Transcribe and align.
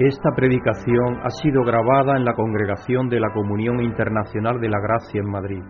Esta 0.00 0.30
predicación 0.34 1.20
ha 1.22 1.28
sido 1.28 1.62
grabada 1.62 2.16
en 2.16 2.24
la 2.24 2.32
Congregación 2.32 3.10
de 3.10 3.20
la 3.20 3.34
Comunión 3.34 3.82
Internacional 3.82 4.58
de 4.58 4.70
la 4.70 4.80
Gracia 4.80 5.20
en 5.20 5.30
Madrid 5.30 5.62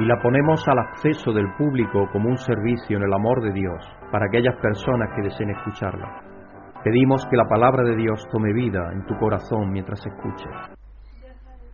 y 0.00 0.06
la 0.06 0.20
ponemos 0.20 0.66
al 0.66 0.80
acceso 0.80 1.30
del 1.32 1.46
público 1.56 2.08
como 2.10 2.30
un 2.30 2.36
servicio 2.36 2.96
en 2.96 3.04
el 3.04 3.12
amor 3.14 3.40
de 3.44 3.52
Dios 3.52 3.78
para 4.10 4.26
aquellas 4.26 4.56
personas 4.60 5.10
que 5.14 5.22
deseen 5.22 5.50
escucharla. 5.50 6.20
Pedimos 6.82 7.24
que 7.30 7.36
la 7.36 7.46
palabra 7.48 7.84
de 7.84 7.94
Dios 7.94 8.26
tome 8.32 8.52
vida 8.52 8.90
en 8.92 9.06
tu 9.06 9.14
corazón 9.20 9.70
mientras 9.70 10.04
escuches. 10.04 10.50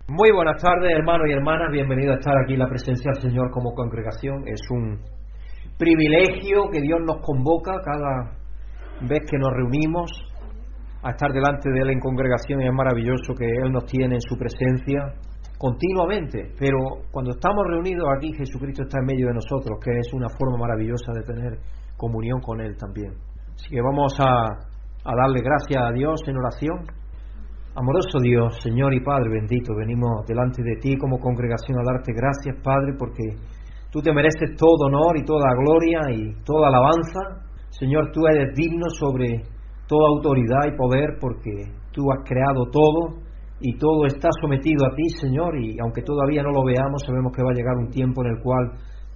Muy 0.06 0.32
buenas 0.32 0.60
tardes, 0.62 0.92
hermanos 0.92 1.28
y 1.30 1.32
hermanas. 1.32 1.72
Bienvenidos 1.72 2.16
a 2.16 2.18
estar 2.18 2.36
aquí 2.36 2.52
en 2.52 2.58
la 2.58 2.68
presencia 2.68 3.10
del 3.14 3.22
Señor 3.22 3.50
como 3.50 3.72
congregación. 3.72 4.46
Es 4.46 4.60
un 4.68 4.98
privilegio 5.78 6.68
que 6.70 6.82
Dios 6.82 7.00
nos 7.06 7.22
convoca 7.22 7.80
cada 7.80 8.36
vez 9.00 9.22
que 9.30 9.38
nos 9.38 9.50
reunimos 9.54 10.35
a 11.02 11.10
estar 11.10 11.32
delante 11.32 11.70
de 11.70 11.80
Él 11.80 11.90
en 11.90 12.00
congregación 12.00 12.62
y 12.62 12.66
es 12.66 12.72
maravilloso 12.72 13.34
que 13.34 13.46
Él 13.46 13.72
nos 13.72 13.84
tiene 13.86 14.16
en 14.16 14.20
su 14.20 14.36
presencia 14.36 15.14
continuamente, 15.58 16.52
pero 16.58 16.78
cuando 17.10 17.30
estamos 17.30 17.64
reunidos 17.66 18.06
aquí 18.16 18.32
Jesucristo 18.32 18.82
está 18.82 18.98
en 19.00 19.06
medio 19.06 19.28
de 19.28 19.34
nosotros, 19.34 19.78
que 19.82 19.90
es 19.98 20.12
una 20.12 20.28
forma 20.28 20.58
maravillosa 20.58 21.12
de 21.14 21.22
tener 21.22 21.58
comunión 21.96 22.40
con 22.40 22.60
Él 22.60 22.76
también. 22.76 23.12
Así 23.54 23.70
que 23.70 23.80
vamos 23.80 24.14
a, 24.20 24.44
a 24.44 25.12
darle 25.16 25.40
gracias 25.40 25.82
a 25.82 25.92
Dios 25.92 26.20
en 26.26 26.36
oración. 26.36 26.78
Amoroso 27.74 28.20
Dios, 28.22 28.56
Señor 28.62 28.94
y 28.94 29.00
Padre 29.00 29.30
bendito, 29.30 29.74
venimos 29.76 30.26
delante 30.26 30.62
de 30.62 30.76
ti 30.76 30.96
como 30.96 31.18
congregación 31.18 31.78
a 31.78 31.84
darte 31.84 32.12
gracias, 32.12 32.56
Padre, 32.62 32.94
porque 32.98 33.36
tú 33.90 34.00
te 34.00 34.12
mereces 34.12 34.56
todo 34.56 34.86
honor 34.86 35.16
y 35.16 35.24
toda 35.24 35.52
gloria 35.54 36.00
y 36.10 36.42
toda 36.44 36.68
alabanza. 36.68 37.46
Señor, 37.70 38.10
tú 38.12 38.26
eres 38.26 38.54
digno 38.54 38.88
sobre 38.88 39.42
toda 39.86 40.08
autoridad 40.08 40.72
y 40.72 40.76
poder 40.76 41.18
porque 41.20 41.72
tú 41.92 42.10
has 42.12 42.28
creado 42.28 42.66
todo 42.70 43.22
y 43.60 43.78
todo 43.78 44.04
está 44.06 44.28
sometido 44.40 44.84
a 44.84 44.94
ti, 44.94 45.08
Señor, 45.08 45.56
y 45.58 45.78
aunque 45.80 46.02
todavía 46.02 46.42
no 46.42 46.50
lo 46.50 46.64
veamos, 46.64 47.02
sabemos 47.06 47.32
que 47.34 47.42
va 47.42 47.50
a 47.50 47.54
llegar 47.54 47.76
un 47.76 47.88
tiempo 47.88 48.22
en 48.22 48.36
el 48.36 48.42
cual 48.42 48.72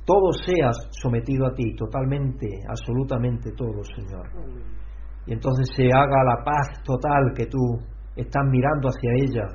todo 0.07 0.33
sea 0.33 0.71
sometido 0.91 1.47
a 1.47 1.55
ti, 1.55 1.75
totalmente, 1.77 2.49
absolutamente 2.67 3.53
todo, 3.53 3.85
Señor. 3.85 4.27
Y 5.27 5.35
entonces 5.35 5.69
se 5.77 5.87
haga 5.93 6.25
la 6.25 6.43
paz 6.43 6.83
total 6.85 7.33
que 7.37 7.47
tú 7.47 7.61
estás 8.17 8.45
mirando 8.49 8.89
hacia 8.89 9.13
ella 9.13 9.47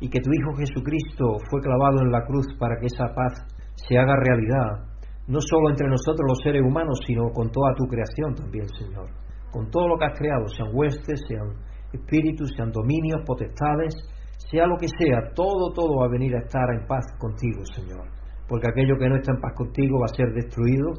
y 0.00 0.08
que 0.08 0.20
tu 0.20 0.30
Hijo 0.32 0.56
Jesucristo 0.56 1.36
fue 1.50 1.60
clavado 1.60 2.02
en 2.02 2.12
la 2.12 2.24
cruz 2.24 2.46
para 2.58 2.76
que 2.78 2.86
esa 2.86 3.06
paz 3.12 3.44
se 3.74 3.98
haga 3.98 4.14
realidad, 4.24 4.86
no 5.26 5.40
solo 5.40 5.70
entre 5.70 5.88
nosotros 5.88 6.24
los 6.28 6.38
seres 6.44 6.62
humanos, 6.62 7.00
sino 7.06 7.30
con 7.34 7.50
toda 7.50 7.74
tu 7.74 7.84
creación 7.86 8.34
también, 8.34 8.68
Señor 8.78 9.21
con 9.52 9.70
todo 9.70 9.86
lo 9.86 9.98
que 9.98 10.06
has 10.06 10.18
creado, 10.18 10.48
sean 10.48 10.70
huestes, 10.72 11.20
sean 11.28 11.52
espíritus, 11.92 12.50
sean 12.56 12.72
dominios, 12.72 13.20
potestades, 13.26 13.94
sea 14.50 14.66
lo 14.66 14.76
que 14.76 14.88
sea, 14.88 15.32
todo, 15.34 15.72
todo 15.74 16.00
va 16.00 16.06
a 16.06 16.10
venir 16.10 16.34
a 16.34 16.40
estar 16.40 16.68
en 16.72 16.86
paz 16.86 17.04
contigo, 17.18 17.60
Señor. 17.76 18.08
Porque 18.48 18.68
aquello 18.68 18.96
que 18.98 19.08
no 19.08 19.16
está 19.16 19.32
en 19.32 19.40
paz 19.40 19.52
contigo 19.54 20.00
va 20.00 20.06
a 20.06 20.16
ser 20.16 20.32
destruido 20.32 20.92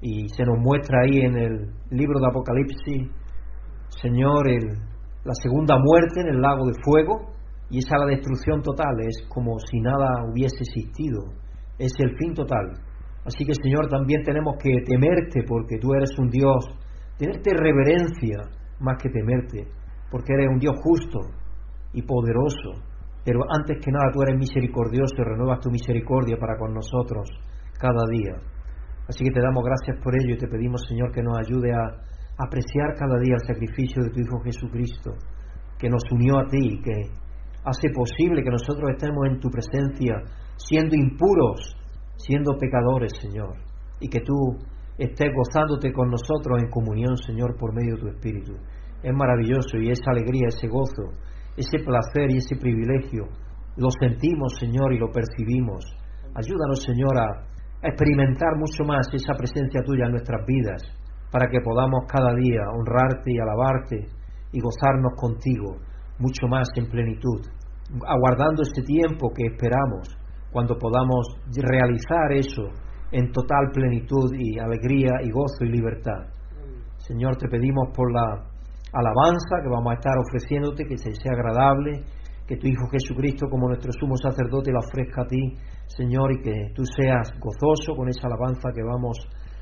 y 0.00 0.28
se 0.28 0.44
nos 0.44 0.58
muestra 0.58 1.02
ahí 1.02 1.20
en 1.20 1.36
el 1.36 1.70
libro 1.90 2.20
de 2.20 2.26
Apocalipsis, 2.28 3.10
Señor, 4.00 4.46
la 5.24 5.34
segunda 5.42 5.76
muerte 5.78 6.20
en 6.20 6.28
el 6.28 6.40
lago 6.40 6.66
de 6.66 6.74
fuego 6.82 7.32
y 7.70 7.78
esa 7.78 7.98
la 7.98 8.06
destrucción 8.06 8.62
total, 8.62 8.94
es 9.00 9.26
como 9.28 9.58
si 9.58 9.80
nada 9.80 10.06
hubiese 10.30 10.58
existido, 10.60 11.32
es 11.78 11.92
el 11.98 12.16
fin 12.16 12.34
total. 12.34 12.78
Así 13.24 13.44
que, 13.44 13.54
Señor, 13.54 13.88
también 13.88 14.22
tenemos 14.22 14.54
que 14.62 14.70
temerte 14.86 15.42
porque 15.48 15.78
tú 15.80 15.92
eres 15.94 16.16
un 16.18 16.30
Dios 16.30 16.64
tenerte 17.18 17.50
reverencia 17.54 18.38
más 18.80 19.02
que 19.02 19.10
temerte, 19.10 19.66
porque 20.10 20.34
eres 20.34 20.48
un 20.48 20.58
Dios 20.58 20.74
justo 20.82 21.20
y 21.92 22.02
poderoso. 22.02 22.82
Pero 23.24 23.40
antes 23.50 23.78
que 23.84 23.90
nada 23.90 24.12
tú 24.12 24.22
eres 24.22 24.38
misericordioso 24.38 25.14
y 25.18 25.24
renuevas 25.24 25.60
tu 25.60 25.70
misericordia 25.70 26.36
para 26.38 26.56
con 26.56 26.72
nosotros 26.72 27.28
cada 27.78 28.06
día. 28.10 28.36
Así 29.08 29.24
que 29.24 29.30
te 29.30 29.40
damos 29.40 29.64
gracias 29.64 30.02
por 30.02 30.14
ello 30.14 30.34
y 30.34 30.38
te 30.38 30.48
pedimos, 30.48 30.82
Señor, 30.88 31.12
que 31.12 31.22
nos 31.22 31.38
ayude 31.38 31.72
a 31.72 32.06
apreciar 32.38 32.94
cada 32.98 33.18
día 33.18 33.34
el 33.34 33.46
sacrificio 33.46 34.02
de 34.02 34.10
tu 34.10 34.20
Hijo 34.20 34.40
Jesucristo, 34.44 35.12
que 35.78 35.88
nos 35.88 36.02
unió 36.12 36.38
a 36.38 36.46
ti 36.46 36.58
y 36.58 36.82
que 36.82 37.02
hace 37.64 37.90
posible 37.90 38.42
que 38.42 38.50
nosotros 38.50 38.90
estemos 38.90 39.26
en 39.26 39.40
tu 39.40 39.48
presencia 39.50 40.22
siendo 40.56 40.94
impuros, 40.96 41.76
siendo 42.16 42.56
pecadores, 42.58 43.12
Señor, 43.20 43.56
y 44.00 44.08
que 44.08 44.20
tú 44.20 44.34
estés 44.98 45.28
gozándote 45.34 45.92
con 45.92 46.10
nosotros 46.10 46.62
en 46.62 46.70
comunión, 46.70 47.16
Señor, 47.16 47.56
por 47.58 47.74
medio 47.74 47.96
de 47.96 48.00
tu 48.00 48.08
Espíritu. 48.08 48.52
Es 49.02 49.12
maravilloso 49.14 49.78
y 49.78 49.90
esa 49.90 50.10
alegría, 50.10 50.48
ese 50.48 50.68
gozo, 50.68 51.12
ese 51.56 51.78
placer 51.84 52.30
y 52.30 52.38
ese 52.38 52.56
privilegio 52.56 53.28
lo 53.76 53.88
sentimos, 54.00 54.56
Señor, 54.58 54.94
y 54.94 54.98
lo 54.98 55.10
percibimos. 55.12 55.84
Ayúdanos, 56.34 56.82
Señor, 56.82 57.18
a 57.18 57.46
experimentar 57.82 58.56
mucho 58.56 58.84
más 58.84 59.06
esa 59.12 59.34
presencia 59.34 59.82
tuya 59.84 60.06
en 60.06 60.12
nuestras 60.12 60.44
vidas, 60.46 60.82
para 61.30 61.48
que 61.50 61.60
podamos 61.60 62.04
cada 62.08 62.34
día 62.34 62.62
honrarte 62.72 63.32
y 63.32 63.38
alabarte 63.38 64.08
y 64.52 64.60
gozarnos 64.60 65.12
contigo 65.16 65.76
mucho 66.18 66.48
más 66.48 66.68
en 66.76 66.88
plenitud, 66.88 67.44
aguardando 68.06 68.62
este 68.62 68.82
tiempo 68.82 69.30
que 69.34 69.46
esperamos, 69.46 70.08
cuando 70.50 70.78
podamos 70.78 71.26
realizar 71.54 72.32
eso 72.32 72.72
en 73.12 73.30
total 73.32 73.70
plenitud 73.72 74.32
y 74.34 74.58
alegría 74.58 75.22
y 75.22 75.30
gozo 75.30 75.64
y 75.64 75.70
libertad. 75.70 76.26
Señor, 76.98 77.36
te 77.36 77.48
pedimos 77.48 77.88
por 77.94 78.12
la 78.12 78.44
alabanza 78.92 79.62
que 79.62 79.68
vamos 79.68 79.92
a 79.92 79.94
estar 79.94 80.14
ofreciéndote, 80.18 80.84
que 80.84 80.96
sea 80.98 81.32
agradable, 81.32 82.02
que 82.46 82.56
tu 82.56 82.66
Hijo 82.66 82.88
Jesucristo 82.90 83.46
como 83.50 83.68
nuestro 83.68 83.92
sumo 83.92 84.16
sacerdote 84.16 84.72
la 84.72 84.80
ofrezca 84.80 85.22
a 85.22 85.26
ti, 85.26 85.54
Señor, 85.86 86.32
y 86.32 86.42
que 86.42 86.72
tú 86.74 86.82
seas 86.84 87.30
gozoso 87.38 87.94
con 87.96 88.08
esa 88.08 88.26
alabanza 88.26 88.70
que 88.74 88.82
vamos 88.82 89.18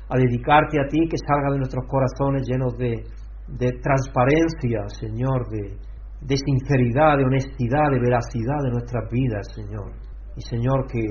a 0.09 0.17
dedicarte 0.17 0.79
a 0.79 0.87
ti, 0.87 1.07
que 1.09 1.17
salga 1.17 1.51
de 1.51 1.57
nuestros 1.57 1.85
corazones 1.87 2.47
llenos 2.47 2.77
de, 2.77 3.03
de 3.47 3.71
transparencia, 3.81 4.85
Señor, 4.87 5.49
de, 5.49 5.77
de 6.21 6.37
sinceridad, 6.37 7.17
de 7.17 7.25
honestidad, 7.25 7.89
de 7.91 7.99
veracidad 7.99 8.61
de 8.63 8.71
nuestras 8.71 9.09
vidas, 9.11 9.47
Señor. 9.53 9.91
Y 10.35 10.41
Señor, 10.41 10.85
que 10.87 11.01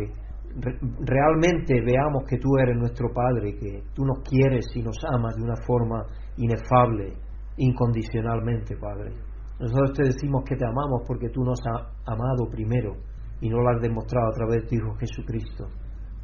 realmente 1.00 1.80
veamos 1.80 2.24
que 2.28 2.38
tú 2.38 2.56
eres 2.58 2.76
nuestro 2.76 3.12
Padre, 3.12 3.56
que 3.58 3.82
tú 3.94 4.04
nos 4.04 4.20
quieres 4.22 4.66
y 4.74 4.82
nos 4.82 4.96
amas 5.12 5.34
de 5.36 5.42
una 5.42 5.56
forma 5.66 6.04
inefable, 6.36 7.14
incondicionalmente, 7.56 8.76
Padre. 8.76 9.12
Nosotros 9.58 9.92
te 9.94 10.04
decimos 10.04 10.44
que 10.44 10.56
te 10.56 10.66
amamos 10.66 11.02
porque 11.06 11.28
tú 11.28 11.42
nos 11.44 11.58
has 11.66 11.86
amado 12.06 12.50
primero 12.50 12.94
y 13.40 13.48
no 13.48 13.60
lo 13.60 13.70
has 13.70 13.80
demostrado 13.80 14.28
a 14.28 14.34
través 14.34 14.62
de 14.62 14.68
tu 14.68 14.74
Hijo 14.76 14.94
Jesucristo. 14.96 15.66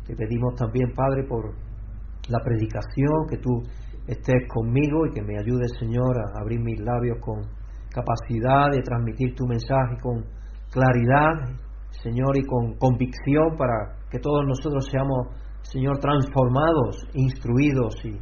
Te 0.06 0.14
pedimos 0.16 0.54
también, 0.54 0.92
Padre, 0.94 1.24
por 1.24 1.52
la 2.28 2.38
predicación, 2.44 3.26
que 3.28 3.38
tú 3.38 3.62
estés 4.06 4.48
conmigo 4.48 5.06
y 5.06 5.10
que 5.10 5.22
me 5.22 5.38
ayudes, 5.38 5.72
Señor, 5.78 6.18
a 6.18 6.40
abrir 6.40 6.60
mis 6.60 6.80
labios 6.80 7.18
con 7.20 7.40
capacidad 7.90 8.70
de 8.70 8.82
transmitir 8.82 9.34
tu 9.34 9.46
mensaje 9.46 9.98
con 10.00 10.24
claridad, 10.70 11.56
Señor, 12.02 12.36
y 12.36 12.44
con 12.46 12.76
convicción 12.78 13.56
para 13.56 13.99
que 14.10 14.18
todos 14.18 14.44
nosotros 14.46 14.86
seamos, 14.90 15.28
Señor, 15.62 15.98
transformados, 15.98 17.06
instruidos 17.14 17.94
y 18.04 18.18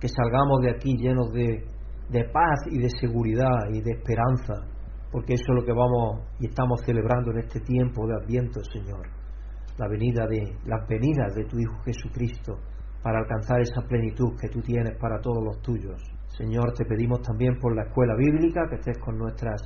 que 0.00 0.08
salgamos 0.08 0.60
de 0.62 0.70
aquí 0.70 0.96
llenos 0.96 1.30
de, 1.32 1.64
de 2.10 2.24
paz 2.24 2.58
y 2.70 2.78
de 2.78 2.90
seguridad 3.00 3.70
y 3.72 3.80
de 3.80 3.92
esperanza, 3.92 4.54
porque 5.10 5.34
eso 5.34 5.44
es 5.48 5.60
lo 5.60 5.64
que 5.64 5.72
vamos 5.72 6.26
y 6.40 6.48
estamos 6.48 6.80
celebrando 6.84 7.30
en 7.30 7.38
este 7.38 7.60
tiempo 7.60 8.06
de 8.06 8.14
Adviento, 8.14 8.60
Señor, 8.72 9.06
la 9.78 9.88
venida 9.88 10.26
de 10.26 10.56
las 10.66 10.86
venidas 10.88 11.34
de 11.34 11.44
tu 11.44 11.58
Hijo 11.58 11.78
Jesucristo 11.84 12.58
para 13.02 13.18
alcanzar 13.20 13.60
esa 13.60 13.82
plenitud 13.82 14.34
que 14.40 14.48
tú 14.48 14.60
tienes 14.60 14.96
para 14.98 15.20
todos 15.20 15.42
los 15.42 15.60
tuyos. 15.62 16.00
Señor, 16.36 16.72
te 16.72 16.84
pedimos 16.84 17.20
también 17.22 17.58
por 17.60 17.74
la 17.76 17.82
escuela 17.82 18.14
bíblica, 18.16 18.66
que 18.68 18.76
estés 18.76 18.98
con 18.98 19.18
nuestras 19.18 19.60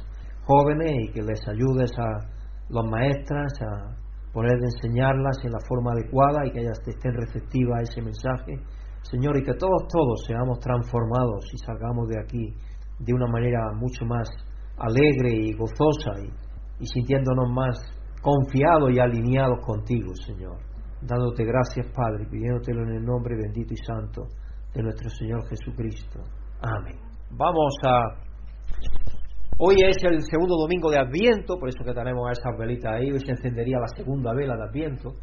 jóvenes 0.44 0.92
y 1.04 1.12
que 1.12 1.22
les 1.22 1.46
ayudes 1.48 1.90
a 1.98 2.28
las 2.68 2.84
maestras 2.90 3.52
a 3.62 4.05
poner 4.36 4.60
de 4.60 4.66
enseñarlas 4.66 5.38
en 5.44 5.52
la 5.52 5.60
forma 5.66 5.92
adecuada 5.92 6.44
y 6.44 6.50
que 6.50 6.60
ellas 6.60 6.78
estén 6.86 7.14
receptivas 7.14 7.78
a 7.78 7.82
ese 7.84 8.02
mensaje. 8.02 8.60
Señor, 9.00 9.34
y 9.38 9.42
que 9.42 9.54
todos, 9.54 9.88
todos 9.88 10.26
seamos 10.26 10.60
transformados 10.60 11.48
y 11.54 11.56
salgamos 11.56 12.06
de 12.08 12.20
aquí 12.20 12.54
de 12.98 13.14
una 13.14 13.28
manera 13.28 13.72
mucho 13.72 14.04
más 14.04 14.28
alegre 14.76 15.32
y 15.32 15.56
gozosa 15.56 16.20
y, 16.20 16.84
y 16.84 16.86
sintiéndonos 16.86 17.48
más 17.50 17.80
confiados 18.20 18.90
y 18.92 18.98
alineados 18.98 19.64
contigo, 19.64 20.12
Señor. 20.26 20.58
Dándote 21.00 21.42
gracias, 21.44 21.86
Padre, 21.96 22.26
pidiéndotelo 22.30 22.82
en 22.82 22.96
el 22.96 23.04
nombre 23.06 23.36
bendito 23.36 23.72
y 23.72 23.78
santo 23.78 24.26
de 24.74 24.82
nuestro 24.82 25.08
Señor 25.08 25.48
Jesucristo. 25.48 26.20
Amén. 26.60 26.98
Vamos 27.30 27.72
a 27.86 29.15
Hoy 29.58 29.74
es 29.88 29.96
el 30.04 30.20
segundo 30.20 30.54
domingo 30.54 30.90
de 30.90 30.98
Adviento, 30.98 31.58
por 31.58 31.70
eso 31.70 31.82
que 31.82 31.94
tenemos 31.94 32.30
esas 32.30 32.58
velitas 32.58 32.92
ahí. 32.92 33.10
Hoy 33.10 33.20
se 33.20 33.30
encendería 33.30 33.78
la 33.78 33.88
segunda 33.96 34.34
vela 34.34 34.54
de 34.54 34.64
Adviento. 34.64 35.14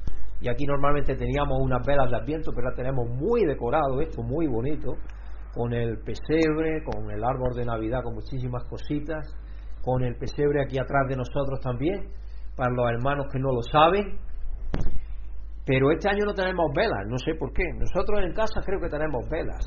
Y 0.42 0.50
aquí 0.50 0.66
normalmente 0.66 1.16
teníamos 1.16 1.60
unas 1.62 1.86
velas 1.86 2.10
de 2.10 2.18
Adviento, 2.18 2.52
pero 2.52 2.72
la 2.72 2.76
tenemos 2.76 3.08
muy 3.10 3.46
decorado, 3.46 4.02
esto 4.02 4.24
muy 4.24 4.48
bonito, 4.48 4.94
con 5.54 5.72
el 5.72 6.00
pesebre, 6.00 6.84
con 6.84 7.12
el 7.12 7.24
árbol 7.24 7.54
de 7.56 7.64
Navidad, 7.64 8.02
con 8.04 8.16
muchísimas 8.16 8.64
cositas. 8.64 9.38
con 9.84 10.02
el 10.02 10.16
pesebre 10.16 10.64
aquí 10.64 10.80
atrás 10.80 11.10
de 11.10 11.18
nosotros 11.18 11.60
también, 11.60 12.08
para 12.56 12.72
los 12.72 12.90
hermanos 12.90 13.28
que 13.32 13.38
no 13.38 13.52
lo 13.52 13.62
saben. 13.62 14.18
Pero 15.66 15.92
este 15.92 16.10
año 16.10 16.26
no 16.26 16.34
tenemos 16.34 16.72
velas, 16.74 17.06
no 17.08 17.18
sé 17.20 17.36
por 17.36 17.54
qué. 17.54 17.66
Nosotros 17.78 18.20
en 18.24 18.34
casa 18.34 18.62
creo 18.66 18.80
que 18.80 18.90
tenemos 18.90 19.30
velas. 19.30 19.64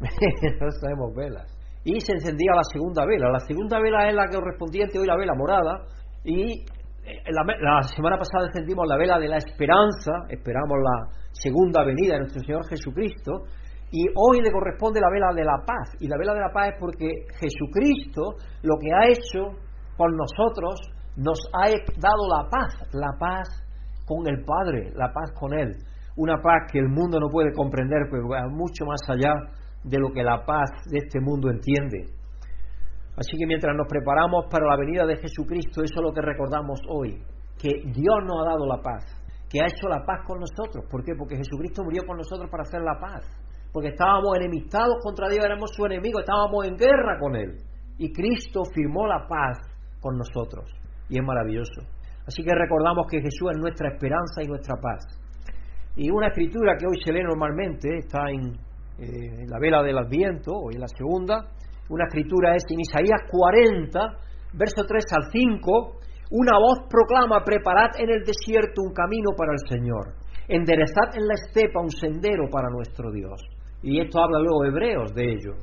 no 0.00 0.68
tenemos 0.80 1.14
velas. 1.14 1.57
Y 1.88 2.00
se 2.00 2.12
encendía 2.12 2.52
la 2.54 2.64
segunda 2.70 3.06
vela. 3.06 3.30
La 3.30 3.40
segunda 3.40 3.80
vela 3.80 4.10
es 4.10 4.14
la 4.14 4.28
correspondiente 4.28 4.98
hoy 4.98 5.06
la 5.06 5.16
vela 5.16 5.32
morada. 5.34 5.86
Y 6.22 6.60
eh, 6.60 7.32
la, 7.32 7.82
semana 7.82 8.18
pasada 8.18 8.48
encendimos 8.48 8.86
la 8.86 8.98
vela 8.98 9.18
de 9.18 9.26
la 9.26 9.38
esperanza, 9.38 10.28
esperamos 10.28 10.76
la 10.84 11.08
segunda 11.32 11.82
venida 11.84 12.12
de 12.12 12.20
nuestro 12.20 12.42
Señor 12.42 12.68
Jesucristo, 12.68 13.44
y 13.90 14.04
hoy 14.14 14.42
le 14.42 14.52
corresponde 14.52 15.00
la 15.00 15.08
vela 15.08 15.32
de 15.32 15.44
la 15.44 15.64
paz. 15.64 15.96
Y 15.98 16.08
la 16.08 16.18
vela 16.18 16.34
de 16.34 16.40
la 16.40 16.52
paz 16.52 16.74
es 16.74 16.74
porque 16.78 17.08
Jesucristo 17.40 18.36
lo 18.60 18.76
que 18.76 18.92
ha 18.92 19.08
hecho 19.08 19.56
por 19.96 20.12
nosotros 20.12 20.92
nos 21.16 21.40
ha 21.56 21.72
dado 21.72 22.28
la 22.28 22.50
paz, 22.50 22.84
la 22.92 23.16
paz 23.18 23.48
con 24.04 24.28
el 24.28 24.44
Padre, 24.44 24.92
la 24.94 25.10
paz 25.10 25.32
con 25.32 25.54
Él. 25.54 25.72
Una 26.16 26.36
paz 26.36 26.70
que 26.70 26.80
el 26.80 26.88
mundo 26.88 27.18
no 27.18 27.30
puede 27.30 27.50
comprender, 27.54 28.08
pero 28.10 28.28
va 28.28 28.46
mucho 28.50 28.84
más 28.84 29.00
allá 29.08 29.32
de 29.88 29.98
lo 29.98 30.12
que 30.12 30.22
la 30.22 30.44
paz 30.44 30.70
de 30.90 30.98
este 30.98 31.20
mundo 31.20 31.50
entiende. 31.50 32.12
Así 33.16 33.36
que 33.36 33.46
mientras 33.46 33.74
nos 33.74 33.88
preparamos 33.88 34.46
para 34.50 34.66
la 34.66 34.76
venida 34.76 35.04
de 35.04 35.16
Jesucristo, 35.16 35.82
eso 35.82 35.94
es 35.96 36.02
lo 36.02 36.12
que 36.12 36.20
recordamos 36.20 36.78
hoy, 36.88 37.20
que 37.58 37.82
Dios 37.90 38.18
nos 38.24 38.46
ha 38.46 38.50
dado 38.50 38.66
la 38.66 38.80
paz, 38.80 39.04
que 39.50 39.60
ha 39.60 39.66
hecho 39.66 39.88
la 39.88 40.04
paz 40.04 40.22
con 40.24 40.38
nosotros. 40.38 40.84
¿Por 40.88 41.02
qué? 41.02 41.14
Porque 41.18 41.36
Jesucristo 41.36 41.82
murió 41.82 42.02
con 42.06 42.16
nosotros 42.16 42.48
para 42.50 42.62
hacer 42.62 42.80
la 42.82 42.98
paz. 43.00 43.26
Porque 43.72 43.88
estábamos 43.88 44.36
enemistados 44.36 44.96
contra 45.02 45.28
Dios, 45.28 45.44
éramos 45.44 45.70
su 45.74 45.84
enemigo, 45.84 46.20
estábamos 46.20 46.66
en 46.68 46.76
guerra 46.76 47.18
con 47.18 47.34
Él. 47.34 47.56
Y 47.98 48.12
Cristo 48.12 48.62
firmó 48.72 49.06
la 49.06 49.26
paz 49.26 49.58
con 50.00 50.16
nosotros. 50.16 50.70
Y 51.08 51.18
es 51.18 51.24
maravilloso. 51.24 51.82
Así 52.24 52.44
que 52.44 52.54
recordamos 52.54 53.06
que 53.10 53.20
Jesús 53.20 53.50
es 53.50 53.58
nuestra 53.58 53.88
esperanza 53.88 54.42
y 54.42 54.46
nuestra 54.46 54.76
paz. 54.80 55.02
Y 55.96 56.10
una 56.10 56.28
escritura 56.28 56.76
que 56.78 56.86
hoy 56.86 57.02
se 57.04 57.12
lee 57.12 57.24
normalmente, 57.24 57.98
está 57.98 58.30
en, 58.30 58.54
eh, 58.98 59.42
en 59.42 59.48
la 59.48 59.58
vela 59.60 59.82
del 59.82 59.98
Adviento, 59.98 60.52
hoy 60.52 60.74
en 60.74 60.80
la 60.80 60.88
segunda, 60.88 61.46
una 61.88 62.04
escritura 62.04 62.56
es 62.56 62.64
en 62.68 62.80
Isaías 62.80 63.22
40, 63.30 64.00
verso 64.54 64.84
3 64.86 65.04
al 65.16 65.30
5, 65.30 65.98
una 66.30 66.58
voz 66.58 66.80
proclama, 66.90 67.44
preparad 67.44 67.90
en 67.98 68.10
el 68.10 68.24
desierto 68.24 68.82
un 68.82 68.92
camino 68.92 69.30
para 69.36 69.52
el 69.52 69.62
Señor, 69.68 70.14
enderezad 70.48 71.16
en 71.16 71.26
la 71.26 71.34
estepa 71.34 71.80
un 71.80 71.90
sendero 71.90 72.50
para 72.50 72.68
nuestro 72.70 73.10
Dios. 73.12 73.40
Y 73.82 74.00
esto 74.00 74.20
habla 74.20 74.40
luego 74.40 74.64
Hebreos 74.64 75.14
de 75.14 75.24
ello. 75.24 75.54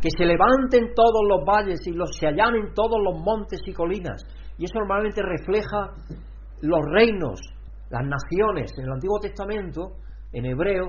Que 0.00 0.10
se 0.10 0.26
levanten 0.26 0.92
todos 0.94 1.24
los 1.26 1.44
valles 1.44 1.80
y 1.86 1.92
los 1.92 2.14
se 2.16 2.26
allanen 2.26 2.74
todos 2.74 3.00
los 3.02 3.18
montes 3.24 3.60
y 3.66 3.72
colinas. 3.72 4.22
Y 4.58 4.64
eso 4.64 4.78
normalmente 4.78 5.22
refleja 5.22 5.94
los 6.60 6.80
reinos, 6.92 7.40
las 7.90 8.02
naciones. 8.06 8.72
En 8.76 8.84
el 8.84 8.92
Antiguo 8.92 9.18
Testamento, 9.18 9.96
en 10.32 10.44
hebreo, 10.44 10.86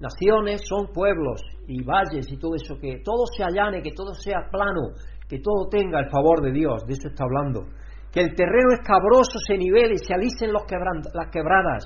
naciones 0.00 0.62
son 0.68 0.88
pueblos 0.92 1.40
y 1.66 1.82
valles 1.82 2.30
y 2.30 2.38
todo 2.38 2.54
eso, 2.54 2.76
que 2.80 3.00
todo 3.04 3.24
se 3.36 3.44
allane, 3.44 3.82
que 3.82 3.92
todo 3.92 4.14
sea 4.14 4.48
plano, 4.50 4.94
que 5.28 5.38
todo 5.40 5.68
tenga 5.70 6.00
el 6.00 6.10
favor 6.10 6.42
de 6.42 6.52
Dios, 6.52 6.84
de 6.86 6.94
eso 6.94 7.08
está 7.08 7.24
hablando. 7.24 7.66
Que 8.12 8.20
el 8.20 8.34
terreno 8.34 8.72
escabroso 8.72 9.38
se 9.46 9.56
nivele 9.58 9.94
y 9.94 9.98
se 9.98 10.14
alicen 10.14 10.52
las 10.52 11.30
quebradas. 11.30 11.84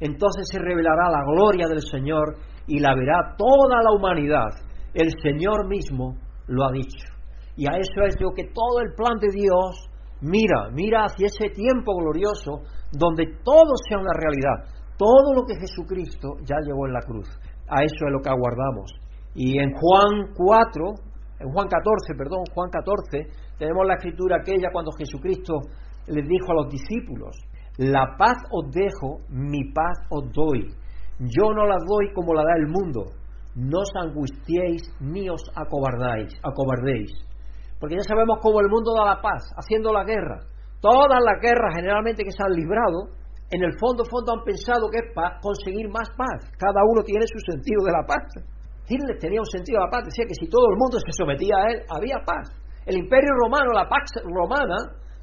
Entonces 0.00 0.48
se 0.50 0.58
revelará 0.58 1.10
la 1.10 1.24
gloria 1.24 1.66
del 1.68 1.82
Señor 1.82 2.36
y 2.66 2.78
la 2.78 2.94
verá 2.94 3.34
toda 3.36 3.82
la 3.82 3.92
humanidad. 3.92 4.48
El 4.94 5.10
Señor 5.22 5.68
mismo 5.68 6.16
lo 6.46 6.64
ha 6.64 6.72
dicho. 6.72 7.06
Y 7.56 7.66
a 7.66 7.76
eso 7.76 8.02
es 8.06 8.14
lo 8.20 8.30
que 8.32 8.44
todo 8.54 8.80
el 8.80 8.94
plan 8.94 9.18
de 9.20 9.28
Dios 9.32 9.88
mira, 10.20 10.70
mira 10.72 11.04
hacia 11.04 11.26
ese 11.26 11.50
tiempo 11.54 11.96
glorioso 11.96 12.62
donde 12.92 13.26
todo 13.44 13.72
sea 13.88 13.98
una 13.98 14.12
realidad, 14.14 14.74
todo 14.96 15.34
lo 15.34 15.44
que 15.44 15.56
Jesucristo 15.56 16.36
ya 16.44 16.56
llevó 16.64 16.86
en 16.86 16.92
la 16.92 17.00
cruz. 17.00 17.28
A 17.68 17.82
eso 17.82 18.06
es 18.06 18.12
lo 18.12 18.20
que 18.20 18.30
aguardamos. 18.30 18.90
Y 19.34 19.58
en 19.58 19.70
Juan 19.72 20.32
4, 20.34 20.84
en 21.40 21.52
Juan 21.52 21.68
14, 21.68 22.14
perdón, 22.16 22.42
Juan 22.54 22.70
14, 22.70 23.28
tenemos 23.58 23.86
la 23.86 23.94
escritura 23.94 24.38
aquella 24.40 24.70
cuando 24.72 24.90
Jesucristo 24.92 25.54
les 26.06 26.26
dijo 26.26 26.50
a 26.50 26.54
los 26.54 26.68
discípulos, 26.72 27.36
la 27.78 28.16
paz 28.18 28.36
os 28.50 28.72
dejo, 28.72 29.20
mi 29.28 29.70
paz 29.72 29.98
os 30.10 30.24
doy. 30.32 30.66
Yo 31.20 31.52
no 31.54 31.66
la 31.66 31.76
doy 31.86 32.12
como 32.14 32.34
la 32.34 32.42
da 32.42 32.56
el 32.56 32.66
mundo. 32.66 33.04
No 33.54 33.78
os 33.80 33.90
angustiéis 33.94 34.82
ni 35.00 35.28
os 35.28 35.42
acobardáis, 35.54 36.34
acobardéis. 36.42 37.10
Porque 37.78 37.96
ya 37.96 38.02
sabemos 38.02 38.38
cómo 38.42 38.60
el 38.60 38.68
mundo 38.68 38.94
da 38.94 39.14
la 39.14 39.22
paz, 39.22 39.50
haciendo 39.56 39.92
la 39.92 40.04
guerra. 40.04 40.38
Todas 40.80 41.22
las 41.22 41.40
guerras 41.40 41.74
generalmente 41.74 42.24
que 42.24 42.32
se 42.32 42.42
han 42.42 42.52
librado 42.52 43.14
en 43.50 43.64
el 43.64 43.72
fondo, 43.80 44.04
fondo 44.04 44.36
han 44.36 44.44
pensado 44.44 44.92
que 44.92 45.00
es 45.00 45.08
para 45.14 45.40
conseguir 45.40 45.88
más 45.88 46.08
paz. 46.16 46.44
Cada 46.60 46.84
uno 46.84 47.00
tiene 47.00 47.24
su 47.24 47.40
sentido 47.48 47.80
de 47.84 47.92
la 47.92 48.04
paz. 48.04 48.28
Hitler 48.84 49.16
tenía 49.16 49.40
un 49.40 49.48
sentido 49.48 49.80
de 49.80 49.84
la 49.88 49.92
paz, 49.92 50.04
decía 50.04 50.28
que 50.28 50.36
si 50.36 50.48
todo 50.48 50.68
el 50.68 50.76
mundo 50.76 51.00
se 51.00 51.12
sometía 51.12 51.56
a 51.56 51.64
él, 51.72 51.78
había 51.88 52.20
paz. 52.24 52.52
El 52.84 52.96
imperio 53.00 53.32
romano, 53.40 53.72
la 53.72 53.88
paz 53.88 54.04
romana, 54.24 54.76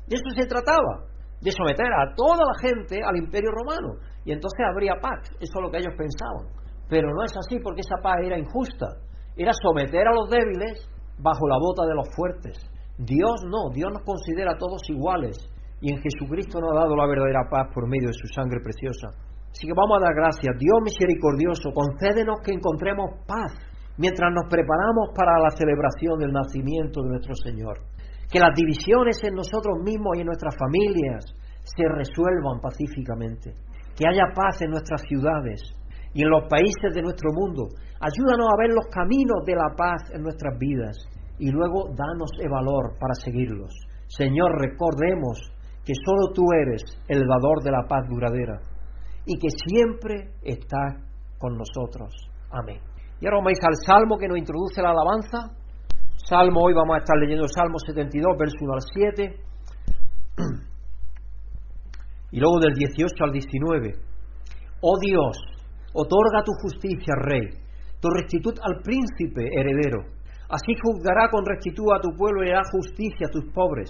de 0.09 0.15
eso 0.17 0.29
se 0.33 0.45
trataba, 0.45 1.05
de 1.41 1.51
someter 1.51 1.85
a 1.85 2.13
toda 2.13 2.45
la 2.45 2.57
gente 2.61 2.97
al 3.01 3.17
imperio 3.17 3.49
romano. 3.53 4.01
Y 4.25 4.33
entonces 4.33 4.57
habría 4.69 4.97
paz, 4.97 5.21
eso 5.37 5.53
es 5.53 5.61
lo 5.61 5.69
que 5.69 5.77
ellos 5.77 5.93
pensaban. 5.97 6.49
Pero 6.89 7.09
no 7.13 7.25
es 7.25 7.33
así 7.37 7.61
porque 7.61 7.81
esa 7.81 8.01
paz 8.01 8.17
era 8.25 8.37
injusta, 8.37 9.01
era 9.37 9.53
someter 9.53 10.07
a 10.07 10.13
los 10.13 10.29
débiles 10.29 10.89
bajo 11.17 11.47
la 11.47 11.57
bota 11.57 11.85
de 11.85 11.93
los 11.93 12.09
fuertes. 12.15 12.57
Dios 12.97 13.45
no, 13.49 13.69
Dios 13.73 13.91
nos 13.93 14.01
considera 14.01 14.53
a 14.53 14.57
todos 14.57 14.81
iguales 14.89 15.37
y 15.81 15.91
en 15.91 16.01
Jesucristo 16.01 16.59
nos 16.59 16.71
ha 16.71 16.81
dado 16.81 16.95
la 16.95 17.07
verdadera 17.07 17.47
paz 17.49 17.67
por 17.73 17.87
medio 17.87 18.07
de 18.07 18.13
su 18.13 18.27
sangre 18.27 18.59
preciosa. 18.63 19.09
Así 19.51 19.67
que 19.67 19.73
vamos 19.73 19.97
a 19.97 20.05
dar 20.05 20.15
gracias. 20.15 20.51
Dios 20.59 20.79
misericordioso, 20.83 21.71
concédenos 21.71 22.43
que 22.43 22.51
encontremos 22.51 23.23
paz 23.27 23.55
mientras 23.97 24.31
nos 24.33 24.51
preparamos 24.51 25.15
para 25.15 25.39
la 25.39 25.51
celebración 25.51 26.19
del 26.19 26.31
nacimiento 26.31 27.01
de 27.03 27.09
nuestro 27.09 27.35
Señor. 27.35 27.79
Que 28.31 28.39
las 28.39 28.51
divisiones 28.55 29.23
en 29.23 29.35
nosotros 29.35 29.79
mismos 29.83 30.17
y 30.17 30.21
en 30.21 30.27
nuestras 30.27 30.55
familias 30.57 31.23
se 31.63 31.87
resuelvan 31.87 32.59
pacíficamente. 32.59 33.53
Que 33.95 34.03
haya 34.07 34.33
paz 34.35 34.61
en 34.61 34.71
nuestras 34.71 35.01
ciudades 35.07 35.61
y 36.13 36.23
en 36.23 36.29
los 36.29 36.49
países 36.49 36.91
de 36.93 37.01
nuestro 37.01 37.31
mundo. 37.31 37.67
Ayúdanos 37.99 38.47
a 38.51 38.59
ver 38.59 38.75
los 38.75 38.87
caminos 38.91 39.45
de 39.45 39.55
la 39.55 39.71
paz 39.75 40.11
en 40.11 40.23
nuestras 40.23 40.57
vidas 40.59 40.97
y 41.39 41.51
luego 41.51 41.95
danos 41.95 42.31
el 42.39 42.49
valor 42.49 42.95
para 42.99 43.13
seguirlos. 43.15 43.71
Señor, 44.07 44.51
recordemos 44.59 45.54
que 45.85 45.93
solo 46.03 46.33
tú 46.33 46.41
eres 46.51 46.81
el 47.07 47.21
dador 47.27 47.61
de 47.63 47.71
la 47.71 47.85
paz 47.87 48.09
duradera 48.09 48.59
y 49.25 49.37
que 49.37 49.49
siempre 49.49 50.31
estás 50.41 50.95
con 51.37 51.55
nosotros. 51.57 52.11
Amén. 52.51 52.79
Y 53.21 53.25
ahora 53.25 53.37
vamos 53.37 53.49
a 53.49 53.51
ir 53.53 53.67
al 53.67 53.75
Salmo 53.85 54.17
que 54.17 54.27
nos 54.27 54.37
introduce 54.37 54.81
la 54.81 54.89
alabanza. 54.89 55.53
Salmo, 56.27 56.61
hoy 56.61 56.73
vamos 56.73 56.95
a 56.95 56.99
estar 56.99 57.17
leyendo 57.17 57.43
el 57.43 57.51
Salmo 57.51 57.77
72, 57.77 58.37
verso 58.37 58.57
1 58.61 58.73
al 58.73 58.81
7. 58.81 59.35
Y 62.31 62.39
luego 62.41 62.59
del 62.59 62.73
18 62.73 63.23
al 63.23 63.31
19. 63.31 63.93
Oh 64.81 64.99
Dios, 64.99 65.37
otorga 65.93 66.43
tu 66.43 66.51
justicia, 66.61 67.15
Rey, 67.15 67.47
tu 68.01 68.09
rectitud 68.09 68.53
al 68.61 68.81
príncipe 68.81 69.47
heredero. 69.55 70.03
Así 70.49 70.75
juzgará 70.83 71.29
con 71.29 71.45
rectitud 71.45 71.85
a 71.95 72.01
tu 72.01 72.09
pueblo 72.17 72.43
y 72.43 72.49
hará 72.49 72.63
justicia 72.73 73.27
a 73.27 73.31
tus 73.31 73.45
pobres 73.53 73.89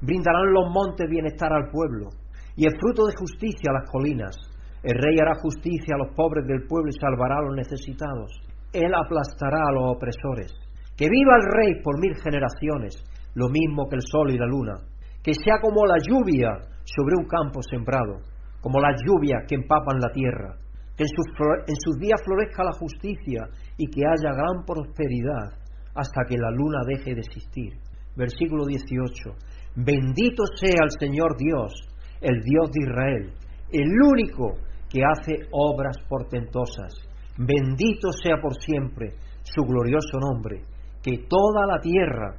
Brindarán 0.00 0.52
los 0.52 0.72
montes 0.72 1.08
bienestar 1.08 1.52
al 1.52 1.70
pueblo 1.70 2.08
y 2.56 2.64
el 2.64 2.72
fruto 2.80 3.06
de 3.06 3.14
justicia 3.16 3.68
a 3.68 3.80
las 3.80 3.90
colinas. 3.90 4.36
El 4.82 4.96
rey 4.96 5.16
hará 5.20 5.34
justicia 5.42 5.94
a 5.94 5.98
los 5.98 6.14
pobres 6.16 6.46
del 6.46 6.66
pueblo 6.66 6.88
y 6.88 6.98
salvará 6.98 7.36
a 7.36 7.44
los 7.44 7.54
necesitados. 7.54 8.32
Él 8.72 8.92
aplastará 8.94 9.60
a 9.68 9.72
los 9.72 9.96
opresores. 9.96 10.52
Que 10.96 11.08
viva 11.08 11.36
el 11.36 11.46
rey 11.52 11.82
por 11.82 12.00
mil 12.00 12.14
generaciones, 12.16 12.96
lo 13.34 13.48
mismo 13.48 13.88
que 13.88 13.96
el 13.96 14.02
sol 14.02 14.30
y 14.30 14.38
la 14.38 14.46
luna. 14.46 14.76
Que 15.22 15.34
sea 15.34 15.60
como 15.60 15.84
la 15.84 15.96
lluvia 16.00 16.48
sobre 16.84 17.16
un 17.16 17.26
campo 17.28 17.60
sembrado, 17.62 18.20
como 18.60 18.80
las 18.80 19.00
lluvias 19.04 19.44
que 19.46 19.56
empapan 19.56 20.00
la 20.00 20.12
tierra. 20.12 20.56
Que 20.96 21.04
en 21.04 21.08
sus, 21.08 21.26
en 21.66 21.76
sus 21.76 21.96
días 21.98 22.20
florezca 22.24 22.64
la 22.64 22.72
justicia 22.72 23.48
y 23.76 23.86
que 23.88 24.00
haya 24.04 24.32
gran 24.32 24.64
prosperidad 24.64 25.60
hasta 25.94 26.24
que 26.28 26.38
la 26.38 26.50
luna 26.50 26.80
deje 26.86 27.14
de 27.14 27.20
existir. 27.20 27.72
Versículo 28.16 28.66
18 28.66 29.30
Bendito 29.76 30.44
sea 30.56 30.82
el 30.82 30.90
Señor 30.98 31.36
Dios, 31.36 31.72
el 32.20 32.40
Dios 32.40 32.70
de 32.72 32.80
Israel, 32.82 33.32
el 33.72 33.90
único 34.02 34.54
que 34.88 35.00
hace 35.04 35.46
obras 35.52 35.96
portentosas. 36.08 36.92
Bendito 37.38 38.10
sea 38.12 38.36
por 38.42 38.54
siempre 38.60 39.14
su 39.42 39.62
glorioso 39.62 40.18
nombre, 40.18 40.64
que 41.02 41.24
toda 41.28 41.66
la 41.66 41.78
tierra 41.80 42.34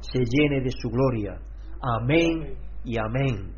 se 0.00 0.20
llene 0.20 0.60
de 0.60 0.70
su 0.70 0.90
gloria. 0.90 1.38
Amén 1.80 2.54
y 2.84 2.98
amén. 2.98 3.54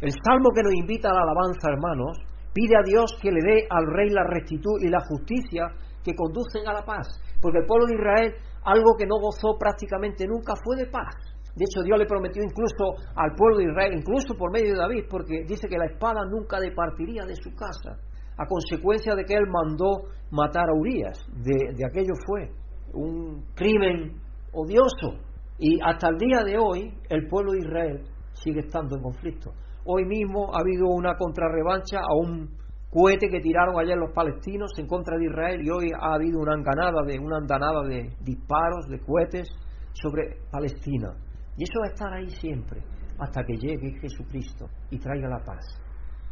El 0.00 0.12
salmo 0.24 0.50
que 0.54 0.62
nos 0.62 0.74
invita 0.74 1.10
a 1.10 1.14
la 1.14 1.22
alabanza, 1.22 1.68
hermanos, 1.70 2.18
pide 2.54 2.76
a 2.76 2.82
Dios 2.82 3.18
que 3.20 3.30
le 3.30 3.40
dé 3.42 3.66
al 3.68 3.86
rey 3.86 4.08
la 4.10 4.24
rectitud 4.24 4.80
y 4.80 4.88
la 4.88 5.00
justicia 5.00 5.68
que 6.02 6.14
conducen 6.14 6.66
a 6.66 6.72
la 6.72 6.84
paz, 6.84 7.06
porque 7.40 7.58
el 7.58 7.66
pueblo 7.66 7.86
de 7.86 7.94
Israel 7.94 8.34
algo 8.64 8.96
que 8.98 9.06
no 9.06 9.16
gozó 9.20 9.56
prácticamente 9.58 10.26
nunca 10.26 10.54
fue 10.62 10.76
de 10.76 10.86
paz. 10.86 11.14
De 11.56 11.64
hecho, 11.64 11.82
Dios 11.82 11.98
le 11.98 12.04
prometió 12.04 12.42
incluso 12.42 13.00
al 13.16 13.34
pueblo 13.34 13.56
de 13.56 13.64
Israel, 13.64 13.94
incluso 13.96 14.34
por 14.36 14.52
medio 14.52 14.74
de 14.74 14.78
David, 14.78 15.04
porque 15.08 15.42
dice 15.48 15.68
que 15.68 15.78
la 15.78 15.86
espada 15.86 16.20
nunca 16.30 16.60
departiría 16.60 17.24
de 17.24 17.34
su 17.34 17.50
casa, 17.54 17.96
a 18.36 18.46
consecuencia 18.46 19.14
de 19.14 19.24
que 19.24 19.34
él 19.34 19.46
mandó 19.48 20.12
matar 20.30 20.68
a 20.68 20.74
Urias. 20.78 21.18
De, 21.42 21.82
aquello 21.82 22.12
fue 22.26 22.50
un 22.92 23.42
crimen 23.54 24.20
odioso. 24.52 25.18
Y 25.58 25.78
hasta 25.82 26.08
el 26.08 26.18
día 26.18 26.44
de 26.44 26.58
hoy, 26.58 26.92
el 27.08 27.26
pueblo 27.26 27.52
de 27.52 27.60
Israel 27.60 28.02
sigue 28.34 28.60
estando 28.60 28.96
en 28.96 29.02
conflicto. 29.02 29.52
Hoy 29.86 30.04
mismo 30.04 30.54
ha 30.54 30.60
habido 30.60 30.88
una 30.88 31.16
contrarrevancha 31.16 32.00
a 32.00 32.14
un 32.20 32.50
cohete 32.90 33.30
que 33.30 33.40
tiraron 33.40 33.78
ayer 33.80 33.96
los 33.96 34.12
palestinos 34.12 34.72
en 34.76 34.86
contra 34.86 35.16
de 35.16 35.24
Israel 35.24 35.60
y 35.64 35.70
hoy 35.70 35.90
ha 35.98 36.14
habido 36.14 36.38
una 36.38 36.52
andanada 36.52 37.02
de 37.06 37.18
una 37.18 37.38
andanada 37.38 37.82
de 37.88 38.10
disparos 38.20 38.88
de 38.90 39.00
cohetes 39.00 39.48
sobre 39.92 40.36
Palestina. 40.50 41.14
Y 41.56 41.64
eso 41.64 41.80
va 41.80 41.86
a 41.86 41.92
estar 41.92 42.12
ahí 42.12 42.30
siempre 42.30 42.80
hasta 43.18 43.42
que 43.44 43.56
llegue 43.56 43.98
Jesucristo 44.00 44.66
y 44.90 44.98
traiga 44.98 45.28
la 45.28 45.42
paz. 45.44 45.64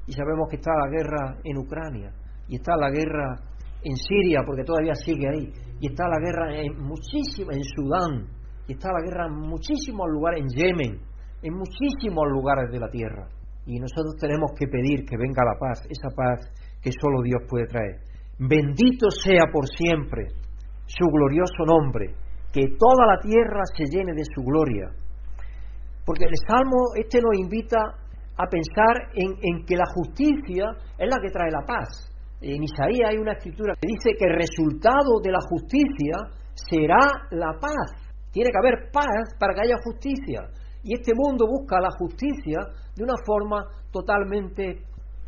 Y 0.07 0.13
sabemos 0.13 0.49
que 0.51 0.57
está 0.57 0.71
la 0.75 0.91
guerra 0.91 1.39
en 1.43 1.59
Ucrania 1.59 2.13
y 2.49 2.57
está 2.57 2.77
la 2.77 2.91
guerra 2.91 3.37
en 3.83 3.97
Siria 3.97 4.43
porque 4.45 4.65
todavía 4.65 4.95
sigue 4.95 5.29
ahí 5.29 5.53
y 5.81 5.87
está 5.87 6.09
la 6.09 6.19
guerra 6.19 6.55
en 6.57 6.79
muchísimas 6.79 7.57
en 7.57 7.65
Sudán 7.65 8.27
y 8.67 8.73
está 8.73 8.91
la 8.93 9.01
guerra 9.01 9.27
en 9.27 9.35
muchísimos 9.35 10.07
lugares 10.11 10.41
en 10.41 10.49
Yemen, 10.49 11.01
en 11.43 11.55
muchísimos 11.55 12.25
lugares 12.31 12.71
de 12.71 12.81
la 12.81 12.89
tierra. 12.89 13.29
Y 13.67 13.79
nosotros 13.79 14.17
tenemos 14.21 14.53
que 14.59 14.67
pedir 14.69 15.05
que 15.05 15.17
venga 15.17 15.45
la 15.45 15.59
paz, 15.59 15.87
esa 15.89 16.15
paz 16.15 16.41
que 16.83 16.91
solo 16.93 17.23
Dios 17.23 17.41
puede 17.49 17.67
traer. 17.67 18.01
Bendito 18.39 19.11
sea 19.11 19.45
por 19.53 19.67
siempre 19.69 20.29
su 20.87 21.07
glorioso 21.07 21.65
nombre, 21.67 22.15
que 22.53 22.77
toda 22.79 23.07
la 23.07 23.21
tierra 23.21 23.63
se 23.75 23.85
llene 23.85 24.13
de 24.13 24.25
su 24.25 24.43
gloria. 24.43 24.91
Porque 26.05 26.25
el 26.25 26.37
Salmo 26.47 26.93
este 26.97 27.21
nos 27.21 27.39
invita 27.39 27.79
a 28.37 28.47
pensar 28.47 29.09
en, 29.15 29.65
que 29.65 29.77
la 29.77 29.87
justicia 29.95 30.67
es 30.99 31.09
la 31.09 31.21
que 31.21 31.31
trae 31.31 31.51
la 31.51 31.65
paz. 31.67 32.11
En 32.41 32.63
Isaías 32.63 33.11
hay 33.11 33.17
una 33.17 33.33
escritura 33.33 33.75
que 33.81 33.89
dice 33.89 34.19
que 34.19 34.27
el 34.27 34.37
resultado 34.37 35.21
de 35.23 35.31
la 35.31 35.41
justicia 35.49 36.13
será 36.53 36.99
la 37.31 37.53
paz. 37.59 38.13
Tiene 38.33 38.51
que 38.51 38.59
haber 38.59 38.91
paz 38.93 39.35
para 39.39 39.55
que 39.55 39.63
haya 39.63 39.77
justicia. 39.83 40.43
Y 40.83 40.93
este 40.95 41.13
mundo 41.15 41.47
busca 41.47 41.81
la 41.81 41.91
justicia 41.97 42.59
de 42.95 43.03
una 43.03 43.15
forma 43.25 43.65
totalmente 43.91 44.83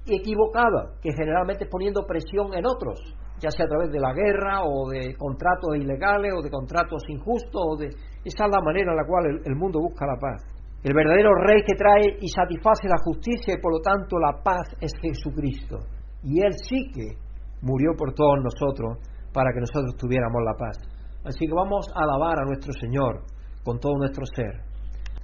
equivocada, 0.05 0.99
que 1.01 1.13
generalmente 1.13 1.65
es 1.65 1.71
poniendo 1.71 2.05
presión 2.07 2.53
en 2.53 2.67
otros, 2.67 3.01
ya 3.41 3.51
sea 3.51 3.65
a 3.65 3.69
través 3.69 3.91
de 3.91 3.99
la 3.99 4.13
guerra 4.13 4.63
o 4.65 4.91
de 4.91 5.15
contratos 5.17 5.77
ilegales 5.77 6.33
o 6.37 6.43
de 6.43 6.51
contratos 6.51 7.03
injustos. 7.09 7.63
O 7.65 7.77
de... 7.77 7.87
Esa 8.25 8.45
es 8.45 8.51
la 8.51 8.61
manera 8.61 8.91
en 8.91 8.97
la 8.97 9.07
cual 9.07 9.41
el 9.43 9.55
mundo 9.57 9.79
busca 9.81 10.05
la 10.05 10.19
paz. 10.21 10.56
El 10.87 10.95
verdadero 10.95 11.35
rey 11.35 11.65
que 11.67 11.75
trae 11.75 12.15
y 12.21 12.29
satisface 12.29 12.87
la 12.87 13.03
justicia 13.03 13.55
y 13.55 13.61
por 13.61 13.73
lo 13.75 13.81
tanto 13.81 14.21
la 14.21 14.39
paz 14.39 14.71
es 14.81 14.93
Jesucristo. 15.03 15.81
Y 16.23 16.39
Él 16.39 16.55
sí 16.63 16.93
que 16.95 17.19
murió 17.61 17.91
por 17.99 18.15
todos 18.15 18.39
nosotros 18.39 19.03
para 19.35 19.51
que 19.51 19.67
nosotros 19.67 19.97
tuviéramos 19.99 20.39
la 20.47 20.55
paz. 20.55 20.79
Así 21.25 21.45
que 21.45 21.53
vamos 21.53 21.91
a 21.91 22.05
alabar 22.05 22.39
a 22.39 22.47
nuestro 22.47 22.73
Señor 22.73 23.25
con 23.65 23.81
todo 23.81 23.99
nuestro 23.99 24.23
ser, 24.27 24.63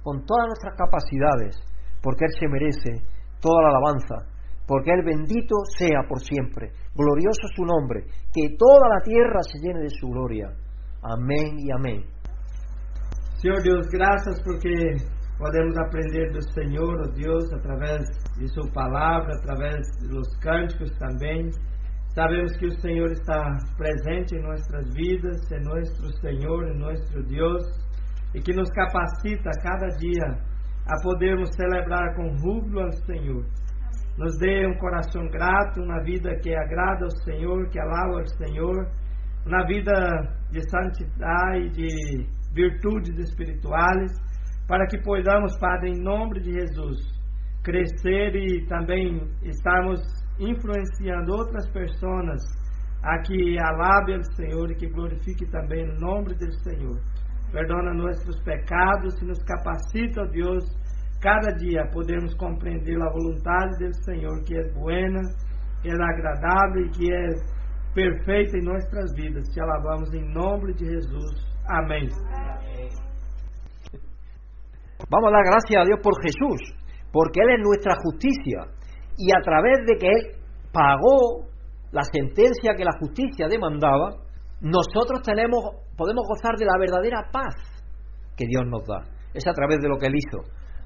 con 0.03 0.25
todas 0.25 0.51
nuestras 0.51 0.75
capacidades, 0.75 1.55
porque 2.03 2.25
Él 2.25 2.35
se 2.37 2.47
merece 2.49 2.91
toda 3.39 3.63
la 3.63 3.69
alabanza, 3.69 4.35
porque 4.67 4.91
Él 4.91 5.03
bendito 5.05 5.55
sea 5.79 6.03
por 6.09 6.19
siempre, 6.19 6.75
glorioso 6.93 7.47
su 7.55 7.63
nombre, 7.63 8.03
que 8.35 8.57
toda 8.59 8.89
la 8.91 8.99
tierra 8.99 9.39
se 9.47 9.59
llene 9.63 9.79
de 9.79 9.95
su 9.95 10.09
gloria. 10.09 10.51
Amén 11.01 11.55
y 11.55 11.71
amén. 11.71 12.03
Senhor 13.39 13.63
Deus, 13.63 13.87
graças 13.87 14.43
porque 14.43 15.22
podemos 15.37 15.77
aprender 15.77 16.31
do 16.31 16.41
Senhor, 16.53 17.01
oh 17.01 17.11
Deus, 17.11 17.51
através 17.53 18.01
de 18.37 18.47
Sua 18.49 18.71
palavra, 18.71 19.33
através 19.39 19.81
dos 20.09 20.27
cânticos 20.37 20.91
também. 20.97 21.49
Sabemos 22.13 22.55
que 22.57 22.67
o 22.67 22.81
Senhor 22.81 23.11
está 23.11 23.43
presente 23.75 24.35
em 24.35 24.41
nossas 24.43 24.93
vidas, 24.93 25.51
é 25.51 25.59
nosso 25.61 26.11
Senhor, 26.21 26.67
é 26.67 26.73
nosso 26.73 27.23
Deus, 27.23 27.63
e 28.35 28.39
que 28.39 28.53
nos 28.53 28.69
capacita 28.69 29.49
cada 29.63 29.87
dia 29.97 30.53
a 30.85 31.01
podermos 31.01 31.49
celebrar 31.55 32.15
com 32.15 32.35
rubro 32.37 32.81
ao 32.81 32.91
Senhor. 32.91 33.43
Nos 34.17 34.37
dê 34.37 34.67
um 34.67 34.77
coração 34.77 35.27
grato, 35.29 35.81
uma 35.81 36.03
vida 36.03 36.35
que 36.35 36.53
agrada 36.53 37.05
ao 37.05 37.23
Senhor, 37.23 37.67
que 37.69 37.79
alaba 37.79 38.19
ao 38.19 38.27
Senhor, 38.27 38.87
uma 39.45 39.65
vida 39.65 39.91
de 40.51 40.61
santidade, 40.69 41.69
de 41.71 42.27
virtudes 42.53 43.17
espirituais, 43.17 44.11
para 44.67 44.87
que 44.87 44.97
possamos, 44.99 45.57
Padre, 45.59 45.91
em 45.91 46.01
nome 46.01 46.39
de 46.39 46.53
Jesus, 46.53 46.99
crescer 47.63 48.35
e 48.35 48.65
também 48.67 49.21
estarmos 49.43 49.99
influenciando 50.39 51.33
outras 51.33 51.69
pessoas 51.71 52.41
a 53.03 53.19
que 53.19 53.57
alabe 53.59 54.13
ao 54.13 54.23
Senhor 54.35 54.71
e 54.71 54.75
que 54.75 54.87
glorifique 54.87 55.45
também 55.51 55.89
o 55.89 55.99
nome 55.99 56.33
do 56.35 56.51
Senhor. 56.63 56.99
Perdona 57.51 57.93
nossos 57.93 58.41
pecados 58.43 59.21
e 59.21 59.25
nos 59.25 59.43
capacita, 59.43 60.25
Deus, 60.27 60.63
cada 61.21 61.51
dia 61.57 61.85
podemos 61.91 62.33
compreender 62.35 63.01
a 63.01 63.09
vontade 63.09 63.85
do 63.85 64.03
Senhor, 64.03 64.43
que 64.43 64.57
é 64.57 64.71
buena, 64.71 65.21
é 65.85 65.91
agradável 65.91 66.85
e 66.85 66.89
que 66.89 67.13
é 67.13 67.29
perfeita 67.93 68.57
em 68.57 68.63
nossas 68.63 69.13
vidas. 69.15 69.47
Te 69.49 69.61
alabamos 69.61 70.13
em 70.13 70.33
nome 70.33 70.73
de 70.73 70.85
Jesus. 70.85 71.45
Amém. 71.67 72.07
Vamos 75.09 75.29
a 75.29 75.35
dar 75.37 75.45
gracias 75.45 75.81
a 75.81 75.85
Dios 75.85 75.99
por 76.01 76.13
Jesús, 76.21 76.59
porque 77.11 77.41
Él 77.41 77.59
es 77.59 77.61
nuestra 77.63 77.95
justicia 78.03 78.71
y 79.17 79.31
a 79.31 79.41
través 79.41 79.85
de 79.85 79.97
que 79.97 80.07
Él 80.07 80.21
pagó 80.71 81.47
la 81.91 82.03
sentencia 82.03 82.73
que 82.75 82.85
la 82.85 82.97
justicia 82.99 83.47
demandaba, 83.47 84.17
nosotros 84.61 85.21
tenemos, 85.23 85.59
podemos 85.95 86.23
gozar 86.27 86.55
de 86.57 86.65
la 86.65 86.79
verdadera 86.79 87.29
paz 87.31 87.53
que 88.35 88.45
Dios 88.47 88.63
nos 88.65 88.85
da. 88.87 89.03
Es 89.33 89.45
a 89.47 89.53
través 89.53 89.79
de 89.79 89.89
lo 89.89 89.97
que 89.97 90.07
Él 90.07 90.15
hizo. 90.15 90.41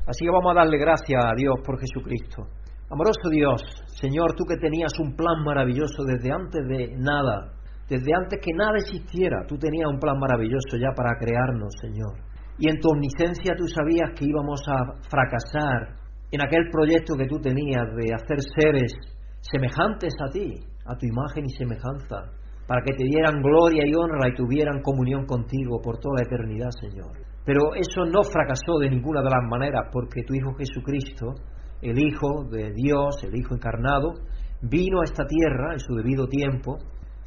Así 0.05 0.25
que 0.25 0.31
vamos 0.31 0.51
a 0.51 0.59
darle 0.59 0.77
gracias 0.77 1.23
a 1.23 1.33
Dios 1.35 1.55
por 1.65 1.79
Jesucristo. 1.79 2.47
Amoroso 2.89 3.29
Dios, 3.29 3.61
Señor, 3.99 4.33
tú 4.35 4.45
que 4.45 4.55
tenías 4.55 4.97
un 4.99 5.15
plan 5.15 5.43
maravilloso 5.43 6.03
desde 6.05 6.31
antes 6.31 6.65
de 6.67 6.95
nada, 6.97 7.51
desde 7.89 8.15
antes 8.15 8.39
que 8.41 8.53
nada 8.53 8.77
existiera, 8.77 9.45
tú 9.47 9.57
tenías 9.57 9.89
un 9.91 9.99
plan 9.99 10.17
maravilloso 10.17 10.77
ya 10.79 10.95
para 10.95 11.17
crearnos, 11.19 11.73
Señor. 11.81 12.26
Y 12.59 12.69
en 12.69 12.79
tu 12.79 12.89
omnisciencia 12.89 13.53
tú 13.55 13.67
sabías 13.67 14.11
que 14.17 14.25
íbamos 14.25 14.61
a 14.67 14.99
fracasar 15.09 15.97
en 16.31 16.41
aquel 16.41 16.69
proyecto 16.71 17.15
que 17.15 17.27
tú 17.27 17.39
tenías 17.39 17.85
de 17.95 18.13
hacer 18.13 18.41
seres 18.59 18.93
semejantes 19.41 20.13
a 20.19 20.31
ti, 20.31 20.55
a 20.85 20.97
tu 20.97 21.05
imagen 21.05 21.45
y 21.45 21.49
semejanza, 21.49 22.33
para 22.67 22.81
que 22.83 22.93
te 22.95 23.03
dieran 23.05 23.41
gloria 23.41 23.83
y 23.85 23.93
honra 23.93 24.29
y 24.29 24.35
tuvieran 24.35 24.81
comunión 24.81 25.25
contigo 25.25 25.79
por 25.81 25.99
toda 25.99 26.15
la 26.17 26.27
eternidad, 26.27 26.69
Señor. 26.81 27.11
Pero 27.45 27.75
eso 27.75 28.03
no 28.03 28.23
fracasó 28.23 28.77
de 28.79 28.89
ninguna 28.89 29.21
de 29.21 29.29
las 29.29 29.43
maneras, 29.49 29.87
porque 29.91 30.23
tu 30.23 30.33
Hijo 30.33 30.53
Jesucristo, 30.55 31.35
el 31.81 31.97
Hijo 31.97 32.43
de 32.51 32.73
Dios, 32.73 33.23
el 33.23 33.39
Hijo 33.39 33.55
encarnado, 33.55 34.15
vino 34.61 34.99
a 34.99 35.05
esta 35.05 35.25
tierra 35.25 35.73
en 35.73 35.79
su 35.79 35.95
debido 35.95 36.27
tiempo, 36.27 36.77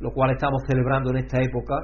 lo 0.01 0.11
cual 0.13 0.33
estamos 0.33 0.63
celebrando 0.67 1.11
en 1.11 1.25
esta 1.25 1.41
época, 1.41 1.75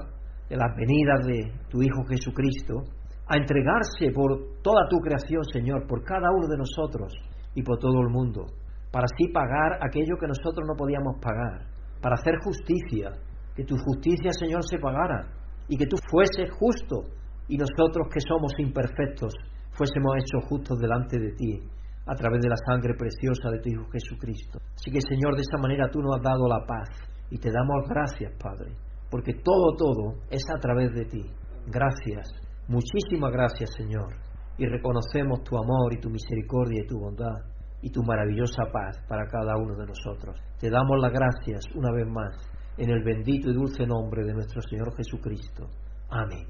de 0.50 0.56
las 0.56 0.76
venidas 0.76 1.26
de 1.26 1.52
tu 1.70 1.82
Hijo 1.82 2.04
Jesucristo, 2.08 2.82
a 3.28 3.36
entregarse 3.36 4.12
por 4.14 4.62
toda 4.62 4.86
tu 4.88 4.98
creación, 4.98 5.42
Señor, 5.52 5.86
por 5.86 6.04
cada 6.04 6.30
uno 6.30 6.46
de 6.46 6.58
nosotros 6.58 7.12
y 7.54 7.62
por 7.62 7.78
todo 7.78 8.00
el 8.00 8.08
mundo, 8.08 8.46
para 8.92 9.06
así 9.10 9.32
pagar 9.32 9.78
aquello 9.82 10.16
que 10.20 10.28
nosotros 10.28 10.66
no 10.66 10.76
podíamos 10.76 11.18
pagar, 11.20 11.66
para 12.00 12.14
hacer 12.14 12.34
justicia, 12.44 13.10
que 13.54 13.64
tu 13.64 13.74
justicia, 13.76 14.30
Señor, 14.32 14.62
se 14.64 14.78
pagara 14.78 15.26
y 15.68 15.76
que 15.76 15.86
tú 15.86 15.96
fueses 16.10 16.50
justo 16.58 17.10
y 17.48 17.56
nosotros 17.56 18.06
que 18.12 18.20
somos 18.20 18.52
imperfectos 18.58 19.34
fuésemos 19.72 20.16
hechos 20.16 20.48
justos 20.48 20.78
delante 20.78 21.18
de 21.18 21.32
ti 21.32 21.62
a 22.06 22.14
través 22.14 22.40
de 22.40 22.48
la 22.48 22.56
sangre 22.66 22.94
preciosa 22.94 23.50
de 23.50 23.58
tu 23.58 23.68
Hijo 23.70 23.90
Jesucristo. 23.90 24.60
Así 24.74 24.90
que, 24.90 25.00
Señor, 25.00 25.34
de 25.34 25.42
esta 25.42 25.58
manera 25.58 25.90
tú 25.90 26.00
nos 26.00 26.16
has 26.16 26.22
dado 26.22 26.46
la 26.48 26.64
paz 26.64 26.88
y 27.30 27.38
te 27.38 27.50
damos 27.50 27.88
gracias, 27.88 28.32
Padre, 28.38 28.72
porque 29.10 29.34
todo, 29.34 29.74
todo 29.76 30.14
es 30.30 30.42
a 30.54 30.60
través 30.60 30.94
de 30.94 31.04
ti. 31.06 31.22
Gracias 31.66 32.45
Muchísimas 32.68 33.32
gracias, 33.32 33.70
Señor, 33.76 34.12
y 34.58 34.66
reconocemos 34.66 35.44
tu 35.44 35.56
amor 35.56 35.92
y 35.92 36.00
tu 36.00 36.10
misericordia 36.10 36.82
y 36.82 36.86
tu 36.86 36.98
bondad 36.98 37.38
y 37.80 37.92
tu 37.92 38.02
maravillosa 38.02 38.64
paz 38.72 39.00
para 39.08 39.26
cada 39.26 39.56
uno 39.56 39.76
de 39.76 39.86
nosotros. 39.86 40.36
Te 40.58 40.68
damos 40.68 40.98
las 41.00 41.12
gracias 41.12 41.64
una 41.76 41.92
vez 41.92 42.08
más 42.08 42.34
en 42.76 42.90
el 42.90 43.04
bendito 43.04 43.50
y 43.50 43.54
dulce 43.54 43.86
nombre 43.86 44.24
de 44.24 44.34
nuestro 44.34 44.60
Señor 44.62 44.96
Jesucristo. 44.96 45.68
Amén. 46.10 46.44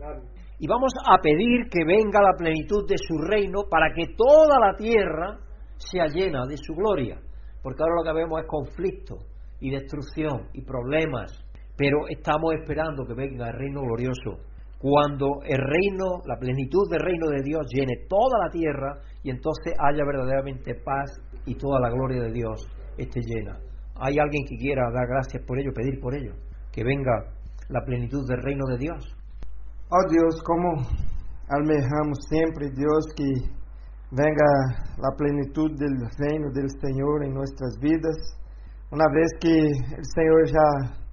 Y 0.59 0.67
vamos 0.67 0.93
a 1.07 1.19
pedir 1.21 1.69
que 1.71 1.85
venga 1.85 2.23
la 2.23 2.33
plenitud 2.35 2.89
de 2.89 2.97
su 2.97 3.19
reino 3.19 3.65
para 3.71 3.93
que 3.95 4.15
toda 4.17 4.59
la 4.59 4.75
tierra 4.75 5.39
sea 5.77 6.07
llena 6.07 6.47
de 6.47 6.57
su 6.57 6.75
gloria. 6.75 7.21
Porque 7.63 7.83
ahora 7.83 7.97
lo 7.99 8.05
que 8.05 8.19
vemos 8.19 8.41
es 8.41 8.47
conflicto 8.47 9.19
y 9.61 9.71
destrucción 9.71 10.49
y 10.55 10.63
problemas. 10.63 11.45
Pero 11.77 12.09
estamos 12.09 12.55
esperando 12.55 13.05
que 13.05 13.13
venga 13.13 13.49
el 13.49 13.59
reino 13.59 13.83
glorioso 13.83 14.41
cuando 14.79 15.41
el 15.45 15.59
reino, 15.59 16.21
la 16.27 16.37
plenitud 16.39 16.91
del 16.91 17.01
reino 17.01 17.29
de 17.29 17.43
Dios 17.43 17.67
llene 17.73 18.07
toda 18.09 18.45
la 18.45 18.51
tierra 18.51 19.01
y 19.23 19.31
entonces 19.31 19.73
haya 19.79 20.05
verdaderamente 20.05 20.75
paz 20.75 21.11
y 21.47 21.55
toda 21.55 21.81
la 21.81 21.91
gloria 21.91 22.23
de 22.23 22.33
Dios 22.33 22.69
esté 22.99 23.21
llena. 23.21 23.59
¿Hay 23.97 24.19
alguien 24.19 24.45
que 24.47 24.57
quiera 24.57 24.91
dar 24.93 25.07
gracias 25.09 25.43
por 25.47 25.59
ello, 25.59 25.73
pedir 25.73 25.99
por 26.01 26.15
ello? 26.15 26.35
Que 26.73 26.85
venga 26.85 27.25
la 27.69 27.83
plenitud 27.85 28.29
del 28.29 28.43
reino 28.43 28.65
de 28.67 28.79
Dios. 28.79 29.17
Oh 29.89 30.11
Dios, 30.11 30.43
como 30.43 30.83
almejamos 31.49 32.19
siempre, 32.29 32.69
Dios, 32.77 33.07
que 33.17 33.25
venga 34.11 34.45
la 34.99 35.17
plenitud 35.17 35.71
del 35.79 35.97
reino 36.19 36.51
del 36.53 36.69
Señor 36.69 37.25
en 37.25 37.35
nuestras 37.35 37.79
vidas. 37.81 38.39
Una 38.91 39.07
vez 39.13 39.31
que 39.41 39.57
el 39.57 40.05
Señor 40.15 40.47
ya 40.47 41.06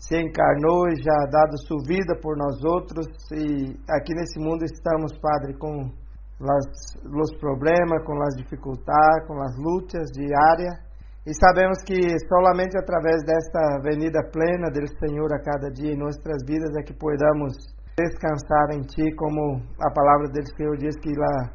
se 0.00 0.16
encarnou 0.16 0.88
e 0.88 0.96
já 0.96 1.18
dado 1.30 1.60
sua 1.68 1.76
vida 1.86 2.16
por 2.20 2.36
nós 2.36 2.56
outros 2.64 3.06
e 3.32 3.76
aqui 3.90 4.14
nesse 4.14 4.40
mundo 4.40 4.64
estamos, 4.64 5.12
Padre, 5.20 5.52
com 5.58 5.92
os 6.40 7.36
problemas, 7.38 8.02
com 8.06 8.16
as 8.22 8.34
dificuldades, 8.36 9.26
com 9.28 9.38
as 9.42 9.54
lutas 9.58 10.08
diárias 10.10 10.90
e 11.26 11.34
sabemos 11.34 11.82
que 11.84 12.00
solamente 12.28 12.78
através 12.78 13.20
desta 13.26 13.78
venida 13.82 14.24
plena 14.32 14.70
do 14.72 14.88
Senhor 14.98 15.28
a 15.34 15.42
cada 15.42 15.70
dia 15.70 15.92
em 15.92 15.98
nossas 15.98 16.40
vidas 16.48 16.74
é 16.80 16.82
que 16.82 16.94
podamos 16.94 17.52
descansar 17.94 18.72
em 18.72 18.80
Ti, 18.80 19.14
como 19.16 19.60
a 19.84 19.92
palavra 19.92 20.28
do 20.28 20.56
Senhor 20.56 20.78
diz 20.78 20.96
que 20.96 21.12
lá 21.12 21.52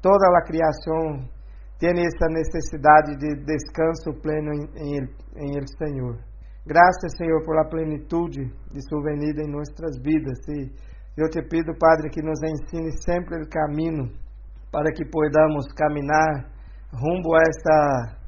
toda 0.00 0.38
a 0.38 0.44
criação 0.44 1.26
tem 1.80 1.90
essa 1.90 2.28
necessidade 2.30 3.16
de 3.18 3.34
descanso 3.44 4.14
pleno 4.22 4.52
em, 4.52 4.62
em, 4.76 5.58
em 5.58 5.66
Senhor. 5.76 6.29
Graças, 6.66 7.16
Senhor, 7.16 7.42
por 7.44 7.58
a 7.58 7.64
plenitude 7.64 8.44
de 8.70 8.80
Sua 8.88 9.02
venida 9.02 9.42
em 9.42 9.50
nossas 9.50 9.96
vidas. 10.02 10.38
E 10.48 10.70
eu 11.16 11.28
te 11.30 11.40
pido, 11.48 11.72
Padre, 11.78 12.10
que 12.10 12.22
nos 12.22 12.38
ensine 12.42 12.92
sempre 13.02 13.42
o 13.42 13.48
caminho 13.48 14.12
para 14.70 14.92
que 14.92 15.04
podamos 15.06 15.66
caminhar 15.72 16.52
rumo 16.92 17.34
a 17.34 17.40
esta 17.40 18.20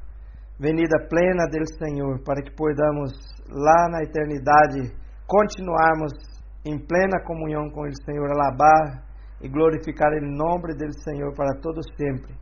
venida 0.59 0.97
plena 1.07 1.45
do 1.45 1.65
Senhor, 1.77 2.23
para 2.23 2.41
que 2.41 2.51
podamos 2.55 3.11
lá 3.49 3.89
na 3.89 4.01
eternidade 4.01 4.91
continuarmos 5.27 6.13
em 6.65 6.77
plena 6.79 7.23
comunhão 7.25 7.69
com 7.69 7.81
o 7.81 8.03
Senhor, 8.03 8.29
alabar 8.31 9.03
e 9.41 9.47
glorificar 9.47 10.11
o 10.11 10.21
nome 10.21 10.73
do 10.73 10.91
Senhor 11.03 11.33
para 11.35 11.59
todos 11.61 11.85
sempre. 11.95 12.33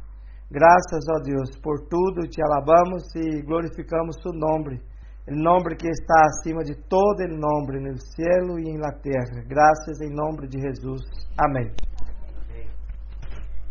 Graças, 0.50 1.04
ó 1.10 1.24
Deus, 1.24 1.50
por 1.62 1.80
tudo 1.90 2.28
te 2.30 2.42
alabamos 2.44 3.04
e 3.16 3.42
glorificamos 3.42 4.16
o 4.26 4.34
nome 4.34 4.80
o 5.28 5.36
nome 5.36 5.76
que 5.78 5.88
está 5.88 6.26
acima 6.26 6.64
de 6.64 6.76
todo 6.90 7.22
el 7.22 7.38
nome 7.38 7.80
no 7.80 7.96
céu 7.98 8.58
e 8.58 8.78
na 8.78 8.92
terra. 9.00 9.44
Graças 9.48 10.02
em 10.02 10.10
nome 10.10 10.48
de 10.48 10.60
Jesus. 10.60 11.02
Amém. 11.38 11.70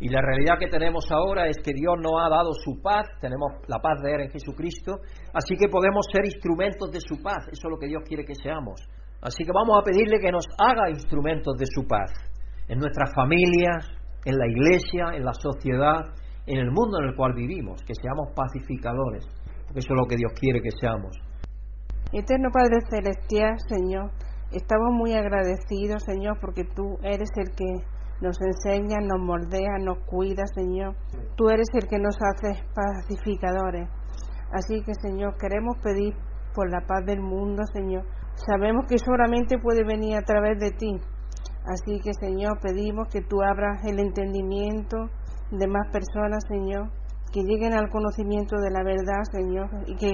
Y 0.01 0.09
la 0.09 0.23
realidad 0.23 0.55
que 0.59 0.69
tenemos 0.69 1.11
ahora 1.13 1.47
es 1.49 1.59
que 1.59 1.73
Dios 1.75 1.97
nos 2.01 2.13
ha 2.25 2.31
dado 2.31 2.55
su 2.55 2.81
paz, 2.81 3.07
tenemos 3.21 3.53
la 3.69 3.81
paz 3.81 4.01
de 4.01 4.15
Él 4.15 4.21
en 4.23 4.31
Jesucristo, 4.31 4.97
así 5.35 5.57
que 5.57 5.69
podemos 5.69 6.07
ser 6.11 6.25
instrumentos 6.25 6.91
de 6.91 7.01
su 7.01 7.21
paz, 7.23 7.45
eso 7.53 7.69
es 7.69 7.71
lo 7.71 7.79
que 7.79 7.87
Dios 7.87 8.03
quiere 8.09 8.25
que 8.25 8.35
seamos. 8.35 8.81
Así 9.21 9.45
que 9.45 9.53
vamos 9.53 9.77
a 9.79 9.85
pedirle 9.85 10.19
que 10.19 10.33
nos 10.33 10.47
haga 10.57 10.89
instrumentos 10.89 11.55
de 11.59 11.67
su 11.67 11.87
paz, 11.87 12.13
en 12.69 12.79
nuestras 12.79 13.13
familias, 13.15 13.89
en 14.25 14.39
la 14.39 14.49
iglesia, 14.49 15.13
en 15.13 15.23
la 15.23 15.35
sociedad, 15.35 16.01
en 16.47 16.57
el 16.57 16.71
mundo 16.71 16.99
en 17.03 17.11
el 17.11 17.15
cual 17.15 17.35
vivimos, 17.35 17.83
que 17.83 17.93
seamos 17.93 18.33
pacificadores, 18.35 19.27
porque 19.67 19.81
eso 19.81 19.93
es 19.93 20.01
lo 20.01 20.07
que 20.09 20.17
Dios 20.17 20.33
quiere 20.41 20.63
que 20.63 20.71
seamos. 20.81 21.30
Eterno 22.13 22.51
Padre 22.53 22.81
Celestial, 22.91 23.55
Señor, 23.69 24.11
estamos 24.51 24.91
muy 24.93 25.15
agradecidos, 25.15 26.03
Señor, 26.03 26.39
porque 26.41 26.65
tú 26.65 26.99
eres 27.05 27.31
el 27.37 27.55
que 27.55 27.73
nos 28.21 28.37
enseña, 28.41 28.99
nos 29.01 29.21
moldea, 29.21 29.79
nos 29.79 29.99
cuida, 30.07 30.43
Señor. 30.53 30.97
Tú 31.37 31.49
eres 31.51 31.69
el 31.73 31.87
que 31.87 32.01
nos 32.01 32.17
hace 32.21 32.65
pacificadores. 32.75 33.89
Así 34.53 34.83
que, 34.83 34.93
Señor, 34.95 35.37
queremos 35.39 35.77
pedir 35.85 36.15
por 36.53 36.69
la 36.69 36.81
paz 36.81 37.07
del 37.07 37.21
mundo, 37.21 37.63
Señor. 37.73 38.05
Sabemos 38.45 38.87
que 38.89 38.99
solamente 38.99 39.61
puede 39.61 39.85
venir 39.85 40.17
a 40.17 40.23
través 40.23 40.59
de 40.59 40.73
ti. 40.73 40.91
Así 41.65 42.01
que, 42.01 42.13
Señor, 42.15 42.59
pedimos 42.61 43.07
que 43.13 43.23
tú 43.23 43.41
abras 43.41 43.85
el 43.87 44.01
entendimiento 44.01 44.97
de 45.53 45.69
más 45.69 45.87
personas, 45.93 46.43
Señor, 46.49 46.91
que 47.33 47.43
lleguen 47.43 47.75
al 47.75 47.89
conocimiento 47.89 48.57
de 48.57 48.71
la 48.73 48.83
verdad, 48.83 49.23
Señor, 49.31 49.69
y 49.87 49.95
que 49.95 50.11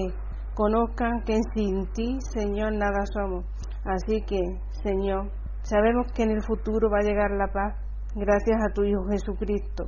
conozcan 0.57 1.23
que 1.27 1.38
sin 1.55 1.87
ti, 1.92 2.16
Señor, 2.33 2.73
nada 2.73 3.05
somos. 3.12 3.45
Así 3.85 4.23
que, 4.23 4.40
Señor, 4.83 5.31
sabemos 5.62 6.11
que 6.14 6.23
en 6.23 6.31
el 6.31 6.42
futuro 6.42 6.88
va 6.90 7.01
a 7.01 7.05
llegar 7.05 7.31
la 7.33 7.53
paz 7.53 7.77
gracias 8.14 8.57
a 8.64 8.73
tu 8.73 8.83
Hijo 8.83 9.05
Jesucristo. 9.11 9.85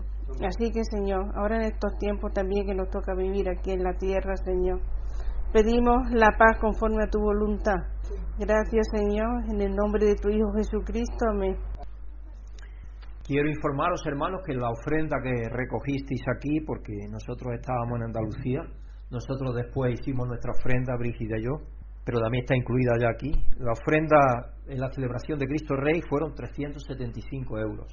Así 0.46 0.70
que, 0.70 0.84
Señor, 0.84 1.32
ahora 1.34 1.56
en 1.56 1.62
estos 1.62 1.96
tiempos 1.98 2.32
también 2.34 2.66
que 2.66 2.74
nos 2.74 2.90
toca 2.90 3.14
vivir 3.14 3.48
aquí 3.48 3.70
en 3.70 3.82
la 3.82 3.94
tierra, 3.94 4.36
Señor, 4.36 4.80
pedimos 5.54 6.10
la 6.12 6.36
paz 6.38 6.58
conforme 6.60 7.02
a 7.02 7.10
tu 7.10 7.18
voluntad. 7.18 7.80
Gracias, 8.38 8.88
Señor, 8.92 9.48
en 9.48 9.62
el 9.62 9.74
nombre 9.74 10.04
de 10.04 10.16
tu 10.16 10.28
Hijo 10.28 10.52
Jesucristo. 10.54 11.24
Amén. 11.32 11.56
Quiero 13.26 13.48
informaros, 13.48 14.02
hermanos, 14.06 14.42
que 14.46 14.54
la 14.54 14.70
ofrenda 14.70 15.16
que 15.22 15.48
recogisteis 15.50 16.22
aquí, 16.34 16.60
porque 16.60 16.92
nosotros 17.10 17.54
estábamos 17.54 17.96
en 18.00 18.04
Andalucía, 18.04 18.60
nosotros 19.10 19.54
después 19.54 19.98
hicimos 20.00 20.28
nuestra 20.28 20.52
ofrenda, 20.52 20.96
Brígida 20.98 21.38
y 21.38 21.44
yo, 21.44 21.64
pero 22.04 22.20
también 22.20 22.44
está 22.44 22.56
incluida 22.56 22.92
ya 23.00 23.08
aquí. 23.10 23.32
La 23.58 23.72
ofrenda 23.72 24.54
en 24.66 24.80
la 24.80 24.90
celebración 24.90 25.38
de 25.38 25.46
Cristo 25.46 25.74
Rey 25.76 26.00
fueron 26.08 26.34
375 26.34 27.58
euros. 27.58 27.88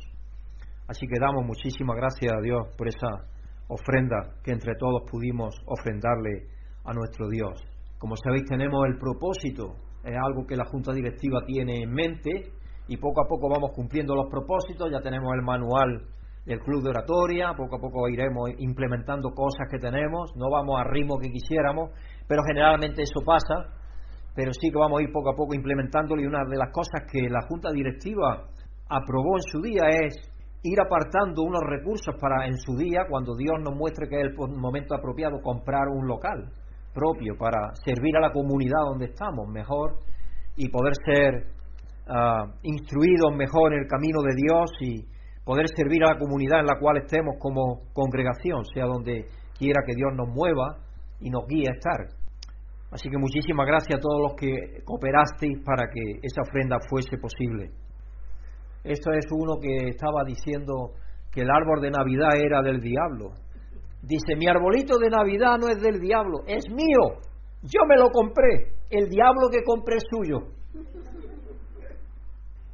Así 0.88 1.08
que 1.08 1.20
damos 1.20 1.46
muchísimas 1.46 1.96
gracias 1.96 2.34
a 2.34 2.42
Dios 2.42 2.68
por 2.78 2.88
esa 2.88 3.28
ofrenda 3.68 4.36
que 4.44 4.52
entre 4.52 4.76
todos 4.76 5.04
pudimos 5.10 5.56
ofrendarle 5.66 6.48
a 6.84 6.94
nuestro 6.94 7.28
Dios. 7.30 7.64
Como 7.98 8.16
sabéis, 8.18 8.44
tenemos 8.46 8.86
el 8.86 8.98
propósito, 8.98 9.76
es 10.04 10.16
algo 10.16 10.46
que 10.46 10.56
la 10.56 10.66
Junta 10.66 10.94
Directiva 10.94 11.40
tiene 11.46 11.82
en 11.82 11.92
mente 11.92 12.52
y 12.88 12.98
poco 12.98 13.22
a 13.22 13.28
poco 13.28 13.50
vamos 13.50 13.72
cumpliendo 13.74 14.16
los 14.16 14.30
propósitos, 14.30 14.92
ya 14.92 15.02
tenemos 15.02 15.34
el 15.34 15.42
manual 15.42 16.06
del 16.46 16.60
club 16.60 16.84
de 16.84 16.90
oratoria, 16.90 17.54
poco 17.58 17.78
a 17.78 17.80
poco 17.80 18.08
iremos 18.08 18.52
implementando 18.60 19.32
cosas 19.32 19.68
que 19.70 19.80
tenemos, 19.80 20.32
no 20.36 20.50
vamos 20.52 20.80
al 20.80 20.92
ritmo 20.92 21.18
que 21.18 21.30
quisiéramos, 21.30 21.90
pero 22.28 22.44
generalmente 22.48 23.02
eso 23.02 23.22
pasa, 23.26 23.74
pero 24.36 24.52
sí 24.54 24.70
que 24.70 24.78
vamos 24.78 25.00
a 25.00 25.04
ir 25.04 25.12
poco 25.12 25.32
a 25.32 25.36
poco 25.36 25.56
implementándolo 25.56 26.22
y 26.22 26.26
una 26.28 26.46
de 26.46 26.58
las 26.58 26.72
cosas 26.72 27.10
que 27.12 27.30
la 27.30 27.42
Junta 27.48 27.72
Directiva 27.72 28.46
aprobó 28.90 29.38
en 29.38 29.44
su 29.44 29.62
día 29.62 29.90
es 29.90 30.14
ir 30.62 30.80
apartando 30.80 31.42
unos 31.42 31.62
recursos 31.66 32.16
para 32.20 32.46
en 32.46 32.58
su 32.58 32.76
día, 32.78 33.06
cuando 33.10 33.36
Dios 33.36 33.56
nos 33.62 33.76
muestre 33.76 34.08
que 34.08 34.22
es 34.22 34.28
el 34.28 34.58
momento 34.58 34.94
apropiado, 34.94 35.42
comprar 35.42 35.88
un 35.88 36.08
local 36.08 36.52
propio 36.94 37.36
para 37.38 37.74
servir 37.84 38.16
a 38.18 38.22
la 38.22 38.32
comunidad 38.32 38.86
donde 38.90 39.06
estamos 39.06 39.48
mejor 39.50 39.98
y 40.56 40.70
poder 40.70 40.94
ser 41.06 41.48
uh, 42.08 42.50
instruidos 42.64 43.36
mejor 43.36 43.74
en 43.74 43.82
el 43.82 43.88
camino 43.88 44.22
de 44.22 44.34
Dios 44.36 44.72
y, 44.80 45.15
poder 45.46 45.68
servir 45.76 46.04
a 46.04 46.14
la 46.14 46.20
comunidad 46.20 46.60
en 46.60 46.66
la 46.66 46.80
cual 46.80 46.98
estemos 46.98 47.36
como 47.40 47.84
congregación, 47.94 48.66
sea 48.74 48.86
donde 48.86 49.28
quiera 49.58 49.84
que 49.86 49.94
Dios 49.96 50.12
nos 50.16 50.28
mueva 50.28 50.78
y 51.22 51.30
nos 51.30 51.46
guíe 51.48 51.70
a 51.70 51.74
estar. 51.74 52.08
Así 52.92 53.10
que 53.10 53.18
muchísimas 53.18 53.68
gracias 53.68 54.00
a 54.00 54.02
todos 54.02 54.22
los 54.22 54.34
que 54.36 54.84
cooperasteis 54.84 55.60
para 55.64 55.88
que 55.94 56.20
esa 56.22 56.42
ofrenda 56.42 56.78
fuese 56.90 57.18
posible. 57.18 57.72
Esto 58.84 59.12
es 59.14 59.26
uno 59.32 59.60
que 59.62 59.90
estaba 59.90 60.24
diciendo 60.26 60.94
que 61.32 61.42
el 61.42 61.50
árbol 61.50 61.82
de 61.82 61.92
Navidad 61.92 62.36
era 62.38 62.62
del 62.62 62.82
diablo. 62.82 63.32
Dice, 64.02 64.36
mi 64.36 64.48
arbolito 64.48 64.98
de 64.98 65.10
Navidad 65.10 65.58
no 65.60 65.68
es 65.68 65.82
del 65.82 66.00
diablo, 66.00 66.40
es 66.48 66.64
mío. 66.70 67.22
Yo 67.62 67.82
me 67.88 67.98
lo 67.98 68.10
compré. 68.10 68.74
El 68.90 69.10
diablo 69.10 69.50
que 69.52 69.64
compré 69.64 69.98
es 69.98 70.04
suyo. 70.10 70.40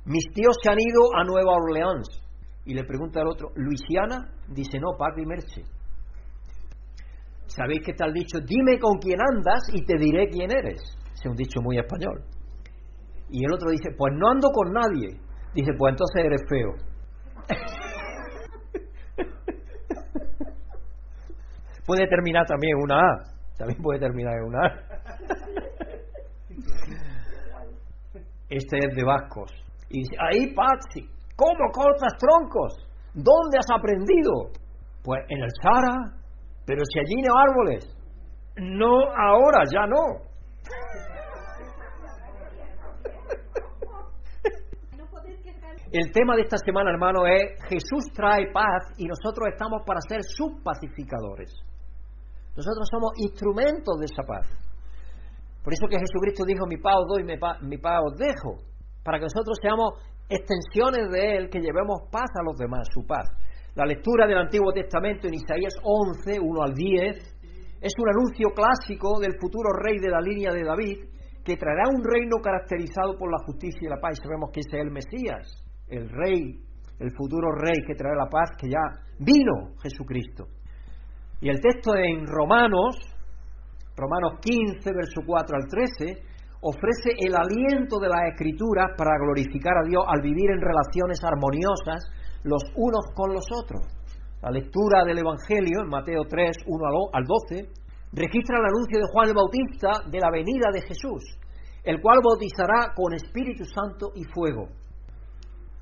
Mis 0.06 0.26
tíos 0.34 0.56
se 0.62 0.70
han 0.70 0.80
ido 0.80 1.16
a 1.16 1.24
Nueva 1.24 1.54
Orleans 1.54 2.21
y 2.66 2.74
le 2.74 2.84
pregunta 2.84 3.22
al 3.22 3.28
otro, 3.28 3.52
¿Luisiana? 3.56 4.30
Dice, 4.48 4.80
no, 4.80 4.98
Padre 4.98 5.26
Merche. 5.26 5.62
¿Sabéis 7.48 7.82
qué 7.86 7.94
tal 7.94 8.12
dicho? 8.14 8.40
Dime 8.40 8.80
con 8.80 8.98
quién 9.00 9.20
andas 9.20 9.64
y 9.74 9.84
te 9.84 9.98
diré 9.98 10.30
quién 10.30 10.52
eres. 10.52 10.80
Es 11.14 11.26
un 11.26 11.36
dicho 11.36 11.62
muy 11.62 11.78
español. 11.78 12.24
Y 13.30 13.46
el 13.46 13.54
otro 13.54 13.70
dice, 13.72 13.92
pues 13.98 14.14
no 14.16 14.30
ando 14.30 14.50
con 14.50 14.72
nadie. 14.72 15.20
Dice, 15.54 15.74
pues 15.78 15.94
entonces 15.94 16.24
eres 16.24 16.42
feo. 16.48 16.72
puede 21.86 22.08
terminar 22.08 22.46
también 22.46 22.78
una 22.82 23.00
A. 23.00 23.18
También 23.58 23.82
puede 23.82 24.00
terminar 24.00 24.38
en 24.38 24.44
una 24.44 24.66
A. 24.66 24.70
este 28.50 28.78
es 28.78 28.96
de 28.96 29.04
Vascos. 29.04 29.52
Y 29.90 30.00
dice, 30.00 30.16
ahí 30.20 30.54
Patsy, 30.54 31.10
¿Cómo 31.42 31.74
cortas 31.74 32.14
troncos? 32.20 32.86
¿Dónde 33.16 33.58
has 33.58 33.66
aprendido? 33.74 34.54
Pues 35.04 35.22
en 35.28 35.42
el 35.42 35.50
Sahara, 35.60 36.14
pero 36.68 36.84
si 36.86 37.00
allí 37.00 37.16
no 37.24 37.34
hay 37.34 37.46
árboles. 37.50 37.98
No 38.58 39.00
ahora, 39.10 39.64
ya 39.74 39.88
no. 39.88 40.22
El 45.92 46.12
tema 46.14 46.36
de 46.36 46.44
esta 46.44 46.58
semana, 46.64 46.92
hermano, 46.92 47.26
es 47.26 47.60
Jesús 47.68 48.06
trae 48.14 48.52
paz 48.54 48.94
y 48.98 49.08
nosotros 49.08 49.50
estamos 49.52 49.82
para 49.86 50.00
ser 50.08 50.22
sus 50.24 50.62
pacificadores. 50.64 51.52
Nosotros 52.56 52.88
somos 52.90 53.12
instrumentos 53.18 54.00
de 54.00 54.06
esa 54.06 54.24
paz. 54.24 54.48
Por 55.64 55.74
eso 55.74 55.88
que 55.90 55.98
Jesucristo 55.98 56.46
dijo, 56.46 56.66
mi 56.68 56.78
paz 56.78 56.96
os 57.02 57.08
doy, 57.08 57.24
mi 57.26 57.38
paz, 57.38 57.62
mi 57.62 57.78
paz 57.78 58.00
os 58.06 58.16
dejo, 58.16 58.62
para 59.04 59.18
que 59.18 59.26
nosotros 59.26 59.58
seamos 59.62 60.00
extensiones 60.32 61.12
de 61.12 61.36
Él, 61.36 61.50
que 61.50 61.60
llevemos 61.60 62.08
paz 62.12 62.30
a 62.40 62.44
los 62.44 62.58
demás, 62.58 62.88
su 62.94 63.06
paz. 63.06 63.28
La 63.76 63.86
lectura 63.86 64.26
del 64.26 64.38
Antiguo 64.38 64.72
Testamento 64.72 65.28
en 65.28 65.36
Isaías 65.36 65.76
11, 65.84 66.40
1 66.40 66.64
al 66.64 66.74
10, 66.74 67.18
es 67.82 67.94
un 67.98 68.10
anuncio 68.10 68.50
clásico 68.56 69.20
del 69.20 69.38
futuro 69.40 69.72
rey 69.74 69.98
de 70.00 70.10
la 70.10 70.22
línea 70.22 70.52
de 70.52 70.64
David, 70.64 70.98
que 71.44 71.58
traerá 71.58 71.90
un 71.90 72.04
reino 72.04 72.38
caracterizado 72.42 73.18
por 73.18 73.32
la 73.32 73.44
justicia 73.46 73.82
y 73.82 73.90
la 73.90 74.00
paz. 74.00 74.20
Y 74.20 74.24
sabemos 74.24 74.52
que 74.54 74.62
ese 74.62 74.78
es 74.78 74.84
el 74.84 74.92
Mesías 74.92 75.62
el 75.92 76.10
rey, 76.10 76.58
el 77.00 77.12
futuro 77.12 77.52
rey 77.52 77.84
que 77.86 77.96
trae 77.96 78.16
la 78.16 78.30
paz, 78.30 78.52
que 78.58 78.70
ya 78.70 78.80
vino 79.20 79.76
Jesucristo. 79.84 80.48
Y 81.42 81.50
el 81.50 81.60
texto 81.60 81.96
en 81.96 82.26
Romanos, 82.26 82.96
Romanos 83.96 84.40
15, 84.42 84.90
verso 84.94 85.22
4 85.26 85.58
al 85.58 85.68
13, 85.68 86.31
ofrece 86.62 87.18
el 87.18 87.34
aliento 87.36 88.00
de 88.00 88.10
las 88.10 88.22
escrituras 88.34 88.94
para 88.98 89.18
glorificar 89.18 89.78
a 89.78 89.88
Dios 89.88 90.04
al 90.08 90.22
vivir 90.22 90.52
en 90.52 90.62
relaciones 90.62 91.20
armoniosas 91.24 92.06
los 92.44 92.62
unos 92.76 93.06
con 93.16 93.34
los 93.34 93.46
otros. 93.52 93.82
La 94.42 94.52
lectura 94.52 95.04
del 95.04 95.20
Evangelio 95.20 95.82
en 95.82 95.90
Mateo 95.90 96.24
3, 96.28 96.58
1 96.66 96.86
al 97.14 97.24
12, 97.26 97.70
registra 98.14 98.58
el 98.58 98.66
anuncio 98.66 99.00
de 99.00 99.10
Juan 99.12 99.30
el 99.30 99.36
Bautista 99.36 100.10
de 100.10 100.20
la 100.20 100.32
venida 100.32 100.70
de 100.72 100.82
Jesús, 100.82 101.38
el 101.84 102.02
cual 102.02 102.20
bautizará 102.24 102.94
con 102.96 103.14
Espíritu 103.14 103.66
Santo 103.66 104.12
y 104.16 104.24
fuego. 104.26 104.70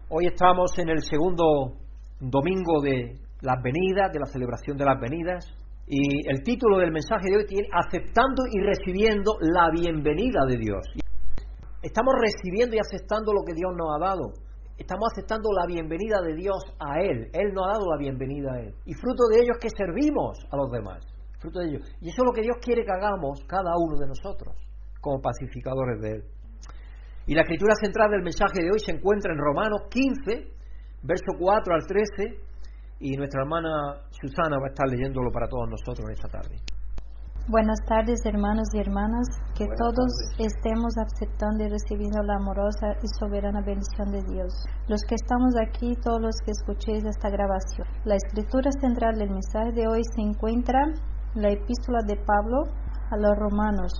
Hoy 0.09 0.27
estamos 0.27 0.77
en 0.79 0.89
el 0.89 1.01
segundo 1.01 1.75
domingo 2.19 2.81
de 2.81 3.15
las 3.41 3.61
venidas, 3.61 4.11
de 4.11 4.19
la 4.19 4.25
celebración 4.25 4.77
de 4.77 4.85
las 4.85 4.99
venidas, 4.99 5.45
y 5.89 6.29
el 6.29 6.43
título 6.43 6.77
del 6.77 6.91
mensaje 6.91 7.31
de 7.31 7.37
hoy 7.37 7.45
tiene 7.47 7.67
Aceptando 7.73 8.43
y 8.53 8.61
recibiendo 8.61 9.33
la 9.41 9.71
bienvenida 9.73 10.45
de 10.47 10.57
Dios. 10.57 10.85
Estamos 11.81 12.13
recibiendo 12.21 12.75
y 12.75 12.79
aceptando 12.79 13.33
lo 13.33 13.41
que 13.41 13.55
Dios 13.57 13.73
nos 13.75 13.89
ha 13.97 14.05
dado. 14.05 14.33
Estamos 14.77 15.09
aceptando 15.11 15.49
la 15.51 15.65
bienvenida 15.65 16.21
de 16.21 16.35
Dios 16.35 16.61
a 16.77 17.01
Él. 17.01 17.31
Él 17.33 17.53
nos 17.55 17.65
ha 17.65 17.71
dado 17.73 17.89
la 17.89 17.97
bienvenida 17.97 18.53
a 18.53 18.59
Él. 18.61 18.75
Y 18.85 18.93
fruto 18.93 19.25
de 19.33 19.41
ello 19.41 19.53
es 19.57 19.59
que 19.59 19.69
servimos 19.73 20.37
a 20.51 20.57
los 20.57 20.69
demás. 20.69 21.01
Fruto 21.39 21.57
de 21.57 21.69
ello. 21.69 21.79
Y 22.01 22.09
eso 22.09 22.21
es 22.21 22.25
lo 22.27 22.33
que 22.33 22.43
Dios 22.43 22.57
quiere 22.61 22.85
que 22.85 22.91
hagamos 22.91 23.41
cada 23.47 23.73
uno 23.75 23.97
de 23.97 24.05
nosotros, 24.05 24.53
como 25.01 25.19
pacificadores 25.19 25.99
de 26.01 26.09
Él. 26.21 26.23
Y 27.25 27.33
la 27.33 27.41
escritura 27.41 27.73
central 27.81 28.11
del 28.11 28.21
mensaje 28.21 28.61
de 28.61 28.69
hoy 28.69 28.79
se 28.79 28.91
encuentra 28.91 29.33
en 29.33 29.39
Romanos 29.39 29.89
15, 29.89 30.53
verso 31.01 31.33
4 31.33 31.73
al 31.73 31.87
13, 31.87 32.48
y 32.99 33.15
nuestra 33.15 33.41
hermana 33.41 33.69
Susana 34.11 34.57
va 34.59 34.67
a 34.67 34.69
estar 34.69 34.87
leyéndolo 34.87 35.31
para 35.31 35.47
todos 35.47 35.69
nosotros 35.69 36.09
esta 36.11 36.27
tarde. 36.27 36.55
Buenas 37.47 37.79
tardes 37.87 38.19
hermanos 38.25 38.67
y 38.75 38.79
hermanas, 38.79 39.25
que 39.57 39.65
todos 39.65 40.11
estemos 40.37 40.93
aceptando 41.01 41.63
y 41.63 41.69
recibiendo 41.69 42.21
la 42.21 42.35
amorosa 42.35 42.93
y 43.01 43.07
soberana 43.17 43.61
bendición 43.65 44.11
de 44.11 44.21
Dios. 44.29 44.53
Los 44.87 45.01
que 45.07 45.15
estamos 45.15 45.55
aquí, 45.57 45.95
todos 46.03 46.21
los 46.21 46.35
que 46.45 46.51
escuchéis 46.51 47.03
esta 47.05 47.29
grabación. 47.29 47.87
La 48.05 48.15
escritura 48.15 48.69
central 48.79 49.15
del 49.17 49.31
mensaje 49.31 49.71
de 49.71 49.87
hoy 49.87 50.03
se 50.13 50.21
encuentra 50.21 50.83
en 51.33 51.41
la 51.41 51.49
epístola 51.49 51.99
de 52.05 52.17
Pablo 52.17 52.69
a 53.09 53.17
los 53.17 53.35
romanos, 53.35 53.93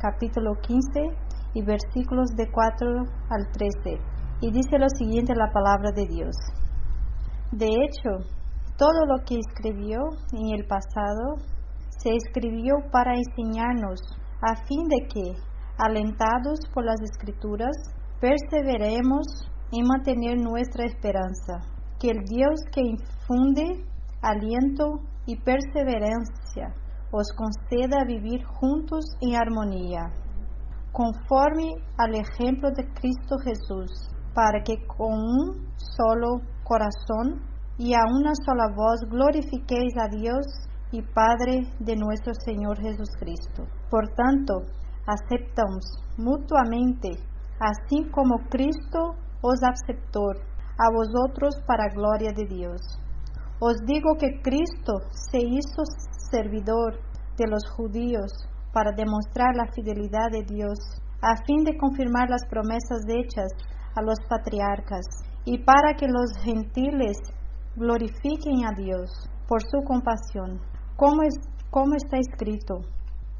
capítulo 0.00 0.54
15, 0.60 1.28
y 1.54 1.62
versículos 1.62 2.30
de 2.36 2.50
4 2.50 2.88
al 3.30 3.46
13. 3.52 4.00
Y 4.40 4.50
dice 4.50 4.78
lo 4.78 4.88
siguiente 4.88 5.34
la 5.36 5.52
palabra 5.52 5.92
de 5.92 6.06
Dios. 6.06 6.34
De 7.52 7.66
hecho, 7.66 8.26
todo 8.78 9.04
lo 9.06 9.24
que 9.26 9.36
escribió 9.36 9.98
en 10.32 10.54
el 10.54 10.66
pasado 10.66 11.36
se 11.98 12.10
escribió 12.14 12.76
para 12.92 13.12
enseñarnos, 13.14 14.00
a 14.40 14.54
fin 14.66 14.86
de 14.88 15.08
que, 15.08 15.32
alentados 15.78 16.60
por 16.72 16.84
las 16.84 17.00
escrituras, 17.02 17.76
perseveremos 18.20 19.26
en 19.72 19.84
mantener 19.84 20.38
nuestra 20.38 20.86
esperanza. 20.86 21.58
Que 21.98 22.10
el 22.10 22.22
Dios 22.24 22.60
que 22.72 22.80
infunde 22.80 23.84
aliento 24.22 25.00
y 25.26 25.36
perseverancia 25.36 26.72
os 27.10 27.26
conceda 27.32 28.04
vivir 28.06 28.44
juntos 28.44 29.04
en 29.20 29.34
armonía 29.34 30.12
conforme 30.92 31.74
al 31.96 32.14
ejemplo 32.14 32.70
de 32.70 32.84
Cristo 32.94 33.36
Jesús, 33.44 34.10
para 34.34 34.62
que 34.64 34.74
con 34.86 35.12
un 35.12 35.72
solo 35.76 36.40
corazón 36.64 37.40
y 37.78 37.94
a 37.94 38.00
una 38.10 38.32
sola 38.44 38.68
voz 38.74 39.00
glorifiquéis 39.08 39.94
a 39.96 40.08
Dios 40.08 40.44
y 40.90 41.00
Padre 41.00 41.62
de 41.78 41.94
nuestro 41.94 42.34
Señor 42.34 42.76
Jesucristo. 42.80 43.66
Por 43.88 44.08
tanto, 44.14 44.62
aceptamos 45.06 45.84
mutuamente, 46.16 47.10
así 47.60 48.10
como 48.10 48.48
Cristo 48.50 49.14
os 49.42 49.60
aceptó 49.62 50.22
a 50.78 50.90
vosotros 50.92 51.54
para 51.66 51.88
gloria 51.94 52.32
de 52.34 52.46
Dios. 52.46 52.80
Os 53.60 53.76
digo 53.86 54.16
que 54.18 54.40
Cristo 54.42 54.94
se 55.30 55.38
hizo 55.38 55.82
servidor 56.30 56.98
de 57.36 57.46
los 57.48 57.62
judíos 57.76 58.32
para 58.72 58.90
demostrar 58.92 59.54
la 59.54 59.70
fidelidad 59.72 60.30
de 60.32 60.42
Dios, 60.42 60.78
a 61.22 61.36
fin 61.44 61.64
de 61.64 61.76
confirmar 61.78 62.28
las 62.28 62.44
promesas 62.48 63.02
hechas 63.08 63.50
a 63.94 64.02
los 64.02 64.18
patriarcas, 64.28 65.04
y 65.44 65.58
para 65.58 65.94
que 65.94 66.06
los 66.06 66.36
gentiles 66.42 67.16
glorifiquen 67.78 68.66
a 68.66 68.72
Dios 68.76 69.10
por 69.46 69.62
su 69.62 69.78
compasión, 69.86 70.60
como, 70.96 71.22
es, 71.22 71.34
como 71.70 71.94
está 71.94 72.18
escrito. 72.18 72.80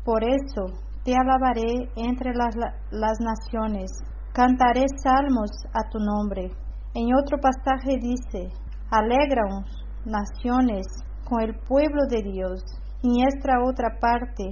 Por 0.04 0.22
eso 0.24 0.78
te 1.04 1.12
alabaré 1.14 1.90
entre 1.96 2.32
las, 2.34 3.20
naciones, 3.20 3.90
cantaré 4.32 4.86
salmos 5.02 5.50
a 5.74 5.88
tu 5.90 5.98
nombre. 5.98 6.50
En 6.94 7.14
otro 7.14 7.38
pasaje 7.38 7.98
dice, 8.00 8.48
alegraos 8.90 9.84
naciones 10.04 10.86
con 11.24 11.42
el 11.42 11.54
pueblo 11.66 12.06
de 12.08 12.22
Dios. 12.22 12.62
En 13.02 13.26
esta 13.26 13.62
otra 13.62 13.98
parte, 14.00 14.44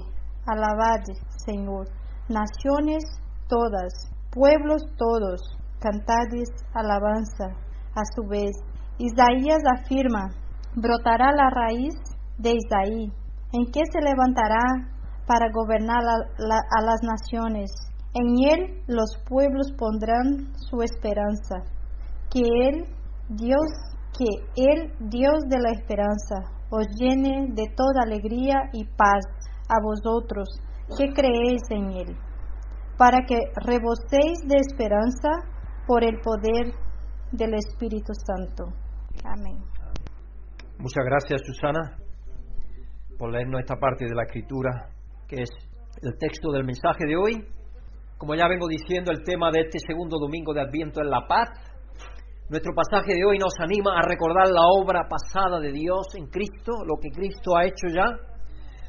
Alabad, 0.46 1.02
Señor, 1.44 1.88
naciones 2.28 3.04
todas, 3.48 4.10
pueblos 4.30 4.82
todos, 4.96 5.40
cantadis 5.80 6.50
alabanza. 6.74 7.46
A 7.94 8.02
su 8.14 8.28
vez, 8.28 8.52
Isaías 8.98 9.62
afirma, 9.78 10.30
brotará 10.74 11.32
la 11.32 11.50
raíz 11.50 11.94
de 12.38 12.52
Isaí, 12.52 13.12
en 13.52 13.70
que 13.70 13.82
se 13.92 14.00
levantará 14.00 14.62
para 15.26 15.50
gobernar 15.52 16.02
a 16.02 16.82
las 16.82 17.02
naciones. 17.02 17.70
En 18.14 18.26
él 18.48 18.82
los 18.86 19.18
pueblos 19.28 19.72
pondrán 19.76 20.52
su 20.54 20.80
esperanza. 20.82 21.56
Que 22.30 22.40
él, 22.40 22.84
Dios, 23.28 23.68
que 24.16 24.24
él, 24.56 24.92
Dios 25.00 25.42
de 25.48 25.58
la 25.58 25.72
esperanza, 25.72 26.36
os 26.70 26.86
llene 26.98 27.48
de 27.52 27.68
toda 27.76 28.02
alegría 28.04 28.70
y 28.72 28.84
paz 28.84 29.24
a 29.68 29.80
vosotros 29.82 30.48
que 30.96 31.12
creéis 31.12 31.62
en 31.70 31.90
Él, 31.92 32.16
para 32.96 33.18
que 33.26 33.38
reboséis 33.64 34.38
de 34.46 34.56
esperanza 34.56 35.28
por 35.86 36.04
el 36.04 36.20
poder 36.20 36.72
del 37.32 37.54
Espíritu 37.54 38.12
Santo. 38.14 38.72
Amén. 39.26 39.58
Muchas 40.78 41.04
gracias, 41.04 41.42
Susana, 41.44 41.98
por 43.18 43.32
leernos 43.32 43.60
esta 43.60 43.76
parte 43.76 44.04
de 44.04 44.14
la 44.14 44.24
Escritura, 44.24 44.88
que 45.26 45.42
es 45.42 45.50
el 46.02 46.16
texto 46.18 46.52
del 46.52 46.64
mensaje 46.64 47.06
de 47.06 47.16
hoy. 47.16 47.46
Como 48.18 48.34
ya 48.34 48.48
vengo 48.48 48.68
diciendo, 48.68 49.10
el 49.10 49.24
tema 49.24 49.50
de 49.50 49.60
este 49.60 49.78
segundo 49.86 50.18
domingo 50.18 50.54
de 50.54 50.62
Adviento 50.62 51.00
es 51.00 51.08
la 51.08 51.26
paz. 51.26 51.48
Nuestro 52.48 52.72
pasaje 52.74 53.14
de 53.14 53.24
hoy 53.24 53.38
nos 53.38 53.54
anima 53.58 53.98
a 53.98 54.02
recordar 54.02 54.48
la 54.48 54.62
obra 54.78 55.08
pasada 55.08 55.58
de 55.60 55.72
Dios 55.72 56.06
en 56.14 56.26
Cristo, 56.28 56.84
lo 56.86 56.96
que 57.00 57.10
Cristo 57.10 57.56
ha 57.56 57.64
hecho 57.64 57.88
ya 57.88 58.06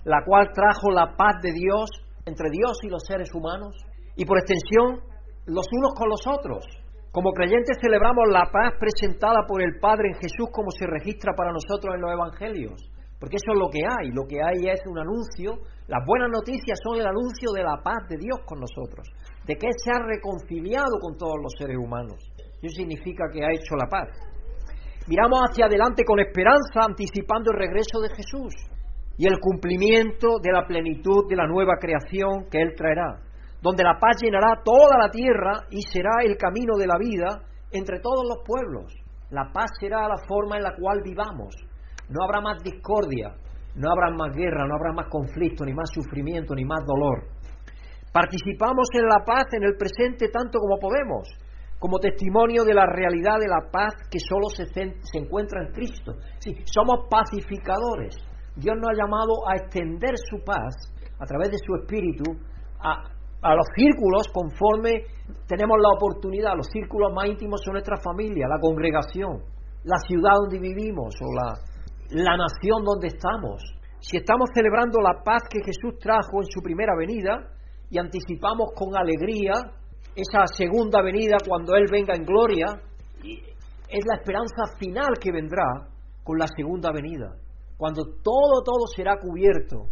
la 0.08 0.24
cual 0.24 0.48
trajo 0.54 0.90
la 0.90 1.16
paz 1.18 1.36
de 1.44 1.52
Dios 1.52 1.90
entre 2.26 2.50
Dios 2.50 2.80
y 2.84 2.88
los 2.88 3.04
seres 3.06 3.30
humanos, 3.34 3.76
y 4.16 4.26
por 4.26 4.38
extensión 4.38 5.02
los 5.46 5.66
unos 5.70 5.94
con 5.96 6.10
los 6.10 6.26
otros. 6.26 6.66
Como 7.12 7.32
creyentes 7.32 7.78
celebramos 7.82 8.26
la 8.30 8.52
paz 8.52 8.74
presentada 8.80 9.46
por 9.48 9.62
el 9.62 9.80
Padre 9.80 10.10
en 10.10 10.16
Jesús 10.16 10.50
como 10.52 10.70
se 10.72 10.86
registra 10.86 11.34
para 11.34 11.52
nosotros 11.52 11.96
en 11.96 12.02
los 12.02 12.12
Evangelios, 12.12 12.78
porque 13.20 13.38
eso 13.38 13.54
es 13.54 13.60
lo 13.60 13.70
que 13.70 13.82
hay, 13.82 14.12
lo 14.12 14.28
que 14.28 14.38
hay 14.38 14.70
es 14.70 14.82
un 14.86 15.00
anuncio, 15.00 15.64
las 15.88 16.06
buenas 16.06 16.30
noticias 16.30 16.78
son 16.84 17.00
el 17.00 17.08
anuncio 17.08 17.52
de 17.56 17.64
la 17.64 17.82
paz 17.82 18.08
de 18.10 18.18
Dios 18.18 18.38
con 18.46 18.60
nosotros, 18.60 19.08
de 19.48 19.56
que 19.56 19.70
se 19.84 19.92
ha 19.92 20.04
reconciliado 20.06 21.00
con 21.02 21.18
todos 21.18 21.38
los 21.42 21.54
seres 21.58 21.78
humanos. 21.78 22.20
Eso 22.62 22.76
significa 22.76 23.26
que 23.32 23.44
ha 23.44 23.52
hecho 23.52 23.76
la 23.76 23.88
paz. 23.90 24.10
Miramos 25.08 25.40
hacia 25.50 25.66
adelante 25.66 26.04
con 26.04 26.20
esperanza, 26.20 26.84
anticipando 26.86 27.52
el 27.52 27.58
regreso 27.58 28.02
de 28.02 28.10
Jesús 28.10 28.54
y 29.18 29.26
el 29.26 29.40
cumplimiento 29.40 30.38
de 30.44 30.52
la 30.52 30.68
plenitud 30.68 31.26
de 31.30 31.36
la 31.38 31.48
nueva 31.48 31.80
creación 31.80 32.50
que 32.52 32.62
Él 32.62 32.76
traerá, 32.76 33.24
donde 33.62 33.84
la 33.84 33.98
paz 34.00 34.18
llenará 34.22 34.62
toda 34.64 34.98
la 35.00 35.10
tierra 35.10 35.66
y 35.70 35.82
será 35.82 36.24
el 36.24 36.38
camino 36.38 36.78
de 36.78 36.88
la 36.88 36.98
vida 36.98 37.42
entre 37.72 38.00
todos 38.00 38.24
los 38.28 38.44
pueblos. 38.46 38.94
La 39.30 39.52
paz 39.52 39.72
será 39.80 40.08
la 40.08 40.18
forma 40.28 40.58
en 40.58 40.64
la 40.64 40.76
cual 40.76 41.02
vivamos. 41.04 41.56
No 42.10 42.24
habrá 42.24 42.40
más 42.40 42.64
discordia, 42.64 43.36
no 43.76 43.92
habrá 43.92 44.16
más 44.16 44.34
guerra, 44.36 44.66
no 44.66 44.76
habrá 44.76 44.94
más 44.94 45.08
conflicto, 45.10 45.66
ni 45.66 45.74
más 45.74 45.90
sufrimiento, 45.94 46.56
ni 46.56 46.64
más 46.64 46.86
dolor. 46.86 47.28
Participamos 48.14 48.88
en 48.94 49.06
la 49.06 49.24
paz 49.26 49.46
en 49.54 49.64
el 49.64 49.76
presente 49.76 50.30
tanto 50.30 50.60
como 50.60 50.80
podemos, 50.80 51.28
como 51.78 52.00
testimonio 52.00 52.64
de 52.64 52.74
la 52.74 52.86
realidad 52.86 53.38
de 53.40 53.48
la 53.48 53.70
paz 53.70 53.94
que 54.10 54.20
solo 54.20 54.50
se, 54.50 54.66
encuentra 55.14 55.62
en 55.62 55.74
Cristo. 55.74 56.14
Sí, 56.40 56.56
somos 56.66 57.08
pacificadores. 57.10 58.16
Dios 58.56 58.76
nos 58.78 58.90
ha 58.90 58.98
llamado 58.98 59.48
a 59.48 59.56
extender 59.58 60.16
su 60.18 60.44
paz 60.44 60.74
a 61.20 61.26
través 61.26 61.52
de 61.52 61.58
su 61.60 61.76
espíritu 61.76 62.24
a, 62.80 63.17
a 63.42 63.56
los 63.56 63.66
círculos 63.76 64.28
conforme 64.34 65.06
tenemos 65.48 65.78
la 65.80 65.90
oportunidad. 65.96 66.56
Los 66.56 66.68
círculos 66.68 67.14
más 67.14 67.28
íntimos 67.28 67.62
son 67.64 67.74
nuestra 67.74 67.98
familia, 67.98 68.48
la 68.48 68.60
congregación, 68.60 69.44
la 69.84 69.98
ciudad 70.08 70.34
donde 70.42 70.60
vivimos 70.60 71.16
o 71.22 71.34
la, 71.34 71.54
la 72.10 72.38
nación 72.38 72.84
donde 72.84 73.08
estamos. 73.08 73.62
Si 74.00 74.18
estamos 74.18 74.50
celebrando 74.54 75.00
la 75.02 75.24
paz 75.24 75.44
que 75.50 75.64
Jesús 75.64 76.00
trajo 76.00 76.42
en 76.42 76.48
su 76.50 76.62
primera 76.62 76.94
venida 76.98 77.50
y 77.90 78.00
anticipamos 78.00 78.72
con 78.76 78.96
alegría 78.96 79.54
esa 80.16 80.48
segunda 80.48 81.02
venida 81.02 81.38
cuando 81.48 81.76
Él 81.76 81.86
venga 81.92 82.16
en 82.16 82.24
gloria, 82.24 82.66
es 83.24 84.04
la 84.06 84.16
esperanza 84.16 84.76
final 84.80 85.14
que 85.20 85.32
vendrá 85.32 85.88
con 86.24 86.38
la 86.38 86.48
segunda 86.48 86.92
venida, 86.92 87.36
cuando 87.78 88.04
todo, 88.04 88.62
todo 88.66 88.88
será 88.94 89.16
cubierto 89.18 89.86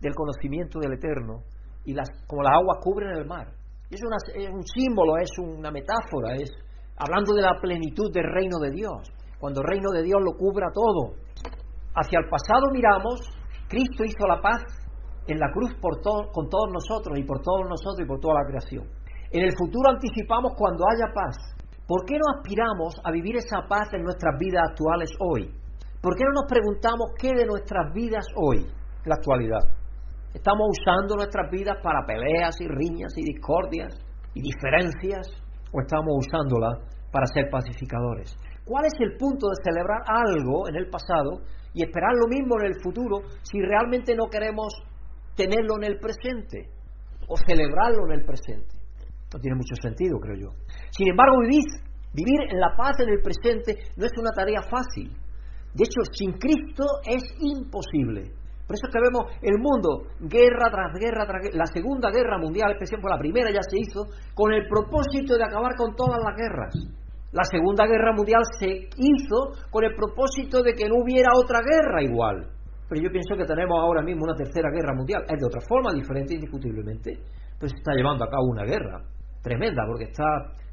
del 0.00 0.14
conocimiento 0.14 0.78
del 0.80 0.94
Eterno 0.94 1.42
y 1.84 1.94
las, 1.94 2.08
como 2.26 2.42
las 2.42 2.52
aguas 2.52 2.78
cubren 2.82 3.16
el 3.16 3.26
mar. 3.26 3.48
Es, 3.90 4.00
es 4.34 4.50
un 4.50 4.66
símbolo, 4.66 5.16
es 5.18 5.30
una 5.38 5.70
metáfora, 5.70 6.34
es 6.36 6.50
hablando 6.96 7.34
de 7.34 7.42
la 7.42 7.58
plenitud 7.60 8.12
del 8.12 8.24
reino 8.24 8.58
de 8.58 8.70
Dios, 8.70 9.10
cuando 9.38 9.60
el 9.60 9.66
reino 9.66 9.90
de 9.90 10.02
Dios 10.02 10.20
lo 10.22 10.32
cubra 10.32 10.68
todo. 10.72 11.16
Hacia 11.94 12.20
el 12.20 12.28
pasado 12.28 12.70
miramos, 12.72 13.20
Cristo 13.68 14.04
hizo 14.04 14.26
la 14.26 14.40
paz 14.40 14.62
en 15.26 15.38
la 15.38 15.50
cruz 15.52 15.72
por 15.80 16.00
con 16.00 16.48
todos 16.48 16.68
nosotros 16.72 17.18
y 17.18 17.24
por 17.24 17.40
todos 17.42 17.68
nosotros 17.68 18.00
y 18.00 18.06
por 18.06 18.20
toda 18.20 18.34
la 18.42 18.46
creación. 18.46 18.86
En 19.30 19.44
el 19.44 19.52
futuro 19.56 19.90
anticipamos 19.90 20.52
cuando 20.56 20.84
haya 20.88 21.12
paz. 21.14 21.36
¿Por 21.86 22.04
qué 22.04 22.14
no 22.14 22.38
aspiramos 22.38 22.94
a 23.04 23.10
vivir 23.10 23.36
esa 23.36 23.66
paz 23.68 23.88
en 23.92 24.02
nuestras 24.02 24.38
vidas 24.38 24.62
actuales 24.70 25.10
hoy? 25.20 25.50
¿Por 26.00 26.16
qué 26.16 26.24
no 26.24 26.42
nos 26.42 26.50
preguntamos 26.50 27.10
qué 27.18 27.32
de 27.34 27.46
nuestras 27.46 27.92
vidas 27.92 28.26
hoy, 28.36 28.66
la 29.04 29.14
actualidad? 29.14 29.81
¿Estamos 30.34 30.64
usando 30.80 31.16
nuestras 31.16 31.50
vidas 31.50 31.76
para 31.82 32.06
peleas 32.06 32.56
y 32.58 32.66
riñas 32.66 33.12
y 33.16 33.22
discordias 33.22 33.92
y 34.32 34.40
diferencias? 34.40 35.28
¿O 35.72 35.80
estamos 35.80 36.12
usándolas 36.24 36.80
para 37.12 37.26
ser 37.26 37.50
pacificadores? 37.50 38.34
¿Cuál 38.64 38.86
es 38.86 38.94
el 39.00 39.18
punto 39.18 39.48
de 39.48 39.60
celebrar 39.62 40.00
algo 40.08 40.68
en 40.68 40.76
el 40.76 40.88
pasado 40.88 41.44
y 41.74 41.84
esperar 41.84 42.14
lo 42.16 42.28
mismo 42.28 42.56
en 42.60 42.66
el 42.66 42.80
futuro 42.82 43.28
si 43.42 43.60
realmente 43.60 44.14
no 44.16 44.28
queremos 44.30 44.72
tenerlo 45.36 45.76
en 45.76 45.84
el 45.84 46.00
presente 46.00 46.70
o 47.28 47.36
celebrarlo 47.36 48.06
en 48.08 48.20
el 48.20 48.24
presente? 48.24 48.72
No 49.34 49.38
tiene 49.38 49.56
mucho 49.56 49.76
sentido, 49.82 50.18
creo 50.18 50.48
yo. 50.48 50.48
Sin 50.96 51.08
embargo, 51.10 51.40
vivir, 51.40 51.64
vivir 52.14 52.40
en 52.48 52.58
la 52.58 52.74
paz 52.74 52.96
en 53.00 53.10
el 53.10 53.20
presente 53.20 53.76
no 53.96 54.06
es 54.06 54.12
una 54.16 54.30
tarea 54.30 54.62
fácil. 54.62 55.12
De 55.74 55.84
hecho, 55.84 56.00
sin 56.12 56.32
Cristo 56.38 56.84
es 57.04 57.22
imposible. 57.38 58.41
Por 58.72 58.80
eso 58.80 58.88
es 58.88 58.94
que 58.96 59.04
vemos 59.04 59.28
el 59.44 59.60
mundo, 59.60 60.08
guerra 60.32 60.72
tras 60.72 60.96
guerra 60.96 61.28
tras 61.28 61.44
guerra. 61.44 61.60
La 61.60 61.68
Segunda 61.68 62.08
Guerra 62.08 62.40
Mundial, 62.40 62.72
especialmente 62.72 63.12
la 63.12 63.20
primera 63.20 63.52
ya 63.52 63.60
se 63.60 63.76
hizo, 63.76 64.08
con 64.32 64.48
el 64.48 64.64
propósito 64.64 65.36
de 65.36 65.44
acabar 65.44 65.76
con 65.76 65.92
todas 65.92 66.16
las 66.16 66.32
guerras. 66.32 66.72
La 67.36 67.44
Segunda 67.44 67.84
Guerra 67.84 68.16
Mundial 68.16 68.40
se 68.56 68.88
hizo 68.96 69.52
con 69.68 69.84
el 69.84 69.92
propósito 69.92 70.64
de 70.64 70.72
que 70.72 70.88
no 70.88 71.04
hubiera 71.04 71.36
otra 71.36 71.60
guerra 71.60 72.00
igual. 72.00 72.48
Pero 72.88 72.96
yo 72.96 73.12
pienso 73.12 73.36
que 73.36 73.44
tenemos 73.44 73.76
ahora 73.76 74.00
mismo 74.00 74.24
una 74.24 74.40
tercera 74.40 74.72
guerra 74.72 74.96
mundial. 74.96 75.20
Es 75.28 75.36
de 75.36 75.44
otra 75.44 75.60
forma, 75.68 75.92
diferente 75.92 76.32
indiscutiblemente, 76.32 77.12
pero 77.60 77.68
se 77.68 77.76
está 77.76 77.92
llevando 77.92 78.24
a 78.24 78.32
cabo 78.32 78.48
una 78.48 78.64
guerra 78.64 79.04
tremenda 79.42 79.84
porque 79.84 80.08
está 80.08 80.24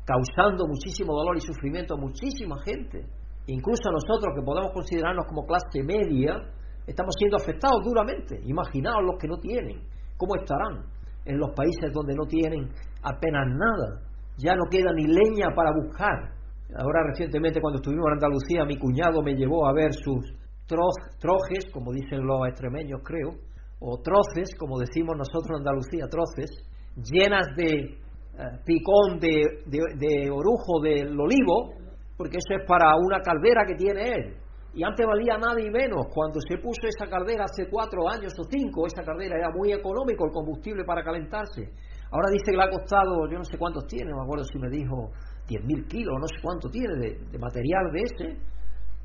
causando 0.07 0.63
muchísimo 0.71 1.11
dolor 1.11 1.35
y 1.35 1.41
sufrimiento 1.41 1.95
a 1.95 1.97
muchísima 1.99 2.55
gente. 2.63 3.03
Incluso 3.47 3.89
a 3.89 3.91
nosotros 3.91 4.31
que 4.39 4.45
podemos 4.45 4.71
considerarnos 4.71 5.25
como 5.27 5.43
clase 5.43 5.83
media, 5.83 6.39
estamos 6.89 7.13
siendo 7.17 7.37
afectados 7.37 7.83
duramente. 7.83 8.39
Imaginaos 8.43 9.03
los 9.05 9.17
que 9.19 9.27
no 9.27 9.37
tienen, 9.37 9.81
¿cómo 10.17 10.35
estarán 10.35 10.83
en 11.25 11.37
los 11.37 11.51
países 11.55 11.93
donde 11.93 12.15
no 12.15 12.25
tienen 12.25 12.69
apenas 13.03 13.47
nada? 13.47 14.01
Ya 14.37 14.55
no 14.55 14.63
queda 14.69 14.91
ni 14.93 15.05
leña 15.05 15.53
para 15.55 15.71
buscar. 15.71 16.33
Ahora 16.75 17.03
recientemente 17.07 17.61
cuando 17.61 17.77
estuvimos 17.77 18.07
en 18.07 18.13
Andalucía, 18.13 18.65
mi 18.65 18.77
cuñado 18.77 19.21
me 19.21 19.33
llevó 19.33 19.67
a 19.67 19.73
ver 19.73 19.93
sus 19.93 20.33
trojes, 20.67 21.65
como 21.73 21.91
dicen 21.91 22.25
los 22.25 22.47
extremeños 22.47 23.01
creo, 23.03 23.33
o 23.79 23.97
troces, 24.01 24.49
como 24.57 24.77
decimos 24.77 25.15
nosotros 25.17 25.49
en 25.49 25.67
Andalucía, 25.67 26.07
troces, 26.09 26.49
llenas 26.95 27.47
de 27.55 27.97
eh, 28.39 28.59
picón 28.65 29.19
de, 29.19 29.63
de, 29.65 30.29
orujo 30.29 30.79
del 30.81 31.19
olivo, 31.19 31.73
porque 32.17 32.37
eso 32.37 32.59
es 32.59 32.67
para 32.67 32.95
una 32.95 33.19
caldera 33.21 33.63
que 33.65 33.75
tiene 33.75 34.01
él. 34.09 34.35
Y 34.73 34.83
antes 34.83 35.05
valía 35.05 35.37
nada 35.37 35.59
y 35.59 35.69
menos. 35.69 36.05
Cuando 36.13 36.39
se 36.47 36.57
puso 36.57 36.85
esa 36.85 37.09
caldera 37.09 37.45
hace 37.45 37.69
cuatro 37.69 38.07
años 38.07 38.33
o 38.37 38.43
cinco, 38.49 38.85
esa 38.85 39.03
caldera 39.03 39.37
era 39.37 39.49
muy 39.49 39.73
económico 39.73 40.25
el 40.25 40.31
combustible 40.31 40.83
para 40.85 41.03
calentarse. 41.03 41.73
Ahora 42.11 42.29
dice 42.31 42.51
que 42.51 42.57
le 42.57 42.63
ha 42.63 42.69
costado, 42.69 43.29
yo 43.29 43.37
no 43.37 43.43
sé 43.43 43.57
cuántos 43.57 43.85
tiene, 43.85 44.09
no 44.09 44.17
me 44.17 44.23
acuerdo 44.23 44.43
si 44.45 44.57
me 44.57 44.69
dijo 44.69 45.11
10.000 45.47 45.87
kilos, 45.87 46.15
no 46.19 46.27
sé 46.27 46.41
cuánto 46.41 46.69
tiene 46.69 46.93
de, 46.97 47.37
material 47.37 47.91
de 47.93 48.01
ese, 48.01 48.27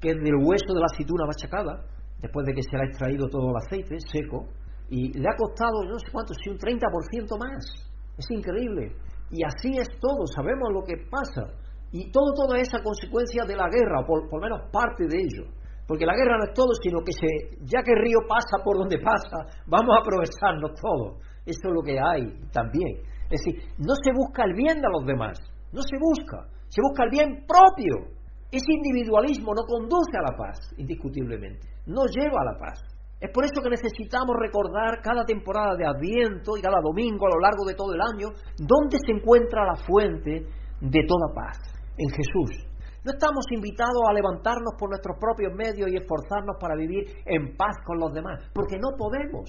que 0.01 0.09
es 0.09 0.17
del 0.17 0.37
hueso 0.41 0.73
de 0.73 0.81
la 0.81 0.87
aceituna 0.89 1.27
machacada, 1.27 1.85
después 2.21 2.47
de 2.47 2.55
que 2.55 2.63
se 2.63 2.77
le 2.77 2.85
ha 2.85 2.87
extraído 2.87 3.29
todo 3.29 3.51
el 3.51 3.57
aceite 3.57 3.97
seco, 4.01 4.49
y 4.89 5.13
le 5.13 5.29
ha 5.29 5.37
costado, 5.37 5.85
no 5.85 5.99
sé 5.99 6.09
cuánto, 6.13 6.33
si 6.35 6.51
un 6.51 6.57
30% 6.57 7.39
más. 7.39 7.65
Es 8.17 8.31
increíble. 8.31 8.93
Y 9.31 9.45
así 9.45 9.77
es 9.77 9.89
todo, 9.99 10.27
sabemos 10.27 10.69
lo 10.73 10.83
que 10.85 10.97
pasa. 11.11 11.53
Y 11.95 12.11
todo, 12.11 12.35
toda 12.35 12.59
esa 12.59 12.83
consecuencia 12.83 13.47
de 13.47 13.55
la 13.55 13.71
guerra, 13.71 14.03
por, 14.05 14.29
por 14.29 14.43
menos 14.43 14.67
parte 14.73 15.07
de 15.07 15.15
ello. 15.15 15.47
Porque 15.87 16.05
la 16.05 16.19
guerra 16.19 16.39
no 16.39 16.51
es 16.51 16.53
todo, 16.53 16.75
sino 16.83 16.99
que 17.07 17.13
se, 17.15 17.55
ya 17.63 17.87
que 17.87 17.93
el 17.95 18.03
río 18.03 18.19
pasa 18.27 18.59
por 18.65 18.77
donde 18.77 18.99
pasa, 18.99 19.47
vamos 19.71 19.95
a 19.95 20.03
aprovecharnos 20.03 20.75
todo. 20.75 21.23
Eso 21.47 21.63
es 21.63 21.73
lo 21.73 21.83
que 21.87 21.95
hay 21.95 22.35
también. 22.51 22.99
Es 23.31 23.39
decir, 23.39 23.63
no 23.79 23.95
se 23.95 24.11
busca 24.11 24.43
el 24.43 24.55
bien 24.55 24.83
de 24.83 24.91
los 24.91 25.07
demás, 25.07 25.39
no 25.71 25.83
se 25.87 25.95
busca, 26.03 26.51
se 26.67 26.83
busca 26.83 27.05
el 27.05 27.11
bien 27.11 27.47
propio. 27.47 28.11
Ese 28.51 28.75
individualismo 28.75 29.55
no 29.55 29.63
conduce 29.63 30.19
a 30.19 30.27
la 30.27 30.37
paz, 30.37 30.75
indiscutiblemente, 30.77 31.63
no 31.87 32.07
lleva 32.11 32.43
a 32.43 32.53
la 32.53 32.59
paz. 32.59 32.83
Es 33.21 33.31
por 33.31 33.45
eso 33.45 33.63
que 33.63 33.71
necesitamos 33.71 34.35
recordar 34.35 35.01
cada 35.01 35.25
temporada 35.25 35.77
de 35.77 35.87
Adviento 35.87 36.57
y 36.59 36.61
cada 36.61 36.81
domingo 36.83 37.27
a 37.27 37.35
lo 37.37 37.41
largo 37.41 37.65
de 37.67 37.75
todo 37.75 37.95
el 37.95 38.01
año 38.03 38.35
dónde 38.59 38.99
se 38.99 39.13
encuentra 39.15 39.65
la 39.65 39.77
fuente 39.77 40.43
de 40.81 41.01
toda 41.07 41.33
paz, 41.35 41.59
en 41.97 42.09
Jesús. 42.11 42.75
No 43.05 43.13
estamos 43.13 43.45
invitados 43.53 44.01
a 44.09 44.15
levantarnos 44.15 44.75
por 44.79 44.89
nuestros 44.89 45.19
propios 45.21 45.53
medios 45.53 45.91
y 45.93 45.97
esforzarnos 45.97 46.57
para 46.59 46.75
vivir 46.75 47.05
en 47.27 47.55
paz 47.57 47.77
con 47.85 47.99
los 47.99 48.13
demás, 48.15 48.41
porque 48.55 48.79
no 48.79 48.97
podemos. 48.97 49.45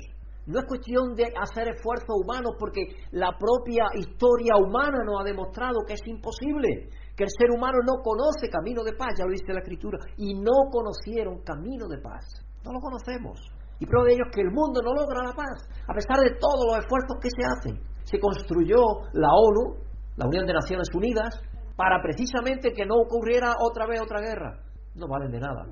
No 0.45 0.59
es 0.59 0.65
cuestión 0.65 1.15
de 1.15 1.31
hacer 1.33 1.69
esfuerzos 1.69 2.21
humanos 2.21 2.53
porque 2.59 2.85
la 3.11 3.33
propia 3.33 3.85
historia 3.95 4.53
humana 4.61 5.01
nos 5.03 5.21
ha 5.21 5.23
demostrado 5.23 5.87
que 5.87 5.93
es 5.93 6.05
imposible, 6.05 6.89
que 7.15 7.23
el 7.23 7.31
ser 7.31 7.49
humano 7.49 7.79
no 7.81 8.03
conoce 8.03 8.51
camino 8.51 8.83
de 8.83 8.93
paz, 8.93 9.15
ya 9.17 9.25
lo 9.25 9.31
dice 9.31 9.53
la 9.53 9.63
Escritura, 9.63 9.97
y 10.17 10.35
no 10.35 10.69
conocieron 10.69 11.41
camino 11.41 11.87
de 11.87 11.97
paz. 11.97 12.27
No 12.63 12.73
lo 12.73 12.79
conocemos. 12.79 13.39
Y 13.79 13.87
prueba 13.87 14.05
de 14.05 14.13
ello 14.13 14.25
es 14.29 14.35
que 14.35 14.41
el 14.41 14.51
mundo 14.51 14.81
no 14.83 14.93
logra 14.93 15.23
la 15.25 15.33
paz, 15.33 15.65
a 15.87 15.93
pesar 15.93 16.19
de 16.21 16.37
todos 16.37 16.63
los 16.67 16.77
esfuerzos 16.77 17.17
que 17.23 17.29
se 17.31 17.43
hacen. 17.43 17.75
Se 18.03 18.19
construyó 18.19 18.83
la 19.13 19.31
ONU, 19.33 19.81
la 20.15 20.27
Unión 20.27 20.45
de 20.45 20.53
Naciones 20.53 20.87
Unidas, 20.93 21.41
para 21.75 22.01
precisamente 22.01 22.73
que 22.73 22.85
no 22.85 22.95
ocurriera 22.95 23.53
otra 23.59 23.85
vez 23.87 24.01
otra 24.01 24.21
guerra. 24.21 24.59
No 24.95 25.07
valen 25.07 25.31
de 25.31 25.39
nada 25.39 25.65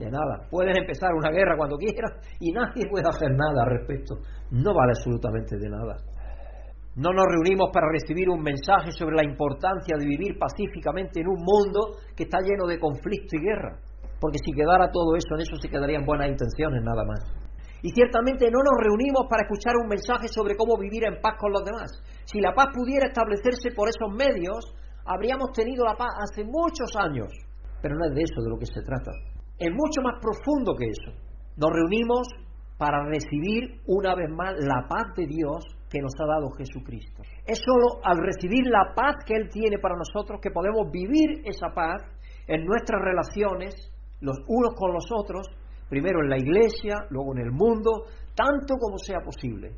de 0.00 0.10
nada. 0.10 0.48
Pueden 0.50 0.76
empezar 0.76 1.12
una 1.12 1.30
guerra 1.30 1.56
cuando 1.56 1.76
quieran 1.76 2.10
y 2.40 2.50
nadie 2.52 2.88
puede 2.88 3.06
hacer 3.06 3.30
nada 3.36 3.62
al 3.62 3.70
respecto. 3.78 4.16
No 4.50 4.74
vale 4.74 4.92
absolutamente 4.96 5.56
de 5.58 5.68
nada. 5.68 5.96
No 6.96 7.12
nos 7.12 7.26
reunimos 7.28 7.70
para 7.72 7.86
recibir 7.92 8.28
un 8.28 8.42
mensaje 8.42 8.90
sobre 8.90 9.14
la 9.14 9.24
importancia 9.24 9.94
de 9.96 10.04
vivir 10.04 10.36
pacíficamente 10.40 11.20
en 11.20 11.28
un 11.28 11.38
mundo 11.38 12.00
que 12.16 12.24
está 12.24 12.40
lleno 12.40 12.66
de 12.66 12.80
conflicto 12.80 13.36
y 13.36 13.44
guerra. 13.44 13.78
Porque 14.18 14.38
si 14.42 14.52
quedara 14.52 14.90
todo 14.90 15.14
eso, 15.14 15.36
en 15.36 15.42
eso 15.42 15.56
se 15.56 15.68
quedarían 15.68 16.04
buenas 16.04 16.28
intenciones 16.28 16.82
nada 16.82 17.04
más. 17.04 17.20
Y 17.82 17.90
ciertamente 17.92 18.50
no 18.50 18.60
nos 18.60 18.76
reunimos 18.76 19.24
para 19.30 19.44
escuchar 19.44 19.76
un 19.80 19.88
mensaje 19.88 20.28
sobre 20.28 20.56
cómo 20.56 20.76
vivir 20.76 21.04
en 21.04 21.20
paz 21.22 21.36
con 21.38 21.52
los 21.52 21.64
demás. 21.64 21.88
Si 22.24 22.40
la 22.40 22.52
paz 22.52 22.68
pudiera 22.74 23.06
establecerse 23.06 23.70
por 23.72 23.88
esos 23.88 24.12
medios, 24.12 24.60
habríamos 25.04 25.52
tenido 25.52 25.84
la 25.84 25.94
paz 25.94 26.10
hace 26.22 26.44
muchos 26.44 26.94
años. 26.96 27.28
Pero 27.82 27.96
no 27.96 28.06
es 28.06 28.14
de 28.14 28.22
eso 28.22 28.42
de 28.42 28.50
lo 28.50 28.58
que 28.58 28.66
se 28.66 28.82
trata 28.82 29.10
es 29.60 29.70
mucho 29.70 30.00
más 30.02 30.18
profundo 30.20 30.74
que 30.74 30.88
eso. 30.88 31.12
Nos 31.56 31.70
reunimos 31.70 32.26
para 32.78 33.04
recibir 33.04 33.78
una 33.86 34.14
vez 34.14 34.30
más 34.30 34.54
la 34.56 34.88
paz 34.88 35.12
de 35.14 35.26
Dios 35.26 35.62
que 35.90 36.00
nos 36.00 36.12
ha 36.18 36.26
dado 36.26 36.50
Jesucristo. 36.56 37.22
Es 37.44 37.60
solo 37.60 38.00
al 38.02 38.16
recibir 38.16 38.64
la 38.64 38.94
paz 38.96 39.16
que 39.26 39.34
Él 39.34 39.50
tiene 39.52 39.78
para 39.78 39.96
nosotros 39.96 40.40
que 40.40 40.50
podemos 40.50 40.90
vivir 40.90 41.42
esa 41.44 41.68
paz 41.74 42.00
en 42.46 42.64
nuestras 42.64 43.02
relaciones, 43.02 43.74
los 44.22 44.38
unos 44.48 44.72
con 44.74 44.94
los 44.94 45.04
otros, 45.12 45.46
primero 45.90 46.22
en 46.22 46.30
la 46.30 46.38
iglesia, 46.38 46.96
luego 47.10 47.36
en 47.36 47.44
el 47.44 47.52
mundo, 47.52 48.06
tanto 48.34 48.76
como 48.80 48.96
sea 48.96 49.20
posible. 49.20 49.76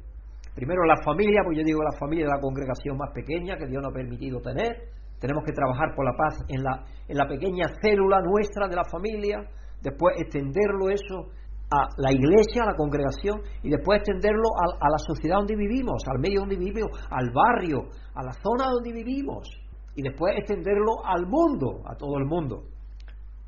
Primero 0.54 0.82
en 0.82 0.88
la 0.88 1.02
familia, 1.02 1.40
pues 1.44 1.58
yo 1.58 1.64
digo 1.64 1.82
la 1.82 1.98
familia 1.98 2.26
de 2.26 2.32
la 2.37 2.40
congregación 2.40 2.96
más 2.96 3.11
pequeña 3.12 3.56
que 3.56 3.66
Dios 3.66 3.82
nos 3.82 3.90
ha 3.90 3.94
permitido 3.94 4.40
tener. 4.40 5.02
Tenemos 5.22 5.44
que 5.46 5.52
trabajar 5.52 5.94
por 5.94 6.04
la 6.04 6.18
paz 6.18 6.35
en 6.48 6.64
la, 6.64 6.82
en 7.06 7.16
la 7.16 7.28
pequeña 7.28 7.70
célula 7.80 8.18
nuestra 8.26 8.66
de 8.66 8.74
la 8.74 8.82
familia, 8.90 9.38
después 9.80 10.18
extenderlo 10.18 10.90
eso 10.90 11.30
a 11.70 11.87
la 11.96 12.11
iglesia, 12.11 12.64
a 12.64 12.72
la 12.72 12.74
congregación, 12.74 13.38
y 13.62 13.70
después 13.70 14.00
extenderlo 14.00 14.50
a, 14.58 14.90
la 14.90 14.98
sociedad 14.98 15.37
donde 15.37 15.54
vivimos, 15.54 16.02
al 16.11 16.18
medio 16.18 16.40
donde 16.40 16.56
vivimos, 16.56 16.90
al 17.08 17.30
barrio, 17.30 17.87
a 18.16 18.24
la 18.24 18.32
zona 18.32 18.66
donde 18.74 18.92
vivimos, 18.92 19.46
y 19.94 20.02
después 20.02 20.35
extenderlo 20.37 21.06
al 21.06 21.24
mundo, 21.24 21.87
a 21.87 21.94
todo 21.94 22.18
el 22.18 22.26
mundo. 22.26 22.64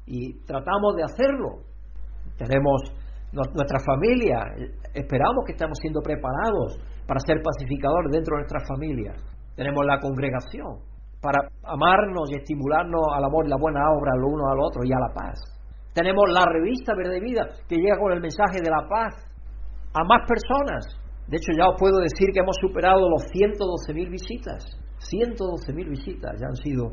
Y 0.06 0.46
tratamos 0.46 0.94
de 0.94 1.02
hacerlo. 1.02 1.66
Tenemos 2.38 2.82
nuestra 3.32 3.80
familia, 3.80 4.46
esperamos 4.94 5.42
que 5.44 5.52
estemos 5.52 5.76
siendo 5.82 6.00
preparados 6.02 6.78
para 7.04 7.18
ser 7.18 7.42
pacificadores 7.42 8.12
dentro 8.12 8.37
de 8.37 8.42
nuestra 8.46 8.60
familia. 8.64 9.12
Tenemos 9.56 9.84
la 9.84 9.98
congregación 9.98 10.93
para 11.24 11.48
amarnos 11.64 12.28
y 12.30 12.37
estimularnos 12.37 13.00
al 13.16 13.24
amor 13.24 13.46
y 13.46 13.48
la 13.48 13.56
buena 13.56 13.80
obra 13.96 14.12
los 14.20 14.28
unos 14.28 14.44
al 14.52 14.60
otro 14.60 14.84
y 14.84 14.92
a 14.92 15.00
la 15.00 15.08
paz. 15.08 15.40
Tenemos 15.94 16.28
la 16.28 16.44
revista 16.44 16.92
Verde 16.94 17.20
Vida 17.20 17.48
que 17.66 17.76
llega 17.76 17.96
con 17.96 18.12
el 18.12 18.20
mensaje 18.20 18.60
de 18.60 18.68
la 18.68 18.84
paz 18.84 19.16
a 19.94 20.04
más 20.04 20.28
personas. 20.28 20.84
De 21.26 21.38
hecho, 21.38 21.56
ya 21.56 21.70
os 21.70 21.80
puedo 21.80 21.96
decir 22.04 22.28
que 22.34 22.40
hemos 22.40 22.56
superado 22.60 23.08
los 23.08 23.24
112.000 23.32 24.10
visitas. 24.10 24.60
112.000 25.00 25.88
visitas 25.88 26.32
ya 26.37 26.46
han 26.46 26.56
sido 26.60 26.92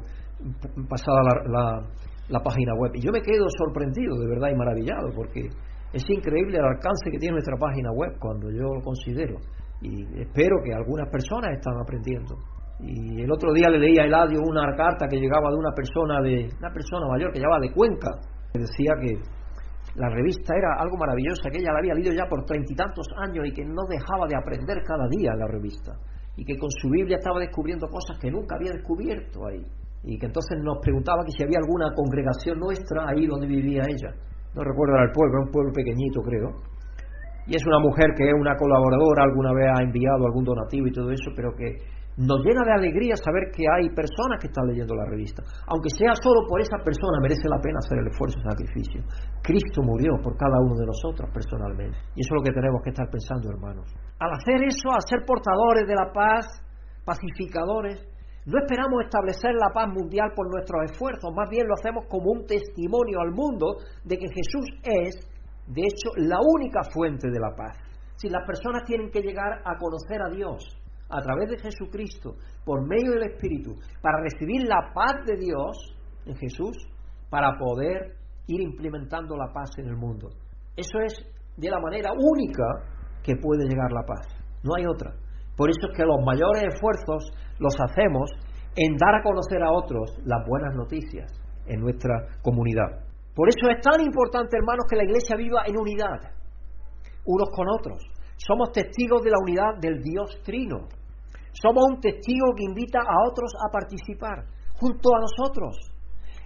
pasada 0.88 1.20
la, 1.52 1.84
la 2.30 2.40
página 2.40 2.74
web. 2.76 2.92
Y 2.96 3.02
yo 3.02 3.12
me 3.12 3.22
quedo 3.22 3.46
sorprendido, 3.58 4.18
de 4.18 4.28
verdad, 4.28 4.50
y 4.50 4.56
maravillado, 4.56 5.12
porque 5.14 5.50
es 5.92 6.04
increíble 6.08 6.58
el 6.58 6.66
alcance 6.66 7.12
que 7.12 7.20
tiene 7.20 7.34
nuestra 7.34 7.58
página 7.58 7.92
web 7.92 8.16
cuando 8.20 8.50
yo 8.50 8.64
lo 8.64 8.82
considero. 8.82 9.36
Y 9.82 10.22
espero 10.22 10.56
que 10.64 10.74
algunas 10.74 11.10
personas 11.10 11.52
están 11.58 11.74
aprendiendo. 11.82 12.38
Y 12.82 13.22
el 13.22 13.32
otro 13.32 13.54
día 13.54 13.70
le 13.70 13.78
leí 13.78 13.98
a 14.00 14.06
Eladio 14.06 14.40
una 14.42 14.76
carta 14.76 15.08
que 15.08 15.18
llegaba 15.18 15.50
de 15.52 15.58
una 15.58 15.72
persona 15.72 16.22
de 16.22 16.50
una 16.58 16.72
persona 16.74 17.08
mayor 17.08 17.32
que 17.32 17.40
llegaba 17.40 17.60
de 17.60 17.72
Cuenca. 17.72 18.10
Que 18.54 18.60
decía 18.60 18.94
que 19.00 19.22
la 19.96 20.10
revista 20.10 20.54
era 20.58 20.82
algo 20.82 20.98
maravilloso, 20.98 21.44
que 21.52 21.60
ella 21.60 21.74
la 21.74 21.80
había 21.80 21.94
leído 21.94 22.14
ya 22.14 22.26
por 22.28 22.44
treinta 22.46 22.72
y 22.72 22.76
tantos 22.76 23.06
años 23.18 23.46
y 23.46 23.54
que 23.54 23.64
no 23.64 23.84
dejaba 23.88 24.26
de 24.28 24.36
aprender 24.36 24.82
cada 24.84 25.08
día 25.08 25.34
la 25.36 25.48
revista. 25.48 25.94
Y 26.36 26.46
que 26.46 26.58
con 26.58 26.72
su 26.72 26.90
Biblia 26.90 27.18
estaba 27.18 27.40
descubriendo 27.40 27.88
cosas 27.88 28.18
que 28.20 28.32
nunca 28.32 28.56
había 28.56 28.72
descubierto 28.72 29.46
ahí. 29.46 29.62
Y 30.04 30.18
que 30.18 30.26
entonces 30.26 30.58
nos 30.64 30.80
preguntaba 30.82 31.24
que 31.24 31.32
si 31.32 31.44
había 31.44 31.60
alguna 31.62 31.94
congregación 31.94 32.58
nuestra 32.58 33.08
ahí 33.08 33.28
donde 33.28 33.46
vivía 33.46 33.84
ella. 33.86 34.10
No 34.56 34.64
recuerdo 34.64 34.98
el 34.98 35.12
pueblo, 35.12 35.38
era 35.38 35.46
un 35.46 35.52
pueblo 35.52 35.72
pequeñito 35.72 36.22
creo 36.22 36.50
y 37.48 37.56
es 37.56 37.66
una 37.66 37.80
mujer 37.80 38.14
que 38.16 38.28
es 38.28 38.34
una 38.34 38.56
colaboradora, 38.56 39.24
alguna 39.24 39.54
vez 39.54 39.68
ha 39.74 39.82
enviado 39.82 40.26
algún 40.26 40.44
donativo 40.44 40.88
y 40.88 40.92
todo 40.92 41.12
eso, 41.12 41.32
pero 41.36 41.54
que 41.56 41.78
nos 42.22 42.38
llena 42.46 42.62
de 42.62 42.74
alegría 42.74 43.18
saber 43.18 43.50
que 43.50 43.66
hay 43.66 43.90
personas 43.90 44.38
que 44.38 44.48
están 44.48 44.70
leyendo 44.70 44.94
la 44.94 45.10
revista. 45.10 45.42
Aunque 45.66 45.90
sea 45.90 46.14
solo 46.22 46.46
por 46.46 46.62
esa 46.62 46.78
persona, 46.86 47.18
merece 47.22 47.50
la 47.50 47.58
pena 47.58 47.82
hacer 47.82 47.98
el 47.98 48.08
esfuerzo 48.14 48.38
y 48.38 48.46
sacrificio. 48.46 49.02
Cristo 49.42 49.82
murió 49.82 50.22
por 50.22 50.38
cada 50.38 50.62
uno 50.62 50.78
de 50.78 50.86
nosotros 50.86 51.30
personalmente. 51.34 51.98
Y 52.14 52.22
eso 52.22 52.30
es 52.34 52.38
lo 52.38 52.46
que 52.46 52.54
tenemos 52.54 52.82
que 52.86 52.94
estar 52.94 53.10
pensando, 53.10 53.50
hermanos. 53.50 53.90
Al 54.22 54.32
hacer 54.38 54.62
eso, 54.62 54.94
al 54.94 55.02
ser 55.02 55.26
portadores 55.26 55.90
de 55.90 55.96
la 55.98 56.14
paz, 56.14 56.46
pacificadores, 57.04 58.06
no 58.46 58.58
esperamos 58.58 59.02
establecer 59.02 59.58
la 59.58 59.74
paz 59.74 59.90
mundial 59.90 60.34
por 60.36 60.46
nuestros 60.50 60.92
esfuerzos, 60.92 61.34
más 61.34 61.50
bien 61.50 61.68
lo 61.68 61.74
hacemos 61.74 62.06
como 62.10 62.32
un 62.32 62.46
testimonio 62.46 63.22
al 63.22 63.32
mundo 63.32 63.78
de 64.04 64.18
que 64.18 64.30
Jesús 64.30 64.66
es 64.82 65.32
de 65.68 65.82
hecho, 65.84 66.10
la 66.18 66.38
única 66.42 66.82
fuente 66.92 67.30
de 67.30 67.40
la 67.40 67.56
paz. 67.56 67.78
Si 68.16 68.30
las 68.30 68.46
personas 68.46 68.84
tienen 68.86 69.10
que 69.10 69.22
llegar 69.22 69.62
a 69.64 69.78
conocer 69.78 70.22
a 70.22 70.30
Dios 70.30 70.81
a 71.12 71.22
través 71.22 71.50
de 71.50 71.58
Jesucristo, 71.58 72.36
por 72.64 72.88
medio 72.88 73.12
del 73.12 73.32
Espíritu, 73.32 73.76
para 74.02 74.22
recibir 74.22 74.64
la 74.68 74.92
paz 74.94 75.26
de 75.26 75.38
Dios 75.38 75.96
en 76.26 76.36
Jesús, 76.36 76.78
para 77.30 77.58
poder 77.58 78.16
ir 78.48 78.62
implementando 78.62 79.36
la 79.36 79.52
paz 79.54 79.70
en 79.78 79.88
el 79.88 79.96
mundo. 79.96 80.30
Eso 80.76 81.00
es 81.00 81.14
de 81.58 81.70
la 81.70 81.80
manera 81.80 82.12
única 82.12 82.64
que 83.24 83.36
puede 83.36 83.66
llegar 83.68 83.92
la 83.92 84.04
paz. 84.06 84.28
No 84.64 84.76
hay 84.76 84.86
otra. 84.86 85.14
Por 85.56 85.70
eso 85.70 85.92
es 85.92 85.98
que 85.98 86.06
los 86.06 86.20
mayores 86.26 86.64
esfuerzos 86.74 87.32
los 87.60 87.76
hacemos 87.80 88.32
en 88.76 88.96
dar 88.96 89.16
a 89.16 89.24
conocer 89.24 89.62
a 89.64 89.72
otros 89.72 90.18
las 90.24 90.48
buenas 90.48 90.74
noticias 90.76 91.32
en 91.68 91.82
nuestra 91.82 92.40
comunidad. 92.42 93.06
Por 93.36 93.50
eso 93.50 93.70
es 93.70 93.82
tan 93.82 94.02
importante, 94.02 94.58
hermanos, 94.58 94.86
que 94.90 94.96
la 94.96 95.04
iglesia 95.04 95.36
viva 95.38 95.64
en 95.66 95.78
unidad, 95.78 96.34
unos 97.26 97.50
con 97.56 97.68
otros. 97.70 98.00
Somos 98.38 98.72
testigos 98.72 99.22
de 99.22 99.30
la 99.30 99.38
unidad 99.42 99.78
del 99.80 100.02
Dios 100.02 100.42
Trino. 100.44 100.88
Somos 101.54 101.84
un 101.90 102.00
testigo 102.00 102.54
que 102.56 102.64
invita 102.64 103.00
a 103.00 103.28
otros 103.30 103.52
a 103.60 103.72
participar 103.72 104.46
junto 104.80 105.10
a 105.16 105.20
nosotros 105.20 105.78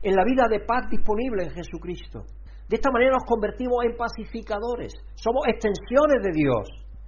en 0.01 0.15
la 0.15 0.23
vida 0.23 0.47
de 0.49 0.59
paz 0.59 0.89
disponible 0.89 1.43
en 1.43 1.51
Jesucristo. 1.51 2.23
De 2.67 2.77
esta 2.77 2.91
manera 2.91 3.13
nos 3.13 3.25
convertimos 3.25 3.85
en 3.85 3.95
pacificadores. 3.95 4.93
Somos 5.15 5.47
extensiones 5.47 6.21
de 6.23 6.31
Dios 6.33 6.67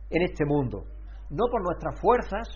en 0.10 0.22
este 0.22 0.46
mundo, 0.46 0.84
no 1.30 1.46
por 1.52 1.64
nuestras 1.64 2.00
fuerzas, 2.00 2.48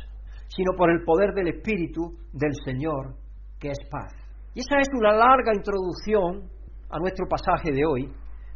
sino 0.47 0.73
por 0.77 0.91
el 0.91 1.03
poder 1.03 1.33
del 1.33 1.47
Espíritu 1.47 2.17
del 2.33 2.53
Señor, 2.65 3.15
que 3.59 3.69
es 3.69 3.79
paz. 3.89 4.13
Y 4.53 4.59
esa 4.59 4.79
es 4.79 4.89
una 4.93 5.13
larga 5.13 5.53
introducción 5.55 6.49
a 6.89 6.99
nuestro 6.99 7.25
pasaje 7.27 7.71
de 7.71 7.85
hoy, 7.85 8.11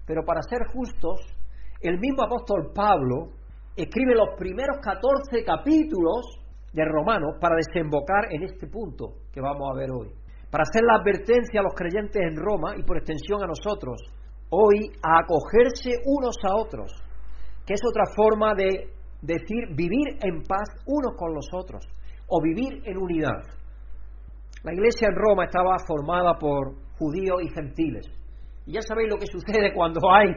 pero 0.05 0.23
para 0.23 0.41
ser 0.41 0.59
justos, 0.73 1.21
el 1.81 1.99
mismo 1.99 2.23
apóstol 2.23 2.71
Pablo 2.73 3.31
escribe 3.75 4.15
los 4.15 4.37
primeros 4.37 4.77
14 4.81 5.43
capítulos 5.45 6.44
de 6.75 6.83
Romanos 6.83 7.37
para 7.39 7.55
desembocar 7.55 8.25
en 8.31 8.43
este 8.43 8.67
punto 8.67 9.13
que 9.31 9.39
vamos 9.39 9.71
a 9.71 9.79
ver 9.79 9.89
hoy. 9.91 10.11
Para 10.51 10.63
hacer 10.63 10.83
la 10.83 10.99
advertencia 10.99 11.61
a 11.61 11.63
los 11.63 11.73
creyentes 11.73 12.21
en 12.21 12.35
Roma 12.35 12.75
y 12.77 12.83
por 12.83 12.97
extensión 12.97 13.41
a 13.41 13.47
nosotros, 13.47 14.01
hoy 14.49 14.91
a 15.01 15.19
acogerse 15.23 15.91
unos 16.05 16.35
a 16.43 16.55
otros, 16.55 16.91
que 17.65 17.73
es 17.73 17.81
otra 17.87 18.03
forma 18.15 18.53
de 18.55 18.91
decir 19.21 19.73
vivir 19.73 20.19
en 20.21 20.43
paz 20.43 20.67
unos 20.85 21.15
con 21.17 21.33
los 21.33 21.47
otros 21.53 21.83
o 22.27 22.41
vivir 22.41 22.81
en 22.85 22.97
unidad. 22.97 23.41
La 24.63 24.73
iglesia 24.73 25.07
en 25.07 25.15
Roma 25.15 25.45
estaba 25.45 25.77
formada 25.87 26.33
por 26.35 26.73
judíos 26.97 27.41
y 27.43 27.49
gentiles. 27.49 28.05
Y 28.65 28.73
ya 28.73 28.81
sabéis 28.81 29.09
lo 29.09 29.17
que 29.17 29.27
sucede 29.27 29.73
cuando 29.73 30.01
hay 30.11 30.27